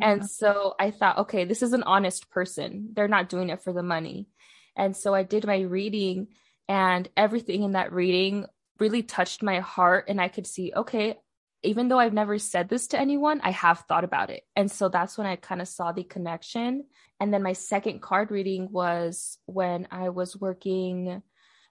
And 0.00 0.28
so 0.28 0.74
i 0.78 0.90
thought 0.90 1.18
okay 1.18 1.44
this 1.44 1.62
is 1.62 1.72
an 1.72 1.84
honest 1.84 2.30
person. 2.30 2.90
They're 2.92 3.08
not 3.08 3.28
doing 3.28 3.48
it 3.48 3.62
for 3.62 3.72
the 3.72 3.82
money. 3.82 4.28
And 4.76 4.96
so 4.96 5.14
i 5.14 5.22
did 5.22 5.46
my 5.46 5.60
reading 5.60 6.28
and 6.68 7.08
everything 7.16 7.62
in 7.62 7.72
that 7.72 7.92
reading 7.92 8.46
really 8.78 9.02
touched 9.02 9.42
my 9.42 9.60
heart 9.60 10.04
and 10.08 10.20
i 10.20 10.28
could 10.28 10.46
see 10.46 10.72
okay 10.74 11.16
even 11.62 11.88
though 11.88 11.98
I've 11.98 12.12
never 12.12 12.38
said 12.38 12.68
this 12.68 12.88
to 12.88 13.00
anyone, 13.00 13.40
I 13.42 13.50
have 13.50 13.80
thought 13.80 14.04
about 14.04 14.30
it. 14.30 14.42
And 14.54 14.70
so 14.70 14.88
that's 14.88 15.18
when 15.18 15.26
I 15.26 15.36
kind 15.36 15.60
of 15.60 15.68
saw 15.68 15.92
the 15.92 16.04
connection. 16.04 16.84
And 17.20 17.34
then 17.34 17.42
my 17.42 17.52
second 17.52 18.00
card 18.00 18.30
reading 18.30 18.68
was 18.70 19.38
when 19.46 19.88
I 19.90 20.10
was 20.10 20.36
working 20.36 21.22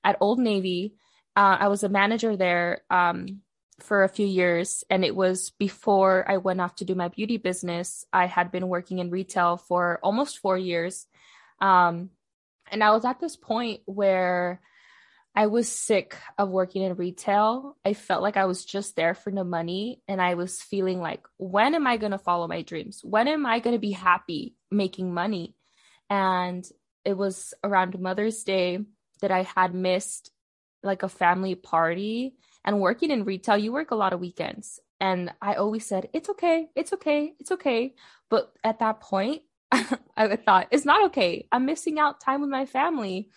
at 0.03 0.17
Old 0.19 0.39
Navy. 0.39 0.95
Uh, 1.35 1.57
I 1.59 1.67
was 1.69 1.83
a 1.83 1.89
manager 1.89 2.35
there 2.35 2.81
um, 2.89 3.41
for 3.79 4.03
a 4.03 4.09
few 4.09 4.25
years, 4.25 4.83
and 4.89 5.05
it 5.05 5.15
was 5.15 5.51
before 5.51 6.29
I 6.29 6.37
went 6.37 6.59
off 6.59 6.75
to 6.77 6.85
do 6.85 6.95
my 6.95 7.07
beauty 7.07 7.37
business. 7.37 8.05
I 8.11 8.25
had 8.25 8.51
been 8.51 8.67
working 8.67 8.99
in 8.99 9.09
retail 9.09 9.55
for 9.55 9.99
almost 10.03 10.39
four 10.39 10.57
years. 10.57 11.05
Um, 11.61 12.09
and 12.69 12.83
I 12.83 12.91
was 12.91 13.05
at 13.05 13.19
this 13.19 13.37
point 13.37 13.81
where 13.85 14.61
I 15.37 15.45
was 15.45 15.69
sick 15.69 16.17
of 16.39 16.49
working 16.49 16.81
in 16.81 16.95
retail. 16.95 17.77
I 17.85 17.93
felt 17.93 18.23
like 18.23 18.37
I 18.37 18.45
was 18.45 18.65
just 18.65 18.95
there 18.95 19.13
for 19.13 19.31
the 19.31 19.43
money. 19.43 20.01
And 20.07 20.19
I 20.19 20.33
was 20.33 20.63
feeling 20.63 20.99
like, 20.99 21.27
when 21.37 21.75
am 21.75 21.85
I 21.85 21.97
going 21.97 22.11
to 22.11 22.17
follow 22.17 22.47
my 22.47 22.63
dreams? 22.63 23.01
When 23.03 23.27
am 23.27 23.45
I 23.45 23.59
going 23.59 23.75
to 23.75 23.79
be 23.79 23.91
happy 23.91 24.55
making 24.71 25.13
money? 25.13 25.53
And 26.09 26.67
it 27.05 27.15
was 27.15 27.53
around 27.63 27.99
Mother's 27.99 28.43
Day 28.43 28.79
that 29.21 29.29
I 29.29 29.43
had 29.43 29.75
missed 29.75 30.31
like 30.81 31.03
a 31.03 31.07
family 31.07 31.53
party. 31.53 32.33
And 32.65 32.81
working 32.81 33.11
in 33.11 33.23
retail, 33.23 33.59
you 33.59 33.71
work 33.71 33.91
a 33.91 33.95
lot 33.95 34.13
of 34.13 34.19
weekends. 34.19 34.79
And 34.99 35.31
I 35.39 35.53
always 35.53 35.85
said, 35.85 36.09
it's 36.13 36.29
okay, 36.29 36.69
it's 36.75 36.93
okay, 36.93 37.35
it's 37.39 37.51
okay. 37.51 37.93
But 38.31 38.51
at 38.63 38.79
that 38.79 39.01
point, 39.01 39.43
I 39.71 40.35
thought, 40.37 40.69
it's 40.71 40.85
not 40.85 41.05
okay. 41.07 41.47
I'm 41.51 41.67
missing 41.67 41.99
out 41.99 42.21
time 42.21 42.41
with 42.41 42.49
my 42.49 42.65
family. 42.65 43.29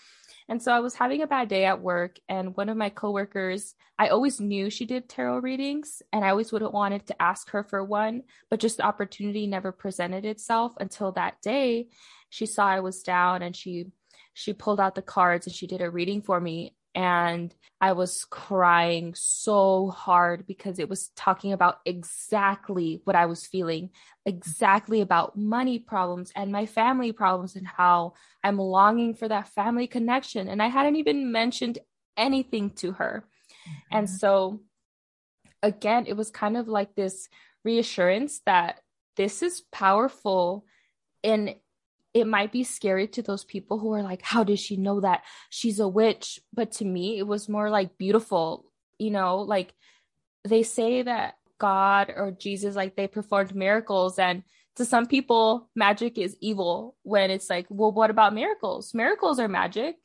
And 0.51 0.61
so 0.61 0.73
I 0.73 0.81
was 0.81 0.95
having 0.95 1.23
a 1.23 1.29
bad 1.29 1.49
day 1.49 1.65
at 1.65 1.81
work, 1.81 2.19
and 2.29 2.57
one 2.57 2.69
of 2.69 2.77
my 2.77 2.91
coworkers, 2.91 3.77
I 3.97 4.09
always 4.09 4.41
knew 4.41 4.69
she 4.69 4.85
did 4.85 5.09
tarot 5.09 5.39
readings, 5.39 6.03
and 6.13 6.25
I 6.25 6.31
always 6.31 6.51
would 6.51 6.63
have 6.63 6.73
wanted 6.73 7.07
to 7.07 7.23
ask 7.23 7.51
her 7.51 7.63
for 7.63 7.85
one, 7.85 8.25
but 8.51 8.59
just 8.59 8.79
the 8.79 8.83
opportunity 8.83 9.47
never 9.47 9.71
presented 9.71 10.25
itself 10.25 10.73
until 10.81 11.13
that 11.13 11.41
day. 11.41 11.87
She 12.31 12.47
saw 12.47 12.67
I 12.67 12.81
was 12.81 13.05
down, 13.05 13.43
and 13.43 13.55
she 13.55 13.87
she 14.35 14.53
pulled 14.53 14.81
out 14.81 14.97
the 14.97 15.03
cards 15.03 15.47
and 15.47 15.55
she 15.55 15.67
did 15.67 15.83
a 15.83 15.91
reading 15.91 16.23
for 16.23 16.41
me 16.41 16.75
and 16.95 17.55
I 17.81 17.93
was 17.93 18.25
crying 18.25 19.15
so 19.15 19.91
hard 19.91 20.47
because 20.47 20.79
it 20.79 20.89
was 20.89 21.09
talking 21.17 21.53
about 21.53 21.79
exactly 21.85 23.01
what 23.05 23.17
I 23.17 23.27
was 23.27 23.47
feeling, 23.47 23.91
exactly 24.27 25.01
about 25.01 25.37
money 25.37 25.79
problems 25.79 26.33
and 26.35 26.53
my 26.53 26.67
family 26.67 27.13
problems 27.13 27.57
and 27.57 27.67
how 27.67 28.15
I'm 28.43 28.59
longing 28.59 29.15
for 29.15 29.29
that 29.29 29.49
family 29.49 29.87
connection. 29.87 30.49
And 30.49 30.63
I 30.63 30.67
hadn't 30.67 30.97
even 30.97 31.33
mentioned 31.33 31.79
anything 32.17 32.71
to 32.71 32.93
her. 32.93 33.25
Mm-hmm. 33.25 33.97
And 33.97 34.11
so, 34.11 34.61
again, 35.63 36.07
it 36.07 36.17
was 36.17 36.31
kind 36.31 36.57
of 36.57 36.69
like 36.69 36.95
this 36.95 37.29
reassurance 37.65 38.41
that 38.47 38.81
this 39.17 39.43
is 39.43 39.63
powerful 39.73 40.65
in 41.23 41.55
it 42.13 42.27
might 42.27 42.51
be 42.51 42.65
scary 42.65 43.07
to 43.09 43.23
those 43.23 43.45
people 43.45 43.79
who 43.79 43.93
are 43.93 44.03
like, 44.03 44.23
how 44.23 44.43
does 44.43 44.59
she 44.61 44.77
know 44.77 45.01
that 45.01 45.23
she's 45.49 45.79
a 45.79 45.89
witch? 45.89 46.41
But 46.53 46.73
to 46.73 46.85
me, 46.85 47.19
it 47.19 47.27
was 47.27 47.49
more 47.49 47.71
like 47.71 47.99
beautiful, 47.99 48.65
you 48.99 49.11
know, 49.11 49.39
like 49.39 49.73
they 50.45 50.63
say 50.63 51.03
that 51.03 51.35
God 51.59 52.13
or 52.15 52.33
Jesus, 52.33 52.75
like 52.75 52.97
they 52.97 53.07
performed 53.07 53.55
miracles. 53.55 54.19
And 54.19 54.43
to 54.77 54.85
some 54.85 55.07
people, 55.07 55.69
magic 55.77 56.19
is 56.19 56.37
evil 56.41 56.97
when 57.03 57.31
it's 57.31 57.49
like, 57.49 57.67
well, 57.69 57.93
what 57.93 58.11
about 58.11 58.35
miracles? 58.35 58.93
Miracles 58.95 59.39
are 59.39 59.49
magic. 59.49 59.97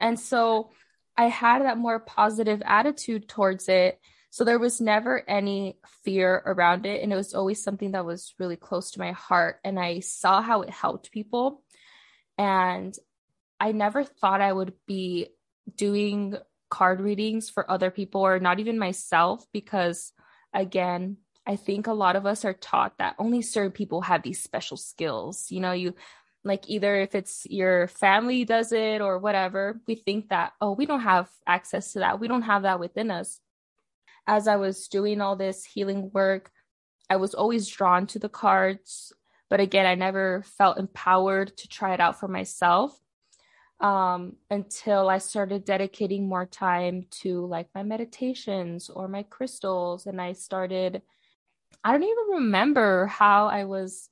And 0.00 0.18
so 0.18 0.70
I 1.16 1.26
had 1.26 1.62
that 1.62 1.78
more 1.78 2.00
positive 2.00 2.62
attitude 2.64 3.28
towards 3.28 3.68
it. 3.68 4.00
So 4.36 4.44
there 4.44 4.58
was 4.58 4.82
never 4.82 5.26
any 5.26 5.78
fear 6.04 6.42
around 6.44 6.84
it. 6.84 7.02
And 7.02 7.10
it 7.10 7.16
was 7.16 7.32
always 7.32 7.62
something 7.62 7.92
that 7.92 8.04
was 8.04 8.34
really 8.38 8.56
close 8.56 8.90
to 8.90 8.98
my 8.98 9.12
heart. 9.12 9.60
And 9.64 9.80
I 9.80 10.00
saw 10.00 10.42
how 10.42 10.60
it 10.60 10.68
helped 10.68 11.10
people. 11.10 11.62
And 12.36 12.94
I 13.58 13.72
never 13.72 14.04
thought 14.04 14.42
I 14.42 14.52
would 14.52 14.74
be 14.86 15.28
doing 15.74 16.36
card 16.68 17.00
readings 17.00 17.48
for 17.48 17.70
other 17.70 17.90
people 17.90 18.20
or 18.20 18.38
not 18.38 18.60
even 18.60 18.78
myself 18.78 19.42
because, 19.54 20.12
again, 20.52 21.16
I 21.46 21.56
think 21.56 21.86
a 21.86 21.94
lot 21.94 22.14
of 22.14 22.26
us 22.26 22.44
are 22.44 22.52
taught 22.52 22.98
that 22.98 23.16
only 23.18 23.40
certain 23.40 23.72
people 23.72 24.02
have 24.02 24.22
these 24.22 24.42
special 24.42 24.76
skills. 24.76 25.46
You 25.50 25.60
know, 25.60 25.72
you 25.72 25.94
like 26.44 26.68
either 26.68 26.94
if 27.00 27.14
it's 27.14 27.46
your 27.48 27.88
family 27.88 28.44
does 28.44 28.70
it 28.72 29.00
or 29.00 29.18
whatever, 29.18 29.80
we 29.86 29.94
think 29.94 30.28
that, 30.28 30.52
oh, 30.60 30.72
we 30.72 30.84
don't 30.84 31.00
have 31.00 31.30
access 31.46 31.94
to 31.94 32.00
that. 32.00 32.20
We 32.20 32.28
don't 32.28 32.42
have 32.42 32.64
that 32.64 32.80
within 32.80 33.10
us. 33.10 33.40
As 34.26 34.48
I 34.48 34.56
was 34.56 34.88
doing 34.88 35.20
all 35.20 35.36
this 35.36 35.64
healing 35.64 36.10
work, 36.12 36.50
I 37.08 37.16
was 37.16 37.34
always 37.34 37.68
drawn 37.68 38.06
to 38.08 38.18
the 38.18 38.28
cards. 38.28 39.12
But 39.48 39.60
again, 39.60 39.86
I 39.86 39.94
never 39.94 40.42
felt 40.42 40.78
empowered 40.78 41.56
to 41.58 41.68
try 41.68 41.94
it 41.94 42.00
out 42.00 42.18
for 42.18 42.26
myself 42.26 42.98
um, 43.80 44.36
until 44.50 45.08
I 45.08 45.18
started 45.18 45.64
dedicating 45.64 46.28
more 46.28 46.46
time 46.46 47.06
to 47.22 47.46
like 47.46 47.68
my 47.74 47.84
meditations 47.84 48.90
or 48.90 49.06
my 49.06 49.22
crystals. 49.22 50.06
And 50.06 50.20
I 50.20 50.32
started 50.32 51.02
I 51.84 51.92
don't 51.92 52.02
even 52.02 52.34
remember 52.34 53.06
how 53.06 53.46
I 53.46 53.64
was 53.64 54.08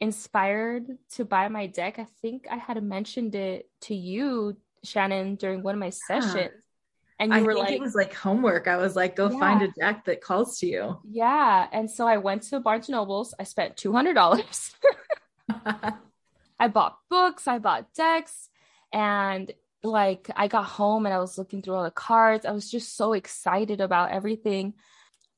inspired 0.00 0.86
to 1.10 1.24
buy 1.26 1.48
my 1.48 1.66
deck. 1.66 1.98
I 1.98 2.06
think 2.22 2.46
I 2.50 2.56
had 2.56 2.82
mentioned 2.82 3.34
it 3.34 3.68
to 3.82 3.94
you, 3.94 4.56
Shannon, 4.82 5.36
during 5.36 5.62
one 5.62 5.74
of 5.74 5.78
my 5.78 5.90
sessions. 5.90 6.50
And 7.22 7.32
you 7.32 7.38
I 7.38 7.42
were 7.42 7.54
like, 7.54 7.72
it 7.72 7.80
was 7.80 7.94
like 7.94 8.12
homework. 8.12 8.66
I 8.66 8.76
was 8.76 8.96
like, 8.96 9.16
go 9.16 9.30
yeah. 9.30 9.38
find 9.38 9.62
a 9.62 9.68
deck 9.68 10.04
that 10.06 10.20
calls 10.20 10.58
to 10.58 10.66
you. 10.66 10.98
Yeah. 11.08 11.68
And 11.72 11.90
so 11.90 12.06
I 12.06 12.16
went 12.16 12.42
to 12.44 12.60
Barnes 12.60 12.88
and 12.88 12.96
Nobles. 12.96 13.34
I 13.38 13.44
spent 13.44 13.76
$200. 13.76 14.74
I 16.58 16.68
bought 16.68 16.98
books, 17.08 17.46
I 17.46 17.58
bought 17.58 17.94
decks, 17.94 18.48
and 18.92 19.52
like 19.82 20.30
I 20.36 20.48
got 20.48 20.64
home 20.64 21.06
and 21.06 21.14
I 21.14 21.18
was 21.18 21.38
looking 21.38 21.62
through 21.62 21.74
all 21.74 21.84
the 21.84 21.90
cards. 21.90 22.44
I 22.44 22.52
was 22.52 22.70
just 22.70 22.96
so 22.96 23.14
excited 23.14 23.80
about 23.80 24.10
everything. 24.10 24.74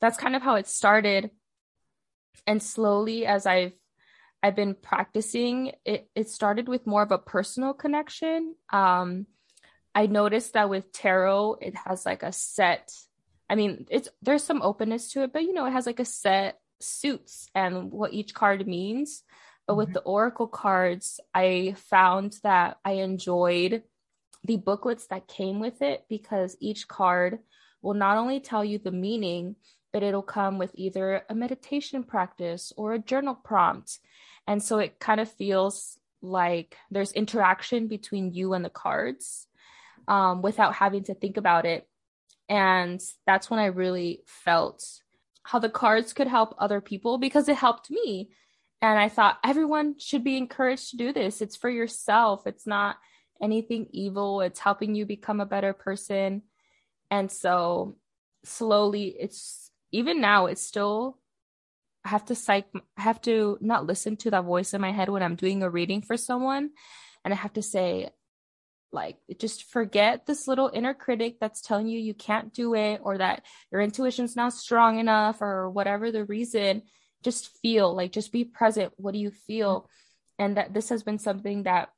That's 0.00 0.18
kind 0.18 0.34
of 0.34 0.42
how 0.42 0.56
it 0.56 0.66
started 0.66 1.30
and 2.46 2.62
slowly 2.62 3.26
as 3.26 3.46
i've 3.46 3.72
i've 4.42 4.56
been 4.56 4.74
practicing 4.74 5.72
it 5.84 6.08
it 6.14 6.28
started 6.28 6.68
with 6.68 6.86
more 6.86 7.02
of 7.02 7.12
a 7.12 7.18
personal 7.18 7.72
connection 7.72 8.54
um 8.72 9.26
i 9.94 10.06
noticed 10.06 10.52
that 10.54 10.70
with 10.70 10.92
tarot 10.92 11.56
it 11.60 11.74
has 11.76 12.06
like 12.06 12.22
a 12.22 12.32
set 12.32 12.92
i 13.48 13.54
mean 13.54 13.86
it's 13.90 14.08
there's 14.22 14.44
some 14.44 14.62
openness 14.62 15.12
to 15.12 15.22
it 15.22 15.32
but 15.32 15.42
you 15.42 15.52
know 15.52 15.66
it 15.66 15.72
has 15.72 15.86
like 15.86 16.00
a 16.00 16.04
set 16.04 16.58
suits 16.80 17.48
and 17.54 17.90
what 17.90 18.12
each 18.12 18.34
card 18.34 18.66
means 18.66 19.22
but 19.66 19.76
with 19.76 19.88
mm-hmm. 19.88 19.94
the 19.94 20.00
oracle 20.00 20.48
cards 20.48 21.20
i 21.34 21.74
found 21.76 22.36
that 22.42 22.78
i 22.84 22.92
enjoyed 22.92 23.82
the 24.44 24.56
booklets 24.56 25.06
that 25.06 25.26
came 25.26 25.60
with 25.60 25.80
it 25.80 26.04
because 26.08 26.56
each 26.60 26.86
card 26.86 27.38
will 27.80 27.94
not 27.94 28.18
only 28.18 28.40
tell 28.40 28.64
you 28.64 28.78
the 28.78 28.92
meaning 28.92 29.56
but 29.94 30.02
it'll 30.02 30.22
come 30.22 30.58
with 30.58 30.72
either 30.74 31.22
a 31.30 31.36
meditation 31.36 32.02
practice 32.02 32.72
or 32.76 32.94
a 32.94 32.98
journal 32.98 33.36
prompt. 33.36 34.00
And 34.44 34.60
so 34.60 34.80
it 34.80 34.98
kind 34.98 35.20
of 35.20 35.30
feels 35.30 36.00
like 36.20 36.76
there's 36.90 37.12
interaction 37.12 37.86
between 37.86 38.32
you 38.32 38.54
and 38.54 38.64
the 38.64 38.70
cards 38.70 39.46
um, 40.08 40.42
without 40.42 40.74
having 40.74 41.04
to 41.04 41.14
think 41.14 41.36
about 41.36 41.66
it. 41.66 41.86
And 42.48 43.00
that's 43.26 43.50
when 43.50 43.60
I 43.60 43.66
really 43.66 44.22
felt 44.26 44.84
how 45.44 45.58
the 45.58 45.68
cards 45.68 46.12
could 46.12 46.26
help 46.26 46.54
other 46.58 46.80
people 46.80 47.18
because 47.18 47.48
it 47.48 47.56
helped 47.56 47.90
me. 47.90 48.30
And 48.82 48.98
I 48.98 49.08
thought 49.08 49.38
everyone 49.44 49.98
should 49.98 50.24
be 50.24 50.36
encouraged 50.36 50.90
to 50.90 50.96
do 50.96 51.12
this. 51.12 51.40
It's 51.40 51.56
for 51.56 51.70
yourself, 51.70 52.46
it's 52.46 52.66
not 52.66 52.96
anything 53.42 53.86
evil, 53.90 54.40
it's 54.40 54.60
helping 54.60 54.94
you 54.94 55.06
become 55.06 55.40
a 55.40 55.46
better 55.46 55.72
person. 55.72 56.42
And 57.10 57.30
so 57.30 57.96
slowly 58.44 59.16
it's 59.18 59.70
even 59.90 60.20
now 60.20 60.46
it's 60.46 60.62
still 60.62 61.18
I 62.04 62.10
have 62.10 62.26
to 62.26 62.34
psych 62.34 62.66
I 62.96 63.02
have 63.02 63.20
to 63.22 63.58
not 63.60 63.86
listen 63.86 64.16
to 64.18 64.30
that 64.30 64.44
voice 64.44 64.74
in 64.74 64.80
my 64.80 64.92
head 64.92 65.08
when 65.08 65.22
I'm 65.22 65.36
doing 65.36 65.62
a 65.62 65.70
reading 65.70 66.02
for 66.02 66.16
someone 66.16 66.70
and 67.24 67.32
I 67.32 67.36
have 67.36 67.54
to 67.54 67.62
say 67.62 68.10
like 68.94 69.18
just 69.38 69.64
forget 69.64 70.24
this 70.24 70.48
little 70.48 70.70
inner 70.72 70.94
critic 70.94 71.36
that's 71.40 71.60
telling 71.60 71.86
you 71.86 71.98
you 71.98 72.14
can't 72.14 72.54
do 72.54 72.74
it 72.74 73.00
or 73.02 73.18
that 73.18 73.42
your 73.70 73.80
intuition's 73.80 74.36
not 74.36 74.52
strong 74.52 74.98
enough 74.98 75.42
or 75.42 75.68
whatever 75.68 76.10
the 76.10 76.24
reason 76.24 76.82
just 77.22 77.48
feel 77.60 77.94
like 77.94 78.12
just 78.12 78.32
be 78.32 78.44
present 78.44 78.92
what 78.96 79.12
do 79.12 79.18
you 79.18 79.30
feel 79.30 79.88
and 80.38 80.56
that 80.56 80.72
this 80.72 80.88
has 80.88 81.02
been 81.02 81.18
something 81.18 81.64
that 81.64 81.90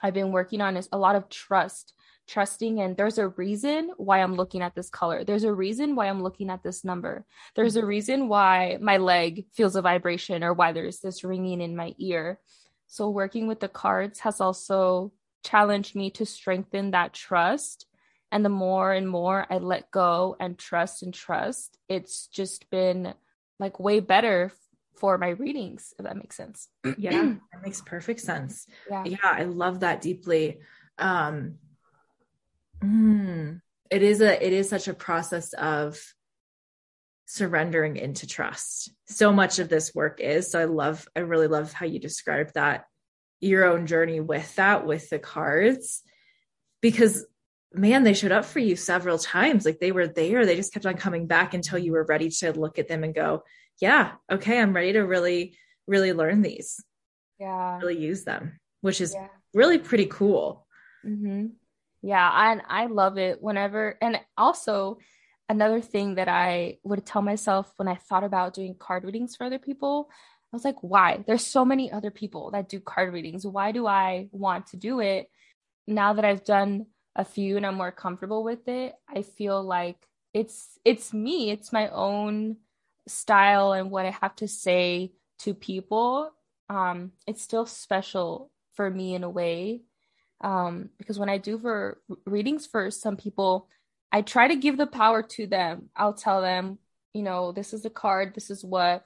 I've 0.00 0.14
been 0.14 0.32
working 0.32 0.60
on 0.60 0.76
is 0.76 0.88
a 0.92 0.98
lot 0.98 1.16
of 1.16 1.28
trust 1.28 1.94
trusting 2.28 2.80
and 2.80 2.96
there's 2.96 3.18
a 3.18 3.28
reason 3.28 3.90
why 3.96 4.22
I'm 4.22 4.36
looking 4.36 4.62
at 4.62 4.74
this 4.74 4.90
color. 4.90 5.24
There's 5.24 5.44
a 5.44 5.52
reason 5.52 5.96
why 5.96 6.08
I'm 6.08 6.22
looking 6.22 6.50
at 6.50 6.62
this 6.62 6.84
number. 6.84 7.24
There's 7.56 7.76
a 7.76 7.84
reason 7.84 8.28
why 8.28 8.78
my 8.80 8.98
leg 8.98 9.46
feels 9.54 9.74
a 9.74 9.82
vibration 9.82 10.44
or 10.44 10.52
why 10.52 10.72
there's 10.72 11.00
this 11.00 11.24
ringing 11.24 11.60
in 11.60 11.74
my 11.74 11.94
ear. 11.98 12.38
So 12.86 13.08
working 13.08 13.48
with 13.48 13.60
the 13.60 13.68
cards 13.68 14.20
has 14.20 14.40
also 14.40 15.12
challenged 15.44 15.94
me 15.94 16.10
to 16.12 16.26
strengthen 16.26 16.92
that 16.92 17.12
trust. 17.12 17.86
And 18.30 18.44
the 18.44 18.50
more 18.50 18.92
and 18.92 19.08
more 19.08 19.46
I 19.48 19.58
let 19.58 19.90
go 19.90 20.36
and 20.38 20.58
trust 20.58 21.02
and 21.02 21.14
trust, 21.14 21.78
it's 21.88 22.26
just 22.26 22.68
been 22.70 23.14
like 23.58 23.80
way 23.80 24.00
better 24.00 24.52
for 24.96 25.16
my 25.16 25.30
readings, 25.30 25.94
if 25.98 26.04
that 26.04 26.16
makes 26.16 26.36
sense. 26.36 26.68
yeah, 26.98 27.32
that 27.52 27.62
makes 27.62 27.80
perfect 27.80 28.20
sense. 28.20 28.66
Yeah. 28.90 29.04
Yeah, 29.04 29.16
I 29.22 29.44
love 29.44 29.80
that 29.80 30.00
deeply. 30.00 30.58
Um 30.98 31.54
Mm, 32.82 33.60
it 33.90 34.02
is 34.02 34.20
a 34.20 34.44
it 34.44 34.52
is 34.52 34.68
such 34.68 34.88
a 34.88 34.94
process 34.94 35.52
of 35.52 36.00
surrendering 37.26 37.96
into 37.96 38.26
trust. 38.26 38.92
So 39.06 39.32
much 39.32 39.58
of 39.58 39.68
this 39.68 39.94
work 39.94 40.20
is. 40.20 40.50
So 40.50 40.60
I 40.60 40.64
love 40.64 41.06
I 41.16 41.20
really 41.20 41.48
love 41.48 41.72
how 41.72 41.86
you 41.86 41.98
described 41.98 42.54
that 42.54 42.84
your 43.40 43.64
own 43.64 43.86
journey 43.86 44.20
with 44.20 44.54
that 44.56 44.86
with 44.86 45.10
the 45.10 45.18
cards 45.18 46.02
because 46.80 47.26
man 47.72 48.02
they 48.02 48.14
showed 48.14 48.32
up 48.32 48.44
for 48.44 48.58
you 48.58 48.76
several 48.76 49.18
times. 49.18 49.64
Like 49.64 49.78
they 49.78 49.92
were 49.92 50.08
there. 50.08 50.46
They 50.46 50.56
just 50.56 50.72
kept 50.72 50.86
on 50.86 50.94
coming 50.94 51.26
back 51.26 51.54
until 51.54 51.78
you 51.78 51.92
were 51.92 52.04
ready 52.04 52.30
to 52.30 52.52
look 52.52 52.78
at 52.78 52.88
them 52.88 53.04
and 53.04 53.14
go 53.14 53.44
yeah 53.80 54.12
okay 54.32 54.60
i'm 54.60 54.74
ready 54.74 54.92
to 54.94 55.02
really 55.02 55.56
really 55.86 56.12
learn 56.12 56.42
these. 56.42 56.82
Yeah. 57.38 57.78
Really 57.78 57.98
use 57.98 58.24
them 58.24 58.58
which 58.80 59.00
is 59.00 59.14
yeah. 59.14 59.28
really 59.54 59.78
pretty 59.78 60.06
cool. 60.06 60.66
Mm-hmm. 61.04 61.46
Yeah, 62.02 62.50
and 62.52 62.62
I 62.68 62.86
love 62.86 63.18
it 63.18 63.42
whenever 63.42 63.96
and 64.00 64.20
also 64.36 64.98
another 65.48 65.80
thing 65.80 66.16
that 66.16 66.28
I 66.28 66.78
would 66.84 67.06
tell 67.06 67.22
myself 67.22 67.72
when 67.76 67.88
I 67.88 67.94
thought 67.94 68.24
about 68.24 68.54
doing 68.54 68.76
card 68.78 69.04
readings 69.04 69.34
for 69.34 69.44
other 69.44 69.58
people, 69.58 70.10
I 70.52 70.56
was 70.56 70.64
like, 70.64 70.76
why? 70.80 71.24
There's 71.26 71.46
so 71.46 71.64
many 71.64 71.92
other 71.92 72.10
people 72.10 72.52
that 72.52 72.68
do 72.68 72.80
card 72.80 73.12
readings. 73.12 73.46
Why 73.46 73.72
do 73.72 73.86
I 73.86 74.28
want 74.32 74.68
to 74.68 74.76
do 74.76 75.00
it? 75.00 75.30
Now 75.86 76.14
that 76.14 76.24
I've 76.24 76.44
done 76.44 76.86
a 77.14 77.24
few 77.24 77.56
and 77.56 77.66
I'm 77.66 77.74
more 77.74 77.92
comfortable 77.92 78.44
with 78.44 78.66
it, 78.68 78.94
I 79.08 79.22
feel 79.22 79.62
like 79.62 79.96
it's 80.32 80.78
it's 80.84 81.12
me, 81.12 81.50
it's 81.50 81.72
my 81.72 81.88
own 81.88 82.56
style 83.06 83.72
and 83.72 83.90
what 83.90 84.06
I 84.06 84.10
have 84.10 84.36
to 84.36 84.48
say 84.48 85.12
to 85.40 85.54
people. 85.54 86.32
Um, 86.70 87.12
it's 87.26 87.42
still 87.42 87.66
special 87.66 88.50
for 88.74 88.88
me 88.90 89.14
in 89.14 89.24
a 89.24 89.30
way 89.30 89.82
um, 90.40 90.90
because 90.98 91.18
when 91.18 91.28
I 91.28 91.38
do 91.38 91.58
for 91.58 91.98
readings 92.24 92.66
for 92.66 92.90
some 92.90 93.16
people, 93.16 93.68
I 94.12 94.22
try 94.22 94.48
to 94.48 94.56
give 94.56 94.76
the 94.76 94.86
power 94.86 95.22
to 95.22 95.46
them. 95.46 95.90
I'll 95.96 96.14
tell 96.14 96.40
them, 96.40 96.78
you 97.12 97.22
know, 97.22 97.52
this 97.52 97.72
is 97.72 97.84
a 97.84 97.90
card, 97.90 98.34
this 98.34 98.50
is 98.50 98.64
what 98.64 99.04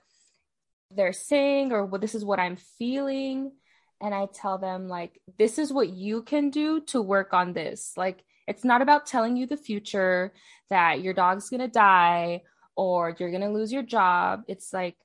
they're 0.95 1.13
saying, 1.13 1.73
or 1.73 1.85
what 1.85 2.01
this 2.01 2.15
is 2.15 2.25
what 2.25 2.41
I'm 2.41 2.57
feeling. 2.79 3.53
And 4.01 4.15
I 4.15 4.27
tell 4.33 4.59
them, 4.59 4.89
like, 4.89 5.21
this 5.39 5.59
is 5.59 5.73
what 5.73 5.89
you 5.89 6.23
can 6.23 6.51
do 6.51 6.81
to 6.87 7.01
work 7.01 7.33
on 7.33 7.53
this. 7.53 7.93
Like, 7.97 8.25
it's 8.49 8.65
not 8.65 8.83
about 8.83 9.07
telling 9.07 9.37
you 9.37 9.47
the 9.47 9.57
future 9.57 10.33
that 10.71 11.01
your 11.03 11.15
dog's 11.15 11.49
gonna 11.51 11.69
die 11.69 12.43
or 12.75 13.15
you're 13.19 13.31
gonna 13.31 13.53
lose 13.53 13.73
your 13.73 13.85
job. 13.85 14.43
It's 14.49 14.73
like 14.73 14.97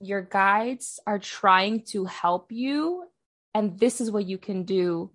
your 0.00 0.22
guides 0.22 1.00
are 1.06 1.18
trying 1.18 1.82
to 1.86 2.06
help 2.06 2.50
you, 2.50 3.04
and 3.52 3.78
this 3.78 4.00
is 4.00 4.10
what 4.10 4.26
you 4.26 4.38
can 4.38 4.64
do 4.64 5.10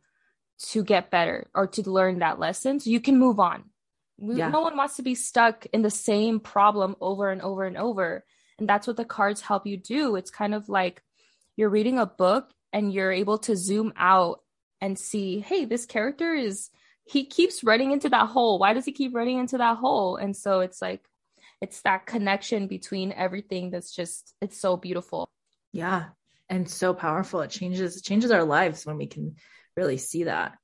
to 0.70 0.84
get 0.84 1.10
better 1.10 1.50
or 1.56 1.68
to 1.68 1.90
learn 1.90 2.20
that 2.20 2.40
lesson 2.40 2.80
so 2.80 2.90
you 2.90 3.00
can 3.00 3.18
move 3.18 3.40
on. 3.40 3.64
Yeah. 4.18 4.50
No 4.50 4.62
one 4.62 4.76
wants 4.76 4.98
to 4.98 5.02
be 5.02 5.16
stuck 5.16 5.66
in 5.74 5.82
the 5.82 5.90
same 5.90 6.40
problem 6.40 6.96
over 7.00 7.32
and 7.32 7.42
over 7.42 7.64
and 7.64 7.78
over. 7.78 8.26
And 8.60 8.68
that's 8.68 8.88
what 8.88 8.98
the 8.98 9.06
cards 9.06 9.42
help 9.42 9.66
you 9.66 9.78
do. 9.78 10.16
It's 10.16 10.32
kind 10.32 10.54
of 10.54 10.70
like 10.70 11.02
you're 11.56 11.70
reading 11.70 12.00
a 12.00 12.06
book 12.06 12.50
and 12.72 12.94
you're 12.94 13.12
able 13.12 13.38
to 13.40 13.56
zoom 13.56 13.94
out 13.98 14.42
and 14.82 14.98
see, 14.98 15.40
hey, 15.40 15.66
this 15.66 15.86
character 15.86 16.34
is 16.34 16.70
he 17.06 17.26
keeps 17.26 17.64
running 17.64 17.92
into 17.92 18.10
that 18.10 18.28
hole. 18.28 18.60
Why 18.60 18.74
does 18.74 18.86
he 18.86 18.92
keep 18.92 19.16
running 19.16 19.40
into 19.40 19.58
that 19.58 19.78
hole? 19.78 20.16
And 20.18 20.36
so 20.36 20.60
it's 20.60 20.82
like 20.82 21.04
it's 21.62 21.82
that 21.82 22.06
connection 22.06 22.68
between 22.68 23.12
everything 23.12 23.72
that's 23.72 23.94
just 23.94 24.34
it's 24.42 24.60
so 24.60 24.78
beautiful. 24.78 25.30
Yeah. 25.74 26.06
And 26.50 26.70
so 26.70 26.94
powerful. 26.94 27.42
It 27.42 27.50
changes 27.50 28.02
changes 28.02 28.32
our 28.32 28.44
lives 28.44 28.86
when 28.86 28.98
we 28.98 29.08
can 29.08 29.36
really 29.76 29.98
see 29.98 30.26
that. 30.26 30.58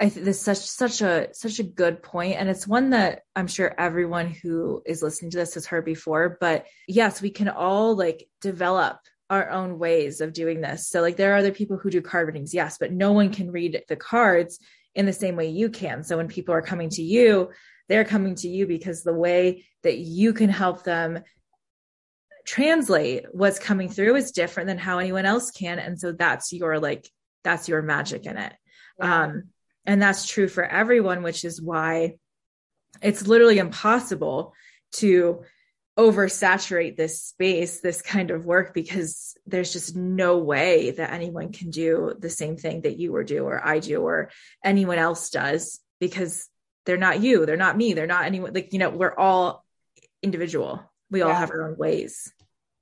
I 0.00 0.08
think 0.08 0.24
this 0.24 0.38
is 0.38 0.42
such 0.42 0.58
such 0.58 1.02
a 1.02 1.28
such 1.34 1.58
a 1.58 1.64
good 1.64 2.02
point, 2.02 2.36
and 2.38 2.48
it's 2.48 2.66
one 2.66 2.90
that 2.90 3.22
I'm 3.36 3.46
sure 3.46 3.74
everyone 3.78 4.28
who 4.30 4.82
is 4.86 5.02
listening 5.02 5.30
to 5.32 5.36
this 5.36 5.54
has 5.54 5.66
heard 5.66 5.84
before. 5.84 6.38
But 6.40 6.66
yes, 6.88 7.20
we 7.20 7.30
can 7.30 7.50
all 7.50 7.94
like 7.94 8.26
develop 8.40 8.98
our 9.28 9.50
own 9.50 9.78
ways 9.78 10.20
of 10.20 10.32
doing 10.32 10.60
this. 10.60 10.88
So 10.88 11.02
like 11.02 11.16
there 11.16 11.34
are 11.34 11.38
other 11.38 11.52
people 11.52 11.76
who 11.76 11.90
do 11.90 12.00
card 12.00 12.26
readings, 12.26 12.54
yes, 12.54 12.78
but 12.78 12.92
no 12.92 13.12
one 13.12 13.30
can 13.30 13.52
read 13.52 13.82
the 13.88 13.96
cards 13.96 14.58
in 14.94 15.06
the 15.06 15.12
same 15.12 15.36
way 15.36 15.48
you 15.48 15.68
can. 15.68 16.02
So 16.02 16.16
when 16.16 16.28
people 16.28 16.54
are 16.54 16.62
coming 16.62 16.88
to 16.90 17.02
you, 17.02 17.50
they're 17.88 18.04
coming 18.04 18.34
to 18.36 18.48
you 18.48 18.66
because 18.66 19.02
the 19.02 19.14
way 19.14 19.66
that 19.82 19.98
you 19.98 20.32
can 20.32 20.48
help 20.48 20.82
them 20.82 21.20
translate 22.46 23.26
what's 23.32 23.58
coming 23.58 23.88
through 23.88 24.16
is 24.16 24.32
different 24.32 24.66
than 24.66 24.78
how 24.78 24.98
anyone 24.98 25.26
else 25.26 25.50
can. 25.50 25.78
And 25.78 26.00
so 26.00 26.12
that's 26.12 26.52
your 26.52 26.80
like 26.80 27.08
that's 27.44 27.68
your 27.68 27.82
magic 27.82 28.26
in 28.26 28.36
it. 28.36 28.52
Yeah. 28.98 29.24
Um 29.24 29.50
and 29.90 30.00
that's 30.00 30.24
true 30.24 30.46
for 30.46 30.64
everyone, 30.64 31.24
which 31.24 31.44
is 31.44 31.60
why 31.60 32.14
it's 33.02 33.26
literally 33.26 33.58
impossible 33.58 34.54
to 34.92 35.42
oversaturate 35.98 36.96
this 36.96 37.20
space, 37.20 37.80
this 37.80 38.00
kind 38.00 38.30
of 38.30 38.46
work, 38.46 38.72
because 38.72 39.36
there's 39.46 39.72
just 39.72 39.96
no 39.96 40.38
way 40.38 40.92
that 40.92 41.12
anyone 41.12 41.50
can 41.50 41.70
do 41.70 42.14
the 42.16 42.30
same 42.30 42.56
thing 42.56 42.82
that 42.82 42.98
you 43.00 43.16
or 43.16 43.24
do, 43.24 43.42
or 43.42 43.60
I 43.66 43.80
do, 43.80 44.00
or 44.00 44.30
anyone 44.64 44.98
else 44.98 45.28
does, 45.30 45.80
because 45.98 46.46
they're 46.86 46.96
not 46.96 47.20
you, 47.20 47.44
they're 47.44 47.56
not 47.56 47.76
me, 47.76 47.92
they're 47.92 48.06
not 48.06 48.26
anyone. 48.26 48.54
Like, 48.54 48.72
you 48.72 48.78
know, 48.78 48.90
we're 48.90 49.16
all 49.16 49.64
individual. 50.22 50.88
We 51.10 51.18
yeah. 51.18 51.24
all 51.24 51.34
have 51.34 51.50
our 51.50 51.68
own 51.68 51.76
ways. 51.76 52.32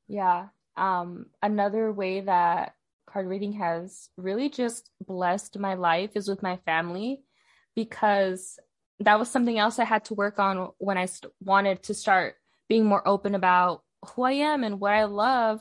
Yeah. 0.08 0.48
Um, 0.76 1.24
another 1.42 1.90
way 1.90 2.20
that 2.20 2.74
card 3.08 3.26
reading 3.26 3.54
has 3.54 4.10
really 4.16 4.48
just 4.48 4.90
blessed 5.06 5.58
my 5.58 5.74
life 5.74 6.10
is 6.14 6.28
with 6.28 6.42
my 6.42 6.56
family 6.64 7.20
because 7.74 8.58
that 9.00 9.18
was 9.18 9.30
something 9.30 9.58
else 9.58 9.78
I 9.78 9.84
had 9.84 10.04
to 10.06 10.14
work 10.14 10.38
on 10.38 10.70
when 10.78 10.98
I 10.98 11.06
st- 11.06 11.32
wanted 11.40 11.82
to 11.84 11.94
start 11.94 12.34
being 12.68 12.84
more 12.84 13.06
open 13.06 13.34
about 13.34 13.82
who 14.04 14.22
I 14.22 14.32
am 14.32 14.64
and 14.64 14.80
what 14.80 14.92
I 14.92 15.04
love 15.04 15.60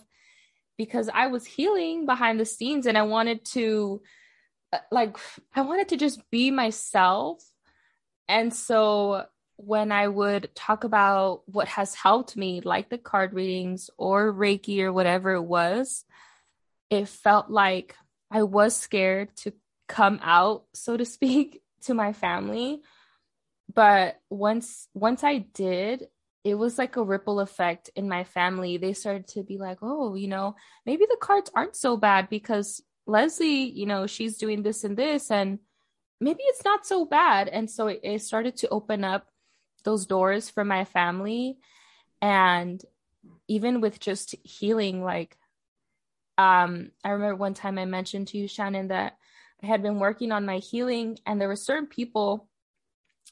because 0.78 1.10
I 1.14 1.28
was 1.28 1.46
healing 1.46 2.06
behind 2.06 2.40
the 2.40 2.46
scenes 2.46 2.86
and 2.86 2.98
I 2.98 3.04
wanted 3.04 3.46
to 3.54 4.02
uh, 4.74 4.80
like 4.92 5.18
I 5.56 5.62
wanted 5.62 5.90
to 5.90 5.98
just 5.98 6.30
be 6.30 6.52
myself. 6.52 7.44
And 8.28 8.54
so 8.54 9.26
when 9.56 9.92
I 9.92 10.08
would 10.08 10.50
talk 10.54 10.84
about 10.84 11.42
what 11.46 11.68
has 11.70 11.96
helped 11.96 12.36
me 12.36 12.62
like 12.62 12.90
the 12.90 12.98
card 12.98 13.34
readings 13.34 13.90
or 13.98 14.34
reiki 14.34 14.82
or 14.82 14.94
whatever 14.94 15.34
it 15.34 15.44
was, 15.44 16.04
it 16.90 17.08
felt 17.08 17.50
like 17.50 17.96
I 18.32 18.44
was 18.44 18.76
scared 18.76 19.36
to 19.38 19.54
come 19.88 20.20
out 20.22 20.66
so 20.74 20.98
to 20.98 21.06
speak 21.06 21.62
to 21.84 21.94
my 21.94 22.14
family 22.14 22.82
but 23.74 24.20
once 24.30 24.88
once 24.94 25.24
I 25.24 25.38
did 25.38 26.08
it 26.48 26.58
was 26.58 26.78
like 26.78 26.96
a 26.96 27.04
ripple 27.04 27.42
effect 27.42 27.90
in 27.94 28.08
my 28.08 28.24
family. 28.24 28.78
They 28.78 28.94
started 28.94 29.28
to 29.30 29.44
be 29.44 29.58
like, 29.58 29.80
oh, 29.82 30.16
you 30.16 30.30
know, 30.30 30.56
maybe 30.86 31.06
the 31.06 31.18
cards 31.20 31.52
aren't 31.54 31.76
so 31.76 31.98
bad 31.98 32.30
because 32.30 32.82
Leslie, 33.06 33.70
you 33.70 33.86
know, 33.86 34.08
she's 34.08 34.38
doing 34.38 34.64
this 34.64 34.86
and 34.86 34.96
this, 34.96 35.30
and 35.30 35.60
maybe 36.22 36.40
it's 36.44 36.64
not 36.64 36.86
so 36.86 37.04
bad. 37.04 37.50
And 37.50 37.70
so 37.70 37.88
it, 37.88 38.00
it 38.02 38.22
started 38.22 38.56
to 38.58 38.70
open 38.70 39.04
up 39.04 39.28
those 39.84 40.06
doors 40.06 40.50
for 40.50 40.64
my 40.64 40.86
family. 40.86 41.58
And 42.22 42.82
even 43.50 43.82
with 43.82 44.00
just 44.00 44.34
healing, 44.44 45.04
like, 45.04 45.38
um, 46.38 46.92
I 47.04 47.10
remember 47.10 47.36
one 47.36 47.54
time 47.54 47.78
I 47.78 47.86
mentioned 47.86 48.30
to 48.30 48.38
you, 48.38 48.48
Shannon, 48.48 48.90
that 48.90 49.18
I 49.64 49.66
had 49.66 49.82
been 49.82 50.00
working 50.00 50.32
on 50.32 50.46
my 50.46 50.58
healing, 50.58 51.18
and 51.26 51.42
there 51.42 51.48
were 51.48 51.56
certain 51.56 51.88
people 51.88 52.48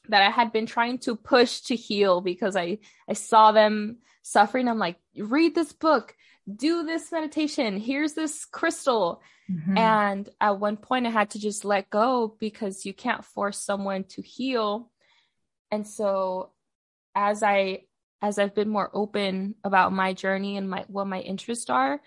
that 0.08 0.22
I 0.22 0.30
had 0.30 0.52
been 0.52 0.66
trying 0.66 0.98
to 0.98 1.16
push 1.16 1.60
to 1.62 1.76
heal 1.76 2.20
because 2.20 2.56
I 2.56 2.78
I 3.08 3.14
saw 3.14 3.52
them 3.52 3.98
suffering. 4.22 4.68
I'm 4.68 4.78
like, 4.78 4.96
read 5.16 5.54
this 5.54 5.72
book, 5.72 6.14
do 6.52 6.84
this 6.84 7.12
meditation. 7.12 7.78
Here's 7.78 8.14
this 8.14 8.44
crystal. 8.44 9.22
Mm-hmm. 9.50 9.78
And 9.78 10.28
at 10.40 10.58
one 10.58 10.76
point 10.76 11.06
I 11.06 11.10
had 11.10 11.30
to 11.30 11.38
just 11.38 11.64
let 11.64 11.90
go 11.90 12.36
because 12.40 12.84
you 12.84 12.92
can't 12.92 13.24
force 13.24 13.58
someone 13.58 14.04
to 14.10 14.22
heal. 14.22 14.90
And 15.70 15.86
so 15.86 16.50
as 17.14 17.42
I 17.42 17.82
as 18.22 18.38
I've 18.38 18.54
been 18.54 18.68
more 18.68 18.90
open 18.92 19.54
about 19.62 19.92
my 19.92 20.12
journey 20.12 20.56
and 20.56 20.68
my 20.68 20.84
what 20.88 21.06
my 21.06 21.20
interests 21.20 21.70
are, 21.70 22.00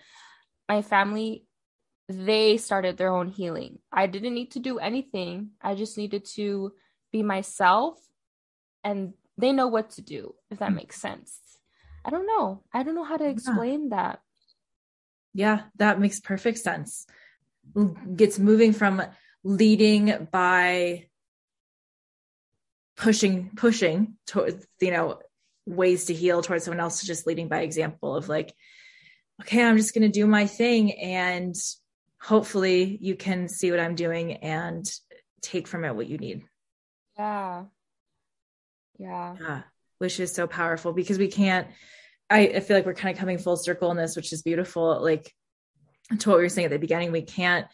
my 0.70 0.82
family 0.82 1.44
they 2.08 2.56
started 2.56 2.96
their 2.96 3.12
own 3.18 3.28
healing. 3.28 3.78
I 3.92 4.08
didn't 4.08 4.34
need 4.34 4.50
to 4.52 4.58
do 4.58 4.80
anything. 4.80 5.50
I 5.62 5.76
just 5.76 5.96
needed 5.96 6.24
to 6.36 6.72
be 7.12 7.22
myself 7.22 7.96
and 8.84 9.14
they 9.36 9.52
know 9.52 9.68
what 9.68 9.90
to 9.90 10.02
do 10.02 10.34
if 10.50 10.58
that 10.58 10.70
hmm. 10.70 10.76
makes 10.76 11.00
sense 11.00 11.40
i 12.04 12.10
don't 12.10 12.26
know 12.26 12.62
i 12.72 12.82
don't 12.82 12.94
know 12.94 13.04
how 13.04 13.16
to 13.16 13.28
explain 13.28 13.88
yeah. 13.90 13.96
that 13.96 14.20
yeah 15.34 15.60
that 15.76 16.00
makes 16.00 16.20
perfect 16.20 16.58
sense 16.58 17.06
gets 18.16 18.38
moving 18.38 18.72
from 18.72 19.02
leading 19.44 20.28
by 20.30 21.06
pushing 22.96 23.50
pushing 23.56 24.16
towards 24.26 24.66
you 24.80 24.90
know 24.90 25.18
ways 25.66 26.06
to 26.06 26.14
heal 26.14 26.42
towards 26.42 26.64
someone 26.64 26.80
else 26.80 27.00
to 27.00 27.06
just 27.06 27.26
leading 27.26 27.48
by 27.48 27.60
example 27.60 28.16
of 28.16 28.28
like 28.28 28.54
okay 29.40 29.64
i'm 29.64 29.76
just 29.76 29.94
going 29.94 30.02
to 30.02 30.08
do 30.08 30.26
my 30.26 30.46
thing 30.46 30.92
and 30.92 31.54
hopefully 32.20 32.98
you 33.00 33.14
can 33.16 33.48
see 33.48 33.70
what 33.70 33.80
i'm 33.80 33.94
doing 33.94 34.34
and 34.34 34.90
take 35.42 35.66
from 35.66 35.84
it 35.84 35.94
what 35.94 36.06
you 36.06 36.18
need 36.18 36.44
yeah. 37.20 37.64
Yeah. 38.98 39.36
Yeah. 39.38 39.62
Which 39.98 40.18
is 40.20 40.32
so 40.32 40.46
powerful 40.46 40.94
because 40.94 41.18
we 41.18 41.28
can't, 41.28 41.68
I, 42.30 42.48
I 42.48 42.60
feel 42.60 42.76
like 42.76 42.86
we're 42.86 42.94
kind 42.94 43.14
of 43.14 43.18
coming 43.18 43.36
full 43.36 43.58
circle 43.58 43.90
in 43.90 43.98
this, 43.98 44.16
which 44.16 44.32
is 44.32 44.42
beautiful. 44.42 45.02
Like 45.02 45.30
to 46.18 46.28
what 46.28 46.38
we 46.38 46.44
were 46.44 46.48
saying 46.48 46.66
at 46.66 46.70
the 46.70 46.78
beginning, 46.78 47.12
we 47.12 47.22
can't 47.22 47.66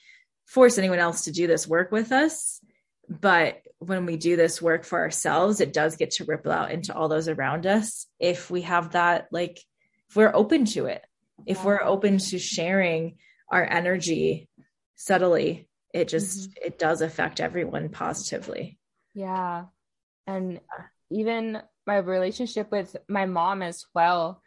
force 0.46 0.78
anyone 0.78 0.98
else 0.98 1.24
to 1.24 1.32
do 1.32 1.46
this 1.46 1.68
work 1.68 1.92
with 1.92 2.10
us. 2.10 2.60
But 3.08 3.62
when 3.78 4.04
we 4.04 4.16
do 4.16 4.34
this 4.34 4.60
work 4.60 4.84
for 4.84 4.98
ourselves, 4.98 5.60
it 5.60 5.72
does 5.72 5.96
get 5.96 6.12
to 6.12 6.24
ripple 6.24 6.50
out 6.50 6.72
into 6.72 6.92
all 6.92 7.08
those 7.08 7.28
around 7.28 7.66
us 7.66 8.06
if 8.18 8.50
we 8.50 8.62
have 8.62 8.92
that, 8.92 9.28
like, 9.30 9.60
if 10.08 10.16
we're 10.16 10.34
open 10.34 10.64
to 10.66 10.86
it, 10.86 11.04
if 11.44 11.64
we're 11.64 11.82
open 11.82 12.18
to 12.18 12.38
sharing 12.38 13.18
our 13.50 13.64
energy 13.64 14.48
subtly, 14.94 15.68
it 15.92 16.08
just, 16.08 16.50
mm-hmm. 16.50 16.66
it 16.66 16.78
does 16.78 17.00
affect 17.02 17.40
everyone 17.40 17.88
positively. 17.88 18.78
Yeah. 19.14 19.64
And 20.26 20.60
even 21.10 21.62
my 21.86 21.98
relationship 21.98 22.70
with 22.70 22.96
my 23.08 23.26
mom 23.26 23.62
as 23.62 23.86
well. 23.94 24.42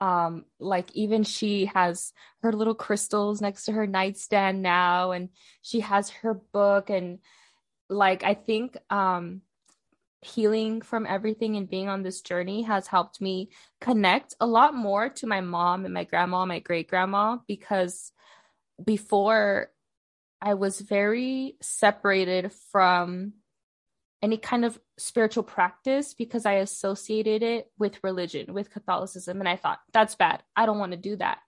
Um, 0.00 0.44
like 0.60 0.90
even 0.94 1.22
she 1.22 1.66
has 1.66 2.12
her 2.42 2.52
little 2.52 2.74
crystals 2.74 3.40
next 3.40 3.64
to 3.64 3.72
her 3.72 3.86
nightstand 3.86 4.60
now, 4.60 5.12
and 5.12 5.30
she 5.62 5.80
has 5.80 6.10
her 6.10 6.34
book, 6.34 6.90
and 6.90 7.20
like 7.88 8.22
I 8.22 8.34
think 8.34 8.76
um 8.90 9.40
healing 10.24 10.80
from 10.80 11.06
everything 11.06 11.56
and 11.56 11.68
being 11.68 11.88
on 11.88 12.02
this 12.02 12.20
journey 12.20 12.62
has 12.62 12.86
helped 12.86 13.20
me 13.20 13.50
connect 13.80 14.34
a 14.40 14.46
lot 14.46 14.74
more 14.74 15.08
to 15.08 15.26
my 15.26 15.40
mom 15.40 15.84
and 15.84 15.94
my 15.94 16.04
grandma, 16.04 16.46
my 16.46 16.60
great 16.60 16.88
grandma, 16.88 17.38
because 17.46 18.10
before 18.82 19.70
I 20.40 20.54
was 20.54 20.80
very 20.80 21.56
separated 21.60 22.52
from 22.72 23.34
any 24.22 24.38
kind 24.38 24.64
of 24.64 24.80
spiritual 24.98 25.42
practice 25.42 26.14
because 26.14 26.46
I 26.46 26.54
associated 26.54 27.42
it 27.42 27.70
with 27.78 28.02
religion, 28.02 28.54
with 28.54 28.70
Catholicism. 28.70 29.40
And 29.40 29.48
I 29.48 29.56
thought, 29.56 29.80
that's 29.92 30.14
bad. 30.14 30.42
I 30.56 30.64
don't 30.64 30.78
want 30.78 30.92
to 30.92 30.98
do 30.98 31.16
that. 31.16 31.38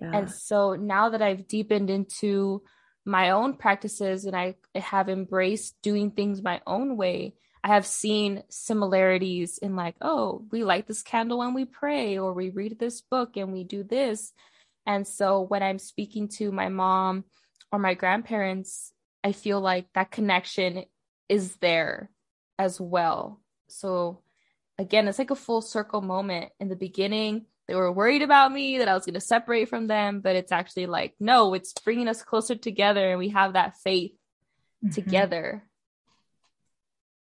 Yeah. 0.00 0.10
And 0.14 0.30
so 0.30 0.74
now 0.74 1.10
that 1.10 1.20
I've 1.20 1.46
deepened 1.46 1.90
into 1.90 2.62
my 3.04 3.30
own 3.30 3.54
practices 3.56 4.24
and 4.24 4.34
I 4.34 4.54
have 4.74 5.10
embraced 5.10 5.76
doing 5.82 6.10
things 6.10 6.42
my 6.42 6.62
own 6.66 6.96
way, 6.96 7.34
I 7.64 7.68
have 7.68 7.86
seen 7.86 8.42
similarities 8.48 9.58
in 9.58 9.76
like, 9.76 9.94
oh, 10.00 10.44
we 10.50 10.64
light 10.64 10.88
this 10.88 11.02
candle 11.02 11.38
when 11.38 11.54
we 11.54 11.64
pray, 11.64 12.18
or 12.18 12.32
we 12.32 12.50
read 12.50 12.78
this 12.78 13.00
book 13.00 13.36
and 13.36 13.52
we 13.52 13.62
do 13.64 13.84
this. 13.84 14.32
And 14.84 15.06
so 15.06 15.42
when 15.42 15.62
I'm 15.62 15.78
speaking 15.78 16.28
to 16.38 16.50
my 16.50 16.68
mom 16.68 17.24
or 17.70 17.78
my 17.78 17.94
grandparents, 17.94 18.92
I 19.22 19.32
feel 19.32 19.60
like 19.60 19.86
that 19.94 20.10
connection 20.10 20.84
is 21.28 21.54
there 21.56 22.10
as 22.58 22.80
well. 22.80 23.40
So 23.68 24.22
again, 24.78 25.06
it's 25.06 25.18
like 25.18 25.30
a 25.30 25.36
full 25.36 25.62
circle 25.62 26.00
moment. 26.00 26.50
In 26.58 26.68
the 26.68 26.76
beginning, 26.76 27.46
they 27.68 27.76
were 27.76 27.92
worried 27.92 28.22
about 28.22 28.52
me 28.52 28.78
that 28.78 28.88
I 28.88 28.94
was 28.94 29.06
going 29.06 29.14
to 29.14 29.20
separate 29.20 29.68
from 29.68 29.86
them, 29.86 30.20
but 30.20 30.34
it's 30.34 30.50
actually 30.50 30.86
like, 30.86 31.14
no, 31.20 31.54
it's 31.54 31.72
bringing 31.84 32.08
us 32.08 32.22
closer 32.22 32.56
together 32.56 33.10
and 33.10 33.18
we 33.20 33.28
have 33.28 33.52
that 33.52 33.78
faith 33.78 34.12
mm-hmm. 34.84 34.90
together. 34.90 35.64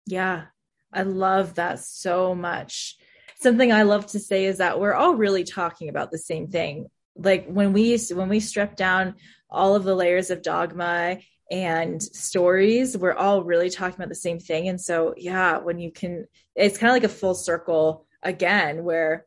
Yeah, 0.07 0.45
I 0.93 1.03
love 1.03 1.55
that 1.55 1.81
so 1.81 2.35
much. 2.35 2.97
Something 3.41 3.73
I 3.73 3.83
love 3.83 4.07
to 4.09 4.21
say 4.21 4.45
is 4.45 4.59
that 4.59 4.79
we're 4.79 4.95
all 4.95 5.15
really 5.15 5.45
talking 5.45 5.89
about 5.89 6.11
the 6.11 6.19
same 6.19 6.49
thing. 6.49 6.87
Like 7.17 7.47
when 7.47 7.73
we 7.73 7.99
when 8.13 8.29
we 8.29 8.41
strip 8.41 8.77
down 8.77 9.15
all 9.51 9.75
of 9.75 9.85
the 9.85 9.95
layers 9.95 10.31
of 10.31 10.43
dogma 10.43 11.19
and 11.51 12.03
stories, 12.03 12.97
we're 12.97 13.15
all 13.15 13.43
really 13.43 13.69
talking 13.69 13.97
about 13.97 14.09
the 14.09 14.15
same 14.15 14.39
thing. 14.39 14.69
And 14.69 14.81
so, 14.81 15.15
yeah, 15.17 15.59
when 15.59 15.79
you 15.79 15.93
can, 15.93 16.27
it's 16.55 16.79
kind 16.79 16.91
of 16.91 16.95
like 16.95 17.05
a 17.05 17.15
full 17.15 17.35
circle 17.35 18.07
again, 18.23 18.85
where 18.85 19.27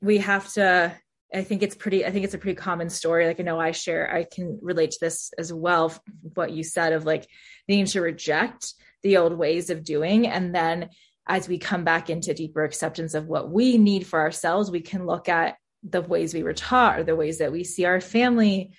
we 0.00 0.18
have 0.18 0.52
to 0.54 0.94
I 1.34 1.42
think 1.42 1.62
it's 1.62 1.74
pretty, 1.74 2.04
I 2.04 2.10
think 2.10 2.24
it's 2.24 2.34
a 2.34 2.38
pretty 2.38 2.56
common 2.56 2.90
story. 2.90 3.26
Like 3.26 3.40
I 3.40 3.42
know 3.42 3.58
I 3.58 3.70
share, 3.70 4.12
I 4.14 4.24
can 4.24 4.58
relate 4.60 4.90
to 4.92 4.98
this 5.00 5.32
as 5.38 5.52
well. 5.52 5.94
What 6.34 6.52
you 6.52 6.62
said 6.62 6.92
of 6.92 7.06
like 7.06 7.26
needing 7.68 7.86
to 7.86 8.02
reject 8.02 8.74
the 9.02 9.16
old 9.16 9.36
ways 9.36 9.70
of 9.70 9.84
doing. 9.84 10.26
And 10.26 10.54
then 10.54 10.90
as 11.26 11.48
we 11.48 11.58
come 11.58 11.84
back 11.84 12.10
into 12.10 12.34
deeper 12.34 12.64
acceptance 12.64 13.14
of 13.14 13.26
what 13.26 13.50
we 13.50 13.78
need 13.78 14.06
for 14.06 14.20
ourselves, 14.20 14.70
we 14.70 14.80
can 14.80 15.06
look 15.06 15.28
at 15.28 15.56
the 15.82 16.02
ways 16.02 16.34
we 16.34 16.42
were 16.42 16.52
taught 16.52 16.98
or 16.98 17.04
the 17.04 17.16
ways 17.16 17.38
that 17.38 17.52
we 17.52 17.64
see 17.64 17.84
our 17.84 18.00
family 18.00 18.72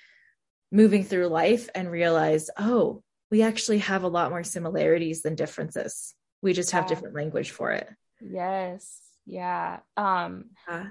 moving 0.71 1.03
through 1.03 1.27
life 1.27 1.69
and 1.75 1.91
realize, 1.91 2.49
oh, 2.57 3.03
we 3.29 3.41
actually 3.41 3.79
have 3.79 4.03
a 4.03 4.07
lot 4.07 4.29
more 4.29 4.43
similarities 4.43 5.21
than 5.21 5.35
differences. 5.35 6.15
We 6.41 6.53
just 6.53 6.71
have 6.71 6.85
yeah. 6.85 6.89
different 6.89 7.15
language 7.15 7.51
for 7.51 7.71
it. 7.71 7.89
Yes. 8.21 8.99
Yeah. 9.25 9.79
Um, 9.97 10.45
uh, 10.67 10.85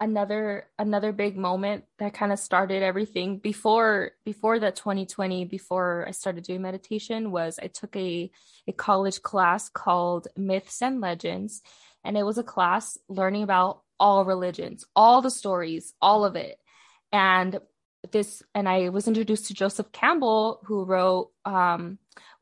another 0.00 0.66
another 0.78 1.12
big 1.12 1.36
moment 1.36 1.84
that 1.98 2.14
kind 2.14 2.32
of 2.32 2.38
started 2.38 2.82
everything 2.82 3.36
before 3.38 4.12
before 4.24 4.58
that 4.58 4.74
2020 4.74 5.44
before 5.44 6.06
i 6.08 6.10
started 6.10 6.42
doing 6.42 6.62
meditation 6.62 7.30
was 7.30 7.58
i 7.62 7.66
took 7.66 7.94
a 7.96 8.30
a 8.66 8.72
college 8.72 9.20
class 9.20 9.68
called 9.68 10.26
myths 10.36 10.80
and 10.80 11.00
legends 11.00 11.60
and 12.02 12.16
it 12.16 12.22
was 12.22 12.38
a 12.38 12.42
class 12.42 12.96
learning 13.08 13.42
about 13.42 13.82
all 13.98 14.24
religions 14.24 14.86
all 14.96 15.20
the 15.20 15.30
stories 15.30 15.92
all 16.00 16.24
of 16.24 16.34
it 16.34 16.58
and 17.12 17.60
this 18.10 18.42
and 18.54 18.66
i 18.66 18.88
was 18.88 19.06
introduced 19.06 19.46
to 19.46 19.54
joseph 19.54 19.92
campbell 19.92 20.60
who 20.64 20.84
wrote 20.84 21.30
um 21.44 21.98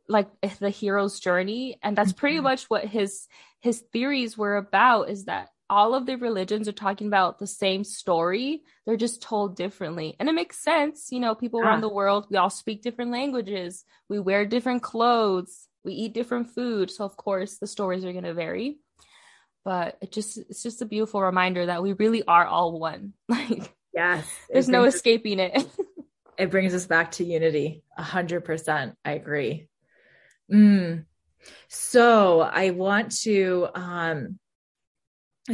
like 0.09 0.29
the 0.61 0.71
hero's 0.71 1.19
journey 1.19 1.77
and 1.83 1.99
that's 1.99 2.13
pretty 2.13 2.37
mm-hmm. 2.37 2.45
much 2.45 2.65
what 2.71 2.85
his 2.85 3.27
his 3.59 3.81
theories 3.93 4.39
were 4.39 4.57
about 4.57 5.11
is 5.11 5.25
that 5.25 5.49
all 5.71 5.95
of 5.95 6.07
the 6.07 6.17
religions 6.17 6.69
are 6.69 6.73
talking 6.73 7.07
about 7.07 7.39
the 7.39 7.47
same 7.47 7.85
story. 7.85 8.63
They're 8.87 8.97
just 8.97 9.23
told 9.23 9.57
differently. 9.57 10.17
And 10.19 10.29
it 10.29 10.35
makes 10.35 10.63
sense. 10.63 11.09
You 11.11 11.21
know, 11.21 11.35
people 11.35 11.61
around 11.61 11.83
the 11.83 11.89
world, 11.89 12.27
we 12.31 12.37
all 12.37 12.51
speak 12.51 12.83
different 12.83 13.11
languages, 13.11 13.85
we 14.09 14.19
wear 14.19 14.47
different 14.47 14.83
clothes, 14.83 15.69
we 15.85 15.93
eat 15.93 16.15
different 16.15 16.51
food. 16.51 16.91
So, 16.91 17.05
of 17.05 17.17
course, 17.17 17.59
the 17.59 17.67
stories 17.67 18.05
are 18.05 18.13
going 18.13 18.25
to 18.25 18.35
vary. 18.35 18.79
But 19.65 19.99
it 20.01 20.13
just, 20.13 20.39
it's 20.39 20.63
just 20.63 20.81
a 20.81 20.87
beautiful 20.87 21.21
reminder 21.21 21.67
that 21.67 21.83
we 21.83 21.93
really 21.93 22.23
are 22.23 22.47
all 22.47 22.79
one. 22.79 23.13
Like, 23.29 23.75
yes, 23.93 24.27
there's 24.51 24.69
no 24.69 24.85
escaping 24.85 25.39
it. 25.41 25.67
it 26.39 26.51
brings 26.51 26.75
us 26.75 26.87
back 26.87 27.13
to 27.13 27.25
unity. 27.25 27.83
A 27.97 28.03
hundred 28.03 28.45
percent. 28.45 28.95
I 29.05 29.13
agree. 29.13 29.69
Mm. 30.53 31.05
So 31.69 32.41
I 32.41 32.71
want 32.71 33.13
to, 33.23 33.69
um, 33.75 34.39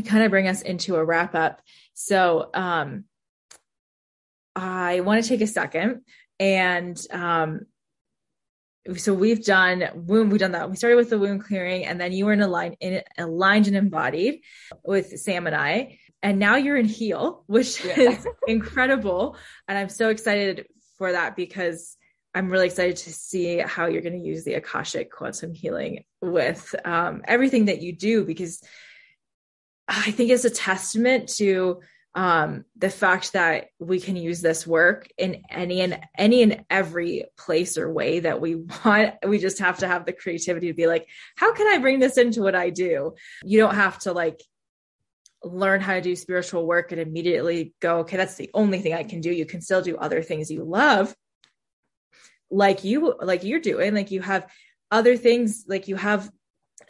kind 0.03 0.24
of 0.24 0.30
bring 0.30 0.49
us 0.49 0.62
into 0.62 0.97
a 0.97 1.05
wrap 1.05 1.34
up. 1.34 1.61
So, 1.95 2.51
um, 2.55 3.05
I 4.57 5.01
want 5.01 5.22
to 5.22 5.28
take 5.28 5.40
a 5.40 5.47
second 5.47 6.03
and, 6.38 7.01
um, 7.11 7.66
so 8.97 9.14
we've 9.14 9.45
done 9.45 9.88
womb, 9.95 10.28
we've 10.28 10.40
done 10.40 10.53
that. 10.53 10.68
We 10.68 10.76
started 10.76 10.97
with 10.97 11.11
the 11.11 11.18
womb 11.18 11.40
clearing 11.40 11.86
and 11.86 11.99
then 11.99 12.12
you 12.12 12.26
were 12.26 12.34
in 12.34 12.42
aligned, 12.42 12.76
in 12.80 13.03
aligned 13.16 13.66
and 13.66 13.76
embodied 13.76 14.40
with 14.84 15.18
Sam 15.18 15.47
and 15.47 15.57
I. 15.57 15.99
And 16.22 16.38
now 16.38 16.57
you're 16.57 16.76
in 16.76 16.86
heal, 16.86 17.45
which 17.47 17.84
yeah. 17.84 17.99
is 17.99 18.26
incredible. 18.47 19.36
And 19.68 19.78
I'm 19.78 19.88
so 19.88 20.11
excited 20.11 20.66
for 20.99 21.12
that 21.12 21.34
because 21.34 21.97
I'm 22.34 22.51
really 22.51 22.66
excited 22.66 22.97
to 22.97 23.12
see 23.12 23.59
how 23.59 23.86
you're 23.86 24.03
going 24.03 24.20
to 24.20 24.26
use 24.26 24.45
the 24.45 24.55
Akashic 24.55 25.11
quantum 25.12 25.55
healing 25.55 26.05
with 26.20 26.74
um, 26.84 27.22
everything 27.26 27.66
that 27.66 27.80
you 27.80 27.95
do 27.95 28.24
because 28.24 28.61
I 29.89 30.11
think 30.11 30.30
it's 30.30 30.45
a 30.45 30.51
testament 30.51 31.28
to 31.37 31.80
um, 32.14 32.64
the 32.76 32.91
fact 32.91 33.32
that 33.32 33.66
we 33.80 33.99
can 33.99 34.16
use 34.16 34.41
this 34.41 34.66
work 34.66 35.09
in 35.18 35.43
any 35.51 35.80
and 35.80 35.99
any 36.16 36.43
and 36.43 36.64
every 36.70 37.24
place 37.37 37.76
or 37.76 37.93
way 37.93 38.20
that 38.20 38.41
we 38.41 38.55
want. 38.55 39.14
We 39.26 39.39
just 39.39 39.59
have 39.59 39.78
to 39.78 39.89
have 39.89 40.07
the 40.07 40.12
creativity 40.12 40.68
to 40.68 40.74
be 40.74 40.87
like, 40.87 41.09
how 41.37 41.53
can 41.55 41.66
I 41.66 41.78
bring 41.78 41.99
this 41.99 42.16
into 42.16 42.43
what 42.43 42.55
I 42.55 42.70
do? 42.70 43.14
You 43.45 43.59
don't 43.59 43.74
have 43.74 43.99
to 44.01 44.12
like 44.12 44.41
learn 45.43 45.80
how 45.80 45.95
to 45.95 46.01
do 46.01 46.16
spiritual 46.16 46.66
work 46.66 46.93
and 46.93 47.01
immediately 47.01 47.74
go, 47.80 47.99
okay, 47.99 48.16
that's 48.16 48.37
the 48.37 48.51
only 48.55 48.78
thing 48.78 48.95
I 48.95 49.03
can 49.03 49.20
do. 49.20 49.30
You 49.30 49.45
can 49.45 49.61
still 49.61 49.82
do 49.82 49.97
other 49.97 50.22
things 50.22 50.51
you 50.51 50.62
love, 50.64 51.14
like 52.51 52.85
you 52.85 53.14
like 53.20 53.43
you're 53.43 53.61
doing. 53.61 53.93
Like 53.93 54.12
you 54.12 54.22
have 54.22 54.49
other 54.91 55.16
things, 55.16 55.64
like 55.66 55.89
you 55.89 55.97
have 55.97 56.30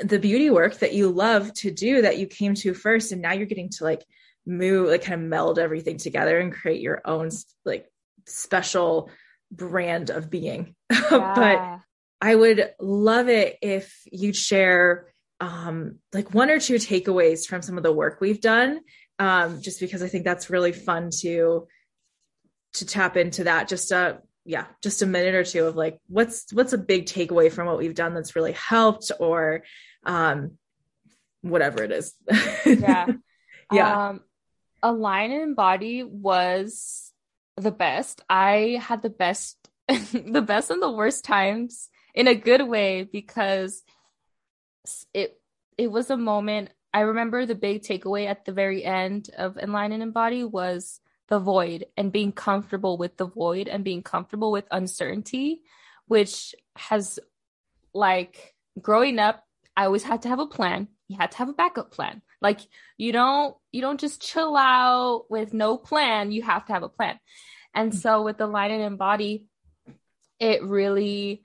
the 0.01 0.19
beauty 0.19 0.51
work 0.51 0.79
that 0.79 0.95
you 0.95 1.11
love 1.11 1.53
to 1.55 1.71
do 1.71 2.03
that 2.03 2.19
you 2.19 2.27
came 2.27 2.55
to 2.55 2.75
first 2.75 3.13
and 3.13 3.23
now 3.23 3.33
you're 3.33 3.47
getting 3.47 3.71
to 3.71 3.85
like 3.85 4.03
move 4.47 4.89
like 4.89 5.03
kind 5.03 5.23
of 5.23 5.29
meld 5.29 5.59
everything 5.59 5.97
together 5.97 6.39
and 6.39 6.53
create 6.53 6.81
your 6.81 7.01
own 7.05 7.31
like 7.65 7.87
special 8.27 9.11
brand 9.51 10.11
of 10.11 10.31
being 10.31 10.75
yeah. 10.93 11.35
but 11.35 11.81
i 12.21 12.35
would 12.35 12.73
love 12.81 13.29
it 13.29 13.57
if 13.63 14.03
you'd 14.11 14.37
share 14.37 15.07
um 15.41 15.99
like 16.13 16.35
one 16.35 16.51
or 16.51 16.59
two 16.59 16.75
takeaways 16.75 17.47
from 17.47 17.63
some 17.63 17.77
of 17.77 17.83
the 17.83 17.93
work 17.93 18.21
we've 18.21 18.41
done 18.41 18.81
um 19.19 19.61
just 19.61 19.81
because 19.81 20.03
i 20.03 20.09
think 20.09 20.25
that's 20.25 20.51
really 20.51 20.73
fun 20.73 21.11
to 21.11 21.67
to 22.73 22.85
tap 22.85 23.17
into 23.17 23.45
that 23.45 23.69
just 23.69 23.93
a 23.93 24.21
yeah 24.45 24.67
just 24.83 25.03
a 25.03 25.07
minute 25.07 25.35
or 25.35 25.45
two 25.45 25.67
of 25.67 25.77
like 25.77 25.99
what's 26.09 26.53
what's 26.53 26.73
a 26.73 26.79
big 26.79 27.07
takeaway 27.07 27.51
from 27.51 27.67
what 27.67 27.79
we've 27.79 27.95
done 27.95 28.15
that's 28.15 28.37
really 28.37 28.53
helped 28.53 29.11
or 29.19 29.63
um 30.05 30.53
whatever 31.43 31.83
it 31.83 31.93
is. 31.93 32.15
Yeah. 32.65 33.07
Yeah. 33.73 34.11
Um 34.11 34.21
align 34.83 35.33
and 35.33 35.43
embody 35.43 36.03
was 36.03 37.13
the 37.57 37.71
best. 37.71 38.23
I 38.29 38.79
had 38.81 39.01
the 39.01 39.11
best 39.11 39.57
the 39.89 40.45
best 40.47 40.71
and 40.71 40.83
the 40.83 40.91
worst 40.91 41.25
times 41.25 41.89
in 42.15 42.29
a 42.29 42.35
good 42.35 42.69
way 42.69 43.05
because 43.05 43.83
it 45.15 45.41
it 45.79 45.91
was 45.91 46.11
a 46.11 46.17
moment. 46.17 46.71
I 46.93 47.01
remember 47.01 47.47
the 47.47 47.55
big 47.55 47.83
takeaway 47.83 48.27
at 48.27 48.45
the 48.45 48.53
very 48.53 48.85
end 48.85 49.31
of 49.37 49.59
align 49.61 49.93
and 49.93 50.03
embody 50.03 50.45
was 50.45 51.01
the 51.29 51.39
void 51.39 51.87
and 51.97 52.13
being 52.13 52.33
comfortable 52.33 52.97
with 52.97 53.17
the 53.17 53.27
void 53.27 53.69
and 53.69 53.85
being 53.85 54.03
comfortable 54.03 54.53
with 54.53 54.67
uncertainty, 54.71 55.63
which 56.07 56.55
has 56.77 57.19
like 57.93 58.55
growing 58.81 59.19
up, 59.19 59.45
I 59.77 59.87
always 59.87 60.03
had 60.03 60.23
to 60.23 60.29
have 60.29 60.39
a 60.39 60.47
plan. 60.47 60.89
You 61.09 61.17
had 61.19 61.33
to 61.33 61.39
have 61.39 61.49
a 61.49 61.55
backup 61.55 61.91
plan. 61.91 62.23
Like 62.41 62.61
you 62.99 63.13
don't 63.13 63.57
you 63.73 63.81
don't 63.81 64.01
just 64.01 64.23
chill 64.23 64.57
out 64.57 65.25
with 65.31 65.55
no 65.55 65.77
plan. 65.77 66.33
You 66.33 66.43
have 66.43 66.67
to 66.67 66.73
have 66.73 66.83
a 66.83 66.89
plan. 66.89 67.19
And 67.75 67.95
so 67.95 68.23
with 68.23 68.39
the 68.39 68.47
line 68.47 68.71
and 68.71 68.83
embody, 68.83 69.47
it 70.39 70.63
really 70.63 71.43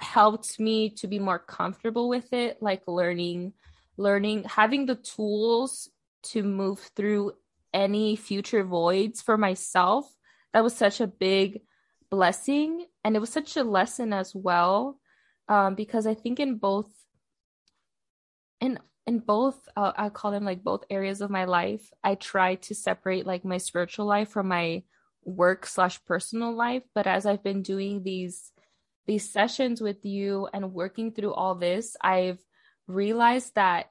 helped 0.00 0.58
me 0.58 0.90
to 0.90 1.06
be 1.06 1.18
more 1.18 1.38
comfortable 1.38 2.08
with 2.08 2.32
it, 2.32 2.60
like 2.60 2.82
learning, 2.88 3.52
learning, 3.96 4.44
having 4.44 4.86
the 4.86 4.96
tools 4.96 5.88
to 6.22 6.42
move 6.42 6.80
through 6.96 7.32
any 7.72 8.16
future 8.16 8.64
voids 8.64 9.22
for 9.22 9.36
myself. 9.36 10.10
That 10.52 10.64
was 10.64 10.74
such 10.74 11.00
a 11.00 11.06
big 11.06 11.62
blessing. 12.10 12.86
And 13.04 13.16
it 13.16 13.20
was 13.20 13.30
such 13.30 13.56
a 13.56 13.64
lesson 13.64 14.12
as 14.12 14.34
well. 14.34 14.98
Um, 15.48 15.74
because 15.74 16.06
I 16.06 16.14
think 16.14 16.38
in 16.38 16.56
both 16.56 16.90
in 18.60 18.78
in 19.06 19.18
both 19.18 19.68
uh, 19.76 19.92
I 19.96 20.08
call 20.10 20.30
them 20.30 20.44
like 20.44 20.62
both 20.62 20.84
areas 20.90 21.20
of 21.20 21.30
my 21.30 21.44
life, 21.44 21.90
I 22.04 22.14
try 22.14 22.56
to 22.56 22.74
separate 22.74 23.26
like 23.26 23.44
my 23.44 23.58
spiritual 23.58 24.06
life 24.06 24.28
from 24.28 24.48
my 24.48 24.84
work 25.24 25.66
slash 25.66 26.04
personal 26.04 26.54
life. 26.54 26.84
But 26.94 27.06
as 27.06 27.26
I've 27.26 27.42
been 27.42 27.62
doing 27.62 28.02
these 28.02 28.52
these 29.06 29.28
sessions 29.28 29.80
with 29.80 30.04
you 30.04 30.48
and 30.52 30.72
working 30.72 31.12
through 31.12 31.32
all 31.32 31.54
this, 31.54 31.96
I've 32.00 32.38
realized 32.86 33.54
that 33.54 33.86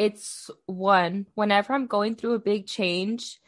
it's 0.00 0.50
one 0.66 1.26
whenever 1.34 1.72
i'm 1.74 1.86
going 1.86 2.14
through 2.16 2.34
a 2.34 2.38
big 2.38 2.66
change 2.66 3.38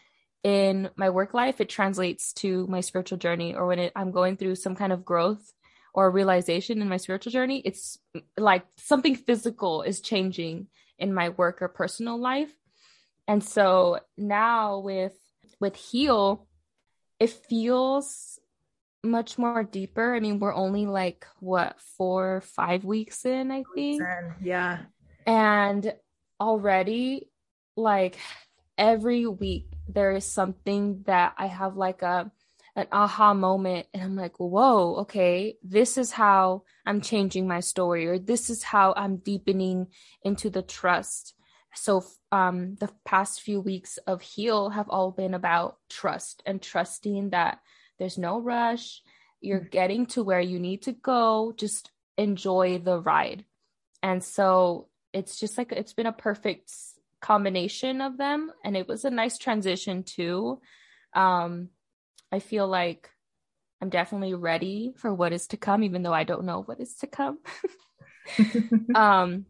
in 0.44 0.90
my 0.96 1.08
work 1.08 1.34
life 1.34 1.60
it 1.60 1.68
translates 1.68 2.32
to 2.32 2.66
my 2.66 2.80
spiritual 2.80 3.18
journey 3.18 3.54
or 3.54 3.66
when 3.66 3.78
it, 3.78 3.92
i'm 3.96 4.12
going 4.12 4.36
through 4.36 4.54
some 4.54 4.76
kind 4.76 4.92
of 4.92 5.04
growth 5.04 5.52
or 5.94 6.10
realization 6.10 6.82
in 6.82 6.88
my 6.88 6.98
spiritual 6.98 7.32
journey 7.32 7.62
it's 7.64 7.98
like 8.36 8.64
something 8.76 9.14
physical 9.14 9.82
is 9.82 10.00
changing 10.00 10.66
in 10.98 11.14
my 11.14 11.30
work 11.30 11.62
or 11.62 11.68
personal 11.68 12.20
life 12.20 12.52
And 13.28 13.42
so 13.42 14.00
now 14.16 14.78
with 14.80 15.16
with 15.60 15.76
heal, 15.76 16.46
it 17.18 17.30
feels 17.30 18.38
much 19.04 19.38
more 19.38 19.64
deeper. 19.64 20.14
I 20.14 20.20
mean, 20.20 20.38
we're 20.38 20.54
only 20.54 20.86
like 20.86 21.26
what 21.40 21.80
four, 21.96 22.42
five 22.42 22.84
weeks 22.84 23.24
in, 23.24 23.50
I 23.50 23.62
think. 23.74 24.02
Yeah. 24.42 24.80
And 25.26 25.94
already, 26.42 27.30
like 27.76 28.18
every 28.76 29.26
week, 29.26 29.66
there 29.88 30.12
is 30.12 30.24
something 30.24 31.02
that 31.06 31.34
I 31.38 31.46
have 31.46 31.76
like 31.76 32.02
a 32.02 32.30
an 32.74 32.86
aha 32.90 33.34
moment 33.34 33.86
and 33.92 34.02
I'm 34.02 34.16
like, 34.16 34.38
whoa, 34.38 34.96
okay, 35.02 35.56
this 35.62 35.98
is 35.98 36.10
how 36.10 36.62
I'm 36.86 37.02
changing 37.02 37.46
my 37.46 37.60
story, 37.60 38.06
or 38.06 38.18
this 38.18 38.48
is 38.48 38.62
how 38.62 38.94
I'm 38.96 39.16
deepening 39.18 39.88
into 40.22 40.48
the 40.50 40.62
trust. 40.62 41.34
So 41.74 42.04
um 42.30 42.76
the 42.80 42.90
past 43.04 43.42
few 43.42 43.60
weeks 43.60 43.98
of 44.06 44.22
heal 44.22 44.70
have 44.70 44.88
all 44.88 45.10
been 45.10 45.34
about 45.34 45.76
trust 45.88 46.42
and 46.46 46.60
trusting 46.60 47.30
that 47.30 47.60
there's 47.98 48.18
no 48.18 48.40
rush. 48.40 49.02
You're 49.40 49.60
mm-hmm. 49.60 49.78
getting 49.78 50.06
to 50.06 50.24
where 50.24 50.40
you 50.40 50.58
need 50.58 50.82
to 50.82 50.92
go. 50.92 51.52
Just 51.56 51.90
enjoy 52.16 52.78
the 52.78 53.00
ride. 53.00 53.44
And 54.02 54.24
so 54.24 54.88
it's 55.12 55.38
just 55.38 55.58
like 55.58 55.72
it's 55.72 55.92
been 55.92 56.06
a 56.06 56.12
perfect 56.12 56.72
combination 57.20 58.00
of 58.00 58.18
them 58.18 58.50
and 58.64 58.76
it 58.76 58.88
was 58.88 59.04
a 59.04 59.10
nice 59.10 59.38
transition 59.38 60.02
too. 60.02 60.60
Um 61.14 61.68
I 62.30 62.38
feel 62.38 62.66
like 62.66 63.10
I'm 63.80 63.90
definitely 63.90 64.34
ready 64.34 64.94
for 64.96 65.12
what 65.12 65.32
is 65.32 65.46
to 65.48 65.56
come 65.56 65.82
even 65.82 66.02
though 66.02 66.12
I 66.12 66.24
don't 66.24 66.44
know 66.44 66.62
what 66.62 66.80
is 66.80 66.94
to 66.96 67.06
come. 67.06 67.38
um 68.94 69.46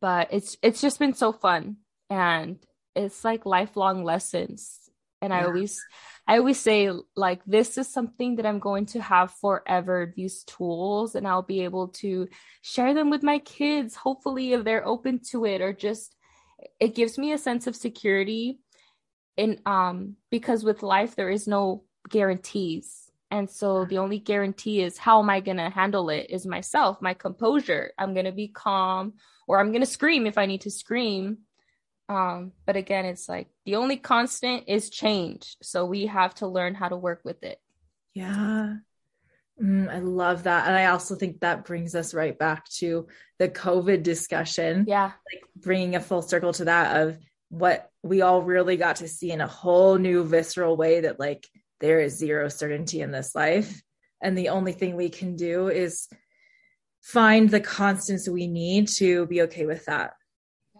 but 0.00 0.28
it's 0.32 0.56
it's 0.62 0.80
just 0.80 0.98
been 0.98 1.14
so 1.14 1.32
fun 1.32 1.76
and 2.10 2.58
it's 2.94 3.24
like 3.24 3.46
lifelong 3.46 4.04
lessons 4.04 4.83
and 5.24 5.32
yeah. 5.32 5.40
i 5.40 5.44
always 5.44 5.82
i 6.28 6.38
always 6.38 6.60
say 6.60 6.90
like 7.16 7.40
this 7.44 7.76
is 7.78 7.88
something 7.88 8.36
that 8.36 8.46
i'm 8.46 8.60
going 8.60 8.86
to 8.86 9.00
have 9.00 9.30
forever 9.32 10.12
these 10.16 10.44
tools 10.44 11.14
and 11.14 11.26
i'll 11.26 11.42
be 11.42 11.64
able 11.64 11.88
to 11.88 12.28
share 12.62 12.94
them 12.94 13.10
with 13.10 13.22
my 13.22 13.38
kids 13.40 13.96
hopefully 13.96 14.52
if 14.52 14.64
they're 14.64 14.86
open 14.86 15.18
to 15.18 15.44
it 15.44 15.60
or 15.60 15.72
just 15.72 16.14
it 16.80 16.94
gives 16.94 17.18
me 17.18 17.32
a 17.32 17.38
sense 17.38 17.66
of 17.66 17.76
security. 17.76 18.60
In 19.36 19.60
um 19.66 20.16
because 20.30 20.62
with 20.62 20.84
life 20.84 21.16
there 21.16 21.30
is 21.30 21.48
no 21.48 21.84
guarantees. 22.08 23.10
And 23.30 23.50
so 23.50 23.84
the 23.84 23.98
only 23.98 24.20
guarantee 24.20 24.80
is 24.80 24.96
how 24.96 25.20
am 25.20 25.28
i 25.28 25.40
going 25.40 25.56
to 25.56 25.70
handle 25.70 26.08
it 26.08 26.26
is 26.30 26.46
myself 26.46 27.02
my 27.02 27.14
composure. 27.14 27.92
I'm 27.98 28.14
going 28.14 28.26
to 28.26 28.32
be 28.32 28.48
calm 28.48 29.14
or 29.48 29.58
i'm 29.58 29.72
going 29.72 29.80
to 29.80 29.86
scream 29.86 30.26
if 30.26 30.38
i 30.38 30.46
need 30.46 30.62
to 30.62 30.70
scream 30.70 31.38
um 32.08 32.52
but 32.66 32.76
again 32.76 33.06
it's 33.06 33.28
like 33.28 33.48
the 33.64 33.76
only 33.76 33.96
constant 33.96 34.64
is 34.68 34.90
change. 34.90 35.56
So 35.62 35.86
we 35.86 36.06
have 36.06 36.34
to 36.36 36.46
learn 36.46 36.74
how 36.74 36.88
to 36.88 36.96
work 36.96 37.20
with 37.24 37.42
it. 37.42 37.58
Yeah. 38.14 38.74
Mm, 39.62 39.88
i 39.88 40.00
love 40.00 40.44
that. 40.44 40.66
And 40.66 40.76
i 40.76 40.86
also 40.86 41.14
think 41.14 41.40
that 41.40 41.64
brings 41.64 41.94
us 41.94 42.12
right 42.12 42.38
back 42.38 42.68
to 42.78 43.06
the 43.38 43.48
covid 43.48 44.02
discussion. 44.02 44.84
Yeah. 44.88 45.12
Like 45.32 45.44
bringing 45.56 45.94
a 45.96 46.00
full 46.00 46.22
circle 46.22 46.52
to 46.54 46.66
that 46.66 47.02
of 47.02 47.18
what 47.48 47.90
we 48.02 48.20
all 48.20 48.42
really 48.42 48.76
got 48.76 48.96
to 48.96 49.08
see 49.08 49.30
in 49.30 49.40
a 49.40 49.46
whole 49.46 49.96
new 49.96 50.24
visceral 50.24 50.76
way 50.76 51.00
that 51.00 51.20
like 51.20 51.46
there 51.80 52.00
is 52.00 52.18
zero 52.18 52.48
certainty 52.48 53.00
in 53.00 53.12
this 53.12 53.34
life. 53.34 53.82
And 54.20 54.36
the 54.36 54.48
only 54.50 54.72
thing 54.72 54.96
we 54.96 55.08
can 55.08 55.36
do 55.36 55.68
is 55.68 56.08
find 57.02 57.48
the 57.48 57.60
constants 57.60 58.28
we 58.28 58.46
need 58.46 58.88
to 58.88 59.26
be 59.26 59.42
okay 59.42 59.66
with 59.66 59.84
that 59.84 60.14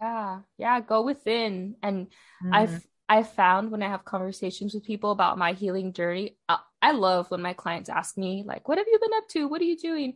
yeah 0.01 0.39
yeah 0.57 0.79
go 0.79 1.01
within. 1.01 1.75
And 1.81 2.07
mm. 2.43 2.53
i've 2.53 2.85
i've 3.07 3.29
found 3.33 3.71
when 3.71 3.83
i 3.83 3.87
have 3.87 4.03
conversations 4.03 4.73
with 4.73 4.83
people 4.83 5.11
about 5.11 5.37
my 5.37 5.53
healing 5.53 5.93
journey 5.93 6.37
I, 6.49 6.57
I 6.81 6.91
love 6.91 7.29
when 7.31 7.41
my 7.41 7.53
clients 7.53 7.89
ask 7.89 8.17
me 8.17 8.43
like 8.45 8.67
what 8.67 8.77
have 8.77 8.87
you 8.87 8.99
been 8.99 9.17
up 9.17 9.27
to? 9.29 9.47
What 9.47 9.61
are 9.61 9.65
you 9.65 9.77
doing? 9.77 10.15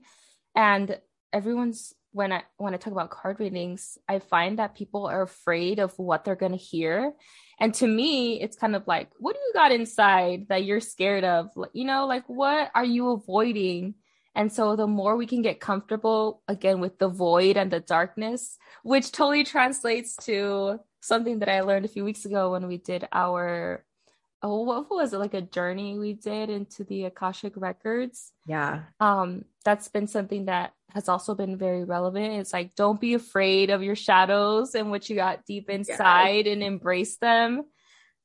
And 0.56 1.00
everyone's 1.32 1.94
when 2.12 2.32
i 2.32 2.42
when 2.58 2.74
i 2.74 2.78
talk 2.78 2.92
about 2.92 3.12
card 3.12 3.40
readings 3.40 4.00
i 4.08 4.18
find 4.18 4.58
that 4.58 4.74
people 4.74 5.06
are 5.06 5.22
afraid 5.22 5.78
of 5.78 5.94
what 6.00 6.26
they're 6.26 6.36
going 6.36 6.52
to 6.52 6.58
hear. 6.58 7.14
And 7.60 7.74
to 7.76 7.88
me 7.88 8.42
it's 8.42 8.58
kind 8.58 8.76
of 8.76 8.88
like 8.88 9.10
what 9.20 9.36
do 9.36 9.40
you 9.40 9.54
got 9.54 9.72
inside 9.72 10.48
that 10.50 10.66
you're 10.66 10.82
scared 10.82 11.24
of? 11.24 11.50
You 11.74 11.86
know 11.86 12.08
like 12.08 12.24
what 12.28 12.72
are 12.74 12.86
you 12.86 13.12
avoiding 13.12 13.96
and 14.36 14.52
so 14.52 14.76
the 14.76 14.88
more 14.88 15.16
we 15.16 15.26
can 15.26 15.42
get 15.42 15.60
comfortable 15.60 16.42
again 16.48 16.80
with 16.80 17.00
the 17.00 17.10
void 17.10 17.58
and 17.58 17.72
the 17.72 17.80
darkness, 17.80 18.58
which 18.84 19.12
totally 19.12 19.44
translates 19.44 20.16
to 20.26 20.80
something 21.02 21.40
that 21.40 21.50
I 21.50 21.62
learned 21.62 21.86
a 21.86 21.90
few 21.90 22.04
weeks 22.04 22.26
ago 22.26 22.52
when 22.52 22.68
we 22.68 22.78
did 22.78 23.08
our 23.12 23.84
oh 24.42 24.62
what 24.64 24.90
was 24.90 25.14
it 25.14 25.18
like 25.18 25.34
a 25.34 25.42
journey 25.42 26.00
we 26.00 26.14
did 26.14 26.50
into 26.50 26.84
the 26.84 27.06
Akashic 27.06 27.54
records. 27.56 28.32
Yeah. 28.46 28.84
Um 29.00 29.46
that's 29.66 29.88
been 29.90 30.08
something 30.08 30.46
that 30.46 30.74
has 30.94 31.10
also 31.10 31.36
been 31.36 31.58
very 31.58 31.84
relevant. 31.84 32.34
It's 32.34 32.54
like 32.54 32.76
don't 32.76 33.02
be 33.02 33.14
afraid 33.14 33.70
of 33.70 33.84
your 33.84 33.96
shadows 33.96 34.76
and 34.76 34.90
what 34.90 35.10
you 35.10 35.16
got 35.16 35.46
deep 35.46 35.70
inside 35.70 36.48
and 36.48 36.64
embrace 36.64 37.18
them. 37.18 37.64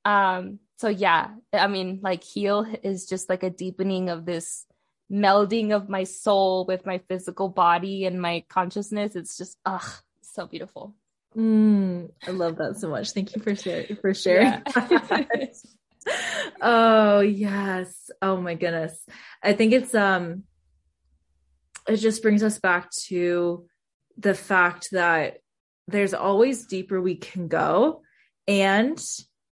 Um 0.04 0.60
so 0.76 0.88
yeah, 0.88 1.30
I 1.52 1.66
mean 1.66 2.00
like 2.02 2.22
heal 2.22 2.66
is 2.82 3.06
just 3.06 3.28
like 3.28 3.42
a 3.42 3.50
deepening 3.50 4.08
of 4.10 4.24
this 4.24 4.66
melding 5.12 5.72
of 5.72 5.88
my 5.88 6.04
soul 6.04 6.64
with 6.66 6.86
my 6.86 6.98
physical 7.08 7.48
body 7.48 8.04
and 8.04 8.20
my 8.20 8.44
consciousness. 8.48 9.16
It's 9.16 9.36
just, 9.36 9.58
ugh, 9.64 9.90
so 10.22 10.46
beautiful. 10.46 10.94
Mm, 11.36 12.10
I 12.26 12.30
love 12.30 12.56
that 12.56 12.76
so 12.76 12.88
much. 12.88 13.10
Thank 13.10 13.34
you 13.34 13.42
for 13.42 13.54
sharing 13.56 13.96
for 13.96 14.14
sharing. 14.14 14.62
Yeah. 14.76 15.24
oh 16.60 17.20
yes. 17.20 18.10
Oh 18.22 18.36
my 18.36 18.54
goodness. 18.54 19.04
I 19.42 19.52
think 19.54 19.72
it's 19.72 19.94
um 19.94 20.44
it 21.88 21.96
just 21.96 22.22
brings 22.22 22.42
us 22.42 22.58
back 22.58 22.90
to 23.08 23.66
the 24.16 24.34
fact 24.34 24.88
that 24.92 25.38
there's 25.88 26.14
always 26.14 26.66
deeper 26.66 27.00
we 27.00 27.16
can 27.16 27.48
go 27.48 28.02
and 28.46 29.02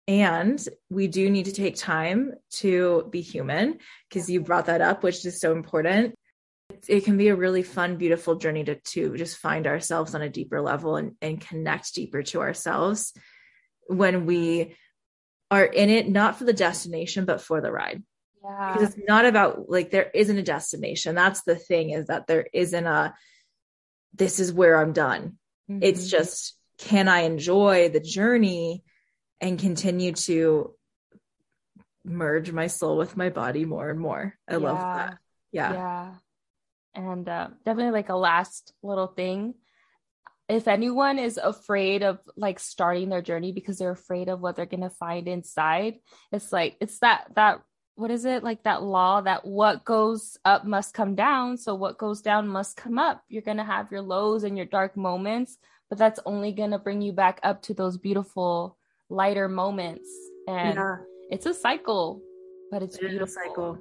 and 0.07 0.63
we 0.91 1.07
do 1.07 1.31
need 1.31 1.47
to 1.47 1.53
take 1.53 1.77
time 1.77 2.35
to 2.51 3.07
be 3.11 3.23
human 3.23 3.79
because 4.09 4.29
you 4.29 4.41
brought 4.41 4.67
that 4.67 4.83
up, 4.83 5.03
which 5.03 5.25
is 5.25 5.41
so 5.41 5.53
important. 5.53 6.15
It 6.87 7.05
can 7.05 7.17
be 7.17 7.29
a 7.29 7.37
really 7.37 7.63
fun, 7.63 7.97
beautiful 7.97 8.37
journey 8.37 8.65
to, 8.65 8.75
to 8.77 9.17
just 9.17 9.39
find 9.39 9.67
ourselves 9.67 10.15
on 10.15 10.23
a 10.23 10.29
deeper 10.29 10.61
level 10.61 10.97
and, 10.97 11.13
and 11.23 11.41
connect 11.41 11.95
deeper 11.95 12.23
to 12.25 12.41
ourselves 12.41 13.13
when 13.87 14.27
we 14.27 14.77
are 15.51 15.65
in 15.65 15.89
it, 15.89 16.09
not 16.09 16.37
for 16.37 16.45
the 16.45 16.53
destination, 16.53 17.25
but 17.25 17.41
for 17.41 17.61
the 17.61 17.73
ride. 17.73 18.03
Yeah. 18.43 18.73
Because 18.73 18.91
it's 18.91 19.07
not 19.09 19.25
about 19.25 19.71
like 19.71 19.91
there 19.91 20.11
isn't 20.13 20.37
a 20.37 20.43
destination. 20.43 21.15
That's 21.15 21.43
the 21.43 21.57
thing 21.57 21.91
is 21.91 22.07
that 22.07 22.27
there 22.27 22.47
isn't 22.53 22.87
a 22.87 23.15
this 24.13 24.39
is 24.39 24.53
where 24.53 24.79
I'm 24.79 24.93
done. 24.93 25.39
Mm-hmm. 25.71 25.83
It's 25.83 26.11
just 26.11 26.59
can 26.79 27.09
I 27.09 27.21
enjoy 27.21 27.89
the 27.89 28.01
journey 28.01 28.83
and 29.45 29.59
continue 29.59 30.13
to 30.13 30.75
merge 32.03 32.51
my 32.51 32.67
soul 32.67 32.97
with 32.97 33.15
my 33.15 33.29
body 33.29 33.67
more 33.67 33.91
and 33.91 34.01
more. 34.01 34.35
I 34.49 34.53
yeah. 34.53 34.59
love 34.59 34.79
that. 34.79 35.19
Yeah. 35.53 35.73
Yeah. 35.75 36.15
And 36.95 37.29
uh, 37.29 37.49
definitely 37.63 37.93
like 37.93 38.09
a 38.09 38.17
last 38.17 38.73
little 38.83 39.07
thing. 39.07 39.53
If 40.49 40.67
anyone 40.67 41.19
is 41.19 41.37
afraid 41.37 42.03
of 42.03 42.21
like 42.39 42.59
starting 42.59 43.11
their 43.11 43.21
journey 43.21 43.53
because 43.53 43.77
they're 43.77 43.91
afraid 43.91 44.31
of 44.31 44.41
what 44.41 44.57
they're 44.57 44.65
going 44.65 44.81
to 44.81 44.89
find 44.89 45.29
inside, 45.29 45.97
it's 46.33 46.51
like, 46.51 46.77
it's 46.81 47.01
that, 47.01 47.27
that, 47.37 47.61
what 47.97 48.11
is 48.11 48.25
it? 48.25 48.43
Like 48.43 48.63
that 48.63 48.83
law 48.83 49.21
that 49.21 49.45
what 49.45 49.85
goes 49.85 50.39
up 50.43 50.65
must 50.65 50.95
come 50.95 51.15
down. 51.15 51.59
So 51.59 51.75
what 51.75 51.99
goes 51.99 52.23
down 52.23 52.49
must 52.49 52.79
come 52.79 52.99
up. 52.99 53.23
You're 53.29 53.43
going 53.43 53.59
to 53.59 53.65
have 53.65 53.93
your 53.93 54.03
lows 54.03 54.43
and 54.43 54.57
your 54.57 54.67
dark 54.67 54.97
moments, 54.97 55.59
but 55.91 55.99
that's 55.99 56.21
only 56.25 56.53
going 56.53 56.71
to 56.71 56.79
bring 56.79 57.03
you 57.03 57.13
back 57.13 57.41
up 57.43 57.61
to 57.63 57.75
those 57.75 57.99
beautiful 57.99 58.79
lighter 59.11 59.49
moments 59.49 60.11
and 60.49 60.77
yeah. 60.77 60.97
it's 61.31 61.47
a 61.47 61.55
cycle 61.55 62.23
but 62.71 62.83
it's 62.83 62.97
it 62.97 63.03
beautiful 63.03 63.27
cycle 63.27 63.79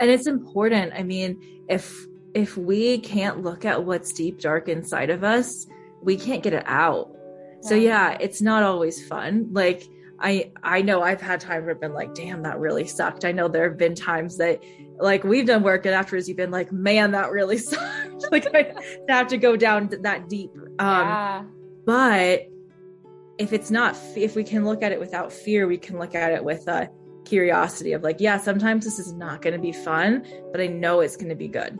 and 0.00 0.10
it's 0.10 0.26
important 0.26 0.92
i 0.94 1.02
mean 1.02 1.64
if 1.68 2.06
if 2.34 2.56
we 2.56 2.98
can't 2.98 3.42
look 3.42 3.64
at 3.64 3.84
what's 3.84 4.12
deep 4.12 4.40
dark 4.40 4.68
inside 4.68 5.10
of 5.10 5.24
us 5.24 5.66
we 6.02 6.16
can't 6.16 6.42
get 6.42 6.52
it 6.52 6.64
out 6.66 7.10
yeah. 7.12 7.68
so 7.68 7.74
yeah 7.74 8.16
it's 8.20 8.40
not 8.40 8.62
always 8.62 9.06
fun 9.06 9.48
like 9.52 9.88
I 10.22 10.52
I 10.62 10.82
know 10.82 11.02
I've 11.02 11.20
had 11.20 11.40
times 11.40 11.64
where 11.64 11.74
I've 11.74 11.80
been 11.80 11.94
like, 11.94 12.14
damn, 12.14 12.42
that 12.44 12.60
really 12.60 12.86
sucked. 12.86 13.24
I 13.24 13.32
know 13.32 13.48
there 13.48 13.68
have 13.68 13.76
been 13.76 13.96
times 13.96 14.36
that 14.38 14.62
like 14.98 15.24
we've 15.24 15.46
done 15.46 15.64
work 15.64 15.84
and 15.84 15.94
afterwards 15.94 16.28
you've 16.28 16.36
been 16.36 16.52
like, 16.52 16.70
man, 16.70 17.10
that 17.10 17.32
really 17.32 17.58
sucked. 17.58 18.30
like 18.30 18.46
I 18.54 18.72
have 19.08 19.26
to 19.28 19.36
go 19.36 19.56
down 19.56 19.90
that 20.02 20.28
deep. 20.28 20.52
Um 20.78 21.08
yeah. 21.08 21.44
but 21.84 22.51
if 23.38 23.52
it's 23.52 23.70
not 23.70 23.96
if 24.16 24.36
we 24.36 24.44
can 24.44 24.64
look 24.64 24.82
at 24.82 24.92
it 24.92 25.00
without 25.00 25.32
fear 25.32 25.66
we 25.66 25.78
can 25.78 25.98
look 25.98 26.14
at 26.14 26.32
it 26.32 26.44
with 26.44 26.66
a 26.68 26.88
curiosity 27.24 27.92
of 27.92 28.02
like 28.02 28.16
yeah 28.18 28.36
sometimes 28.36 28.84
this 28.84 28.98
is 28.98 29.12
not 29.12 29.40
going 29.42 29.54
to 29.54 29.60
be 29.60 29.72
fun 29.72 30.24
but 30.50 30.60
i 30.60 30.66
know 30.66 31.00
it's 31.00 31.16
going 31.16 31.28
to 31.28 31.34
be 31.34 31.48
good 31.48 31.78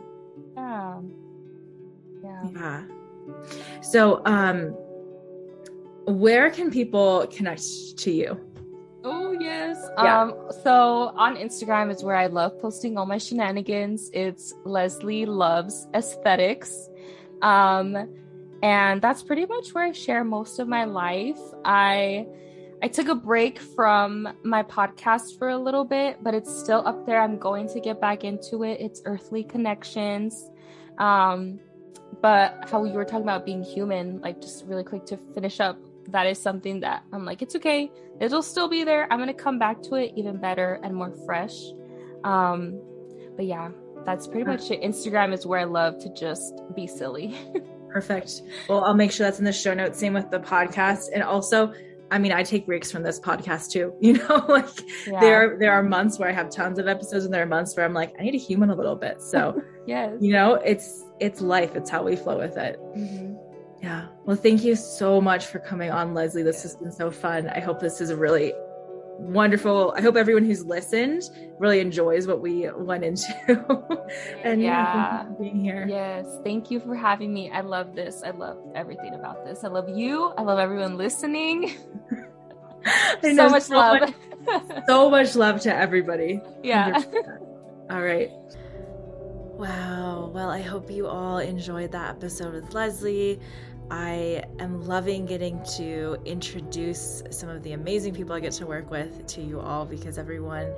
yeah 0.55 0.99
yeah 2.23 2.43
yeah 2.53 2.83
so 3.81 4.21
um 4.25 4.75
where 6.05 6.49
can 6.49 6.69
people 6.69 7.27
connect 7.27 7.97
to 7.97 8.11
you? 8.11 8.39
Oh 9.03 9.33
yes. 9.33 9.77
Yeah. 9.97 10.21
Um 10.21 10.49
so 10.63 11.13
on 11.15 11.35
Instagram 11.35 11.91
is 11.91 12.03
where 12.03 12.15
I 12.15 12.27
love 12.27 12.59
posting 12.61 12.97
all 12.97 13.05
my 13.05 13.17
shenanigans. 13.17 14.09
It's 14.13 14.53
Leslie 14.65 15.25
Loves 15.25 15.87
Aesthetics. 15.93 16.89
Um 17.41 18.09
and 18.63 19.01
that's 19.01 19.21
pretty 19.21 19.45
much 19.45 19.73
where 19.73 19.83
I 19.83 19.91
share 19.91 20.23
most 20.23 20.57
of 20.57 20.69
my 20.69 20.85
life. 20.85 21.39
I 21.65 22.25
I 22.81 22.87
took 22.87 23.09
a 23.09 23.15
break 23.15 23.59
from 23.59 24.27
my 24.43 24.63
podcast 24.63 25.37
for 25.37 25.49
a 25.49 25.57
little 25.57 25.83
bit, 25.83 26.23
but 26.23 26.33
it's 26.33 26.53
still 26.63 26.85
up 26.87 27.05
there. 27.05 27.21
I'm 27.21 27.37
going 27.37 27.67
to 27.69 27.79
get 27.79 27.99
back 27.99 28.23
into 28.23 28.63
it. 28.63 28.79
It's 28.79 29.01
Earthly 29.05 29.43
Connections. 29.43 30.49
Um 30.97 31.59
but 32.21 32.69
how 32.69 32.85
you 32.85 32.93
were 32.93 33.03
talking 33.03 33.23
about 33.23 33.45
being 33.45 33.63
human, 33.63 34.21
like 34.21 34.39
just 34.39 34.65
really 34.65 34.83
quick 34.83 35.05
to 35.07 35.17
finish 35.33 35.59
up, 35.59 35.77
that 36.09 36.25
is 36.25 36.41
something 36.41 36.79
that 36.81 37.03
I'm 37.11 37.25
like, 37.25 37.41
it's 37.41 37.55
okay. 37.57 37.91
It'll 38.21 38.41
still 38.41 38.69
be 38.69 38.85
there. 38.85 39.11
I'm 39.11 39.19
gonna 39.19 39.33
come 39.33 39.59
back 39.59 39.81
to 39.83 39.95
it 39.95 40.13
even 40.15 40.37
better 40.37 40.79
and 40.83 40.95
more 40.95 41.11
fresh. 41.25 41.57
Um, 42.23 42.79
but 43.35 43.45
yeah, 43.45 43.71
that's 44.05 44.25
pretty 44.25 44.45
much 44.45 44.71
it. 44.71 44.81
Instagram 44.81 45.33
is 45.33 45.45
where 45.45 45.59
I 45.59 45.65
love 45.65 45.99
to 45.99 46.13
just 46.13 46.61
be 46.75 46.87
silly. 46.87 47.35
Perfect. 47.93 48.41
Well, 48.67 48.83
I'll 48.83 48.95
make 48.95 49.11
sure 49.11 49.25
that's 49.25 49.39
in 49.39 49.45
the 49.45 49.53
show 49.53 49.73
notes. 49.73 49.99
Same 49.99 50.13
with 50.13 50.31
the 50.31 50.39
podcast. 50.39 51.05
And 51.13 51.21
also, 51.21 51.71
I 52.09 52.17
mean, 52.17 52.31
I 52.31 52.41
take 52.41 52.65
breaks 52.65 52.91
from 52.91 53.03
this 53.03 53.19
podcast 53.19 53.69
too. 53.69 53.93
You 54.01 54.13
know, 54.13 54.45
like 54.49 54.67
yeah. 55.07 55.19
there 55.19 55.57
there 55.59 55.71
are 55.71 55.83
months 55.83 56.17
where 56.17 56.27
I 56.27 56.31
have 56.31 56.49
tons 56.49 56.79
of 56.79 56.87
episodes, 56.87 57.25
and 57.25 57.33
there 57.33 57.43
are 57.43 57.47
months 57.47 57.77
where 57.77 57.85
I'm 57.85 57.93
like, 57.93 58.13
I 58.19 58.23
need 58.23 58.35
a 58.35 58.39
human 58.39 58.71
a 58.71 58.75
little 58.75 58.95
bit. 58.95 59.21
So, 59.21 59.61
yes, 59.87 60.11
you 60.19 60.33
know, 60.33 60.55
it's 60.55 61.05
it's 61.19 61.39
life. 61.39 61.75
It's 61.75 61.89
how 61.89 62.03
we 62.03 62.15
flow 62.15 62.39
with 62.39 62.57
it. 62.57 62.79
Mm-hmm. 62.97 63.35
Yeah. 63.83 64.07
Well, 64.25 64.37
thank 64.37 64.63
you 64.63 64.75
so 64.75 65.21
much 65.21 65.45
for 65.47 65.59
coming 65.59 65.91
on, 65.91 66.13
Leslie. 66.13 66.41
This 66.41 66.63
has 66.63 66.75
been 66.75 66.91
so 66.91 67.11
fun. 67.11 67.49
I 67.49 67.59
hope 67.59 67.79
this 67.79 68.01
is 68.01 68.09
a 68.09 68.15
really 68.15 68.53
wonderful. 69.17 69.93
I 69.95 70.01
hope 70.01 70.15
everyone 70.15 70.45
who's 70.45 70.65
listened 70.65 71.23
really 71.59 71.79
enjoys 71.79 72.27
what 72.27 72.41
we 72.41 72.69
went 72.75 73.03
into. 73.03 74.09
and 74.43 74.61
yeah, 74.61 75.25
being 75.39 75.63
here. 75.63 75.85
Yes, 75.87 76.25
thank 76.43 76.71
you 76.71 76.79
for 76.79 76.95
having 76.95 77.33
me. 77.33 77.51
I 77.51 77.61
love 77.61 77.95
this. 77.95 78.23
I 78.23 78.31
love 78.31 78.57
everything 78.75 79.13
about 79.13 79.45
this. 79.45 79.63
I 79.63 79.67
love 79.67 79.89
you. 79.89 80.33
I 80.37 80.41
love 80.41 80.59
everyone 80.59 80.97
listening. 80.97 81.71
so 83.21 83.49
much 83.49 83.63
so 83.63 83.75
love. 83.75 84.01
Much, 84.45 84.63
so 84.87 85.09
much 85.09 85.35
love 85.35 85.61
to 85.61 85.75
everybody. 85.75 86.41
Yeah. 86.63 87.01
All 87.89 88.01
right. 88.01 88.29
Wow. 89.55 90.31
Well, 90.33 90.49
I 90.49 90.61
hope 90.61 90.89
you 90.89 91.07
all 91.07 91.37
enjoyed 91.37 91.91
that 91.91 92.09
episode 92.09 92.53
with 92.53 92.73
Leslie. 92.73 93.39
I 93.91 94.43
am 94.59 94.85
loving 94.85 95.25
getting 95.25 95.61
to 95.77 96.17
introduce 96.25 97.23
some 97.29 97.49
of 97.49 97.61
the 97.63 97.73
amazing 97.73 98.13
people 98.13 98.33
I 98.33 98.39
get 98.39 98.53
to 98.53 98.65
work 98.65 98.89
with 98.89 99.25
to 99.27 99.41
you 99.41 99.59
all 99.59 99.85
because 99.85 100.17
everyone 100.17 100.73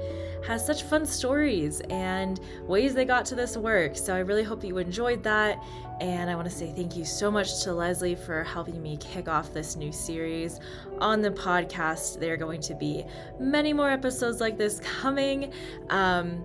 has 0.46 0.66
such 0.66 0.84
fun 0.84 1.06
stories 1.06 1.82
and 1.90 2.40
ways 2.68 2.94
they 2.94 3.06
got 3.06 3.26
to 3.28 3.36
this 3.36 3.58
work. 3.58 3.96
So 3.96 4.16
I 4.16 4.20
really 4.20 4.44
hope 4.44 4.64
you 4.64 4.78
enjoyed 4.78 5.24
that. 5.24 5.64
And 6.02 6.30
I 6.30 6.36
want 6.36 6.50
to 6.50 6.56
say 6.56 6.74
thank 6.76 6.98
you 6.98 7.06
so 7.06 7.32
much 7.32 7.64
to 7.64 7.74
Leslie 7.74 8.16
for 8.16 8.44
helping 8.44 8.82
me 8.82 8.98
kick 8.98 9.28
off 9.30 9.54
this 9.54 9.76
new 9.76 9.92
series 9.92 10.60
on 11.00 11.22
the 11.22 11.32
podcast. 11.32 12.20
There 12.20 12.34
are 12.34 12.38
going 12.38 12.62
to 12.62 12.76
be 12.76 13.06
many 13.40 13.72
more 13.72 13.90
episodes 13.90 14.42
like 14.42 14.58
this 14.58 14.80
coming. 14.82 15.54
Um, 15.90 16.44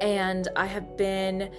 and 0.00 0.48
I 0.56 0.66
have 0.66 0.96
been 0.96 1.50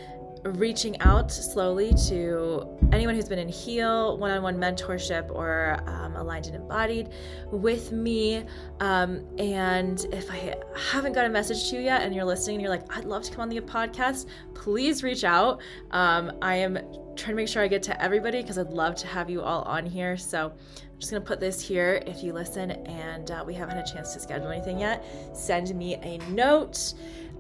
reaching 0.44 1.00
out 1.02 1.32
slowly 1.32 1.94
to 2.08 2.66
anyone 2.92 3.14
who's 3.14 3.28
been 3.28 3.40
in 3.40 3.50
heal 3.50 4.18
one-on-one 4.18 4.58
mentorship 4.58 5.30
or 5.32 5.80
um, 5.86 6.16
aligned 6.16 6.46
and 6.48 6.56
embodied 6.56 7.10
with 7.52 7.92
me. 7.92 8.46
Um, 8.80 9.26
and 9.38 10.06
if 10.12 10.32
i 10.32 10.56
haven't 10.78 11.14
got 11.14 11.26
a 11.26 11.30
message 11.30 11.70
to 11.70 11.76
you 11.76 11.82
yet 11.82 12.04
and 12.04 12.16
you're 12.16 12.26
listening 12.26 12.56
and 12.56 12.62
you're 12.62 12.72
like 12.72 12.98
i'd 12.98 13.06
love 13.06 13.24
to 13.24 13.32
come 13.32 13.42
on 13.42 13.50
the 13.50 13.60
podcast 13.60 14.28
please 14.54 15.04
reach 15.04 15.24
out. 15.24 15.62
Um, 15.92 16.32
i 16.42 16.56
am 16.56 16.76
trying 17.16 17.32
to 17.32 17.36
make 17.36 17.48
sure 17.48 17.62
i 17.62 17.68
get 17.68 17.84
to 17.84 18.02
everybody 18.02 18.42
because 18.42 18.58
i'd 18.58 18.70
love 18.70 18.96
to 18.96 19.08
have 19.08 19.30
you 19.30 19.42
all 19.42 19.64
on 19.64 19.86
here. 19.86 20.16
So 20.16 20.48
i'm 20.48 21.00
just 21.00 21.12
going 21.12 21.22
to 21.22 21.28
put 21.28 21.40
this 21.40 21.62
here. 21.62 22.02
If 22.08 22.24
you 22.24 22.34
listen 22.34 22.72
and 22.72 23.30
uh, 23.32 23.44
we 23.46 23.54
haven't 23.54 23.76
had 23.76 23.88
a 23.88 23.92
chance 23.92 24.14
to 24.14 24.20
schedule 24.20 24.50
anything 24.50 24.80
yet 24.80 25.04
send 25.34 25.74
me 25.76 25.96
a 25.96 26.18
note. 26.30 26.94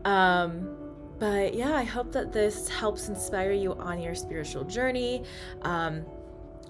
Um, 0.06 0.89
but 1.20 1.54
yeah, 1.54 1.74
I 1.74 1.84
hope 1.84 2.12
that 2.14 2.32
this 2.32 2.70
helps 2.70 3.10
inspire 3.10 3.52
you 3.52 3.74
on 3.74 4.02
your 4.02 4.16
spiritual 4.16 4.64
journey. 4.64 5.24
Um, 5.62 6.06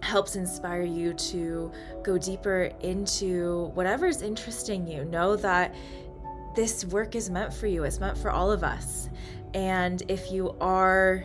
helps 0.01 0.35
inspire 0.35 0.83
you 0.83 1.13
to 1.13 1.71
go 2.03 2.17
deeper 2.17 2.71
into 2.81 3.65
whatever's 3.73 4.21
interesting 4.21 4.87
you. 4.87 5.05
Know 5.05 5.35
that 5.35 5.75
this 6.55 6.85
work 6.85 7.15
is 7.15 7.29
meant 7.29 7.53
for 7.53 7.67
you, 7.67 7.83
it's 7.83 7.99
meant 7.99 8.17
for 8.17 8.31
all 8.31 8.51
of 8.51 8.63
us. 8.63 9.09
And 9.53 10.01
if 10.07 10.31
you 10.31 10.55
are, 10.61 11.23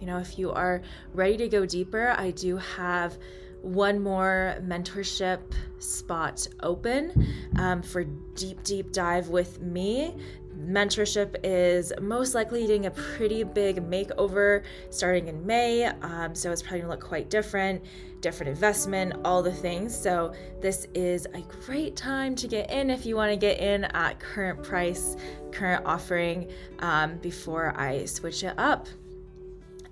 you 0.00 0.06
know, 0.06 0.18
if 0.18 0.38
you 0.38 0.52
are 0.52 0.82
ready 1.12 1.36
to 1.38 1.48
go 1.48 1.66
deeper, 1.66 2.14
I 2.16 2.30
do 2.30 2.56
have 2.56 3.18
one 3.62 4.00
more 4.00 4.58
mentorship 4.62 5.40
spot 5.78 6.46
open 6.62 7.26
um, 7.56 7.82
for 7.82 8.04
deep, 8.34 8.62
deep 8.62 8.92
dive 8.92 9.28
with 9.28 9.60
me 9.60 10.14
mentorship 10.56 11.36
is 11.42 11.92
most 12.00 12.34
likely 12.34 12.66
doing 12.66 12.86
a 12.86 12.90
pretty 12.90 13.44
big 13.44 13.88
makeover 13.88 14.62
starting 14.90 15.28
in 15.28 15.44
May. 15.46 15.84
Um, 15.84 16.34
so 16.34 16.50
it's 16.50 16.62
probably 16.62 16.80
gonna 16.80 16.92
look 16.92 17.00
quite 17.00 17.30
different, 17.30 17.82
different 18.20 18.50
investment, 18.50 19.14
all 19.24 19.42
the 19.42 19.52
things. 19.52 19.96
So 19.96 20.32
this 20.60 20.86
is 20.94 21.26
a 21.34 21.42
great 21.66 21.96
time 21.96 22.34
to 22.36 22.48
get 22.48 22.70
in 22.70 22.90
if 22.90 23.06
you 23.06 23.16
want 23.16 23.30
to 23.32 23.36
get 23.36 23.60
in 23.60 23.84
at 23.84 24.18
current 24.18 24.62
price, 24.62 25.16
current 25.52 25.84
offering 25.84 26.50
um, 26.80 27.18
before 27.18 27.78
I 27.78 28.04
switch 28.06 28.42
it 28.42 28.54
up. 28.58 28.88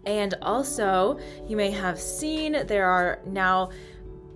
And 0.07 0.35
also, 0.43 1.19
you 1.49 1.57
may 1.57 1.71
have 1.71 1.99
seen 1.99 2.67
there 2.67 2.87
are 2.87 3.21
now 3.27 3.71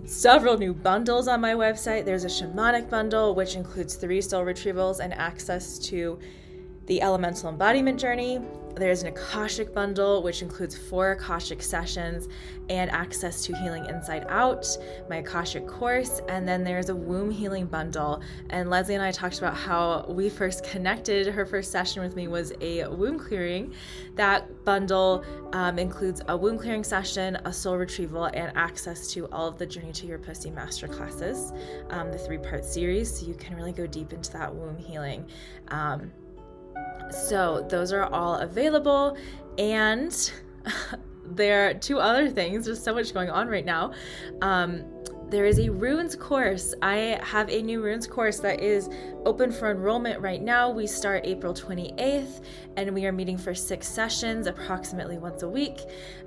several 0.05 0.59
new 0.59 0.73
bundles 0.73 1.29
on 1.29 1.41
my 1.41 1.53
website. 1.53 2.05
There's 2.05 2.25
a 2.25 2.29
shamanic 2.29 2.89
bundle, 2.89 3.35
which 3.35 3.57
includes 3.57 3.95
three 3.95 4.21
soul 4.21 4.45
retrievals 4.45 5.01
and 5.01 5.13
access 5.15 5.79
to 5.91 6.19
the 6.89 7.01
elemental 7.03 7.51
embodiment 7.51 8.01
journey. 8.01 8.41
There's 8.74 9.03
an 9.03 9.09
Akashic 9.09 9.74
bundle, 9.74 10.22
which 10.22 10.41
includes 10.41 10.76
four 10.78 11.12
Akashic 11.12 11.62
sessions 11.62 12.28
and 12.70 12.91
access 12.91 13.43
to 13.43 13.57
Healing 13.57 13.86
Inside 13.86 14.24
Out, 14.28 14.66
my 15.11 15.16
Akashic 15.16 15.66
course, 15.66 16.20
and 16.28 16.47
then 16.47 16.62
there's 16.62 16.89
a 16.89 16.95
womb 16.95 17.30
healing 17.30 17.66
bundle. 17.66 18.22
And 18.51 18.70
Leslie 18.70 18.95
and 18.95 19.03
I 19.03 19.11
talked 19.11 19.39
about 19.39 19.55
how 19.57 20.07
we 20.09 20.28
first 20.28 20.64
connected. 20.64 21.26
Her 21.26 21.45
first 21.45 21.72
session 21.72 22.03
with 22.03 22.14
me 22.14 22.28
was 22.28 22.53
a 22.61 22.86
womb 22.86 23.18
clearing. 23.18 23.74
That 24.14 24.64
bundle 24.64 25.24
um, 25.53 25.78
includes 25.78 26.22
a 26.28 26.36
womb 26.36 26.57
clearing 26.57 26.84
session, 26.84 27.36
a 27.45 27.53
soul 27.53 27.76
retrieval, 27.76 28.26
and 28.26 28.57
access 28.57 29.12
to 29.12 29.26
all 29.32 29.49
of 29.49 29.59
the 29.59 29.66
Journey 29.66 29.93
to 29.93 30.07
Your 30.07 30.18
Pussy 30.18 30.51
masterclasses, 30.51 31.53
um, 31.91 32.12
the 32.12 32.18
three 32.18 32.39
part 32.39 32.64
series. 32.64 33.18
So 33.18 33.26
you 33.26 33.34
can 33.34 33.57
really 33.57 33.72
go 33.72 33.86
deep 33.86 34.12
into 34.12 34.32
that 34.32 34.55
womb 34.55 34.76
healing. 34.76 35.26
Um, 35.68 36.12
so 37.11 37.67
those 37.69 37.93
are 37.93 38.05
all 38.05 38.37
available. 38.37 39.17
And 39.59 40.33
there 41.25 41.69
are 41.69 41.75
two 41.75 41.99
other 41.99 42.29
things. 42.29 42.67
There's 42.67 42.83
so 42.83 42.95
much 42.95 43.13
going 43.15 43.31
on 43.31 43.49
right 43.49 43.65
now. 43.65 43.93
Um, 44.43 44.85
there 45.31 45.45
is 45.45 45.59
a 45.59 45.68
runes 45.68 46.16
course. 46.16 46.74
I 46.81 47.20
have 47.22 47.51
a 47.51 47.61
new 47.61 47.83
runes 47.83 48.07
course 48.07 48.39
that 48.41 48.61
is 48.61 48.89
open 49.26 49.53
for 49.53 49.70
enrollment 49.70 50.20
right 50.20 50.41
now. 50.41 50.70
We 50.70 50.87
start 50.87 51.26
April 51.26 51.53
28th 51.53 52.41
and 52.79 52.95
we 52.95 53.05
are 53.05 53.12
meeting 53.12 53.37
for 53.37 53.55
six 53.55 53.87
sessions, 53.87 54.47
approximately 54.47 55.18
once 55.18 55.43
a 55.43 55.49
week. 55.49 55.81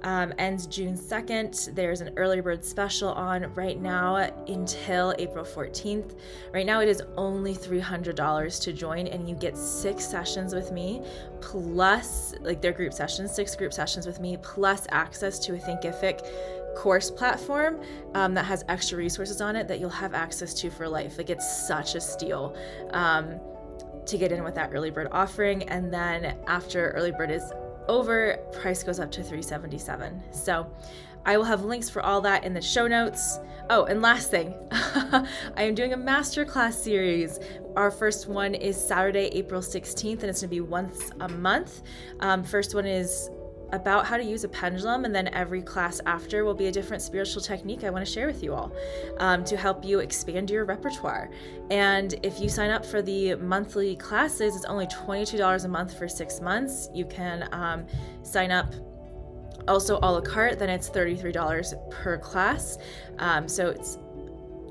Um, 0.04 0.34
ends 0.38 0.68
June 0.68 0.96
2nd. 0.96 1.74
There's 1.74 2.02
an 2.02 2.12
early 2.16 2.42
bird 2.42 2.64
special 2.64 3.10
on 3.10 3.52
right 3.56 3.82
now 3.82 4.18
until 4.48 5.16
April 5.18 5.46
14th. 5.46 6.16
Right 6.54 6.66
now, 6.66 6.82
it 6.82 6.90
is 6.90 7.02
only 7.18 7.56
$300 7.56 8.62
to 8.64 8.74
join, 8.74 9.08
and 9.08 9.28
you 9.28 9.36
get 9.36 9.58
six 9.58 10.06
sessions 10.06 10.54
with 10.54 10.72
me, 10.72 11.02
plus, 11.40 12.36
like, 12.42 12.62
their 12.62 12.74
group 12.74 12.94
sessions, 12.94 13.34
six 13.34 13.56
group 13.56 13.74
sessions 13.74 14.06
with 14.06 14.20
me, 14.20 14.38
plus 14.44 14.86
access 14.92 15.40
to 15.40 15.56
a 15.56 15.58
Thinkific 15.58 16.28
course 16.76 17.12
platform 17.12 17.82
um, 18.14 18.34
that 18.34 18.46
has 18.46 18.64
extra 18.68 18.98
resources 18.98 19.42
on 19.42 19.56
it 19.56 19.68
that 19.68 19.80
you'll 19.80 19.90
have 19.90 20.14
access 20.14 20.54
to 20.56 20.70
for 20.70 20.88
life. 20.88 21.18
Like 21.18 21.30
it's 21.30 21.68
such 21.68 21.96
a 21.96 22.02
steal 22.02 22.56
um, 22.92 23.40
to 24.06 24.18
get 24.18 24.32
in 24.32 24.44
with 24.44 24.56
that 24.56 24.72
early 24.74 24.90
bird 24.90 25.08
offering. 25.12 25.64
And 25.64 25.94
then 25.94 26.38
after 26.48 26.92
early 26.92 27.12
bird 27.12 27.32
is 27.32 27.52
over, 27.88 28.38
price 28.52 28.84
goes 28.84 29.00
up 29.00 29.12
to 29.12 29.24
377. 29.24 30.22
So 30.32 30.72
I 31.26 31.38
will 31.38 31.46
have 31.46 31.64
links 31.64 31.90
for 31.90 32.02
all 32.02 32.22
that 32.22 32.44
in 32.44 32.54
the 32.54 32.62
show 32.62 32.88
notes. 32.88 33.40
Oh, 33.70 33.86
and 33.86 34.02
last 34.02 34.32
thing, 34.32 34.56
I 34.72 35.28
am 35.58 35.76
doing 35.76 35.94
a 35.94 35.98
masterclass 35.98 36.74
series. 36.74 37.40
Our 37.76 37.92
first 37.92 38.28
one 38.28 38.56
is 38.56 38.76
Saturday, 38.76 39.30
April 39.34 39.62
16th, 39.62 40.22
and 40.22 40.24
it's 40.24 40.42
going 40.42 40.48
to 40.50 40.56
be 40.56 40.62
once 40.62 41.12
a 41.20 41.30
month. 41.30 41.84
Um, 42.20 42.44
first 42.44 42.74
one 42.74 42.86
is 42.86 43.30
about 43.72 44.06
how 44.06 44.18
to 44.18 44.24
use 44.24 44.44
a 44.44 44.50
pendulum, 44.50 45.06
and 45.06 45.14
then 45.14 45.28
every 45.30 45.62
class 45.62 46.02
after 46.06 46.44
will 46.44 46.54
be 46.54 46.68
a 46.68 46.72
different 46.72 47.02
spiritual 47.02 47.42
technique 47.42 47.84
I 47.84 47.90
want 47.90 48.06
to 48.06 48.12
share 48.12 48.28
with 48.28 48.44
you 48.44 48.54
all 48.54 48.72
um, 49.20 49.44
to 49.46 49.58
help 49.58 49.86
you 49.86 50.00
expand 50.00 50.50
your 50.50 50.66
repertoire. 50.66 51.30
And 51.70 52.16
if 52.24 52.40
you 52.40 52.50
sign 52.50 52.70
up 52.70 52.86
for 52.86 53.02
the 53.02 53.36
monthly 53.36 53.96
classes, 53.96 54.56
it's 54.56 54.66
only 54.66 54.88
$22 54.88 55.66
a 55.66 55.68
month 55.68 55.98
for 55.98 56.08
six 56.08 56.42
months. 56.42 56.90
You 56.94 57.06
can 57.06 57.48
um, 57.52 57.86
sign 58.24 58.52
up 58.52 58.74
also 59.68 60.00
a 60.02 60.10
la 60.12 60.22
carte, 60.22 60.60
then 60.60 60.70
it's 60.70 60.90
$33 60.90 61.92
per 61.92 62.18
class. 62.18 62.78
Um, 63.20 63.48
so 63.48 63.70
it's 63.70 63.98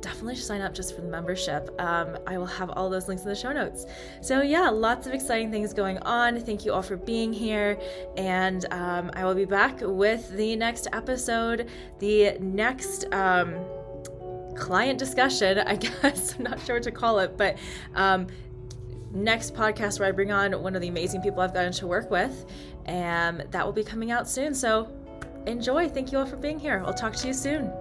definitely 0.01 0.37
sign 0.37 0.61
up 0.61 0.75
just 0.75 0.95
for 0.95 1.03
the 1.03 1.09
membership. 1.09 1.71
Um, 1.81 2.19
I 2.27 2.39
will 2.39 2.47
have 2.47 2.71
all 2.71 2.91
those 2.91 3.09
links 3.09 3.23
in 3.23 3.29
the 3.29 3.35
show 3.35 3.53
notes. 3.53 3.87
So, 4.21 4.43
yeah, 4.43 4.69
lots 4.69 5.07
of 5.07 5.15
exciting 5.15 5.51
things 5.51 5.73
going 5.73 5.99
on. 5.99 6.41
Thank 6.41 6.65
you 6.65 6.73
all 6.73 6.83
for 6.83 6.97
being 6.97 7.33
here. 7.33 7.79
And 8.17 8.65
um, 8.73 9.11
I 9.15 9.25
will 9.25 9.35
be 9.35 9.45
back 9.45 9.81
with 9.83 10.31
the 10.37 10.57
next 10.57 10.89
episode, 10.93 11.69
the 11.99 12.39
next. 12.41 13.13
Um, 13.13 13.57
client 14.57 14.99
discussion, 14.99 15.59
I 15.59 15.77
guess. 16.03 16.35
I'm 16.37 16.45
not 16.45 16.61
sure 16.61 16.77
what 16.77 16.83
to 16.85 16.91
call 16.91 17.19
it, 17.21 17.37
but 17.37 17.57
um, 17.95 18.27
next 19.13 19.55
podcast 19.55 19.99
where 19.99 20.09
I 20.09 20.13
bring 20.13 20.31
on 20.31 20.63
one 20.63 20.77
of 20.77 20.83
the 20.83 20.89
amazing 20.89 21.23
people 21.23 21.41
I've 21.41 21.55
gotten 21.55 21.73
to 21.73 21.87
work 21.87 22.11
with, 22.11 22.47
and 22.87 23.41
that 23.51 23.65
will 23.65 23.73
be 23.73 23.85
coming 23.85 24.11
out 24.11 24.29
soon. 24.29 24.55
So 24.55 24.93
enjoy. 25.47 25.89
Thank 25.89 26.13
you 26.13 26.19
all 26.19 26.27
for 26.27 26.37
being 26.37 26.59
here. 26.59 26.83
I'll 26.87 26.95
talk 26.95 27.15
to 27.17 27.27
you 27.27 27.35
soon. 27.35 27.73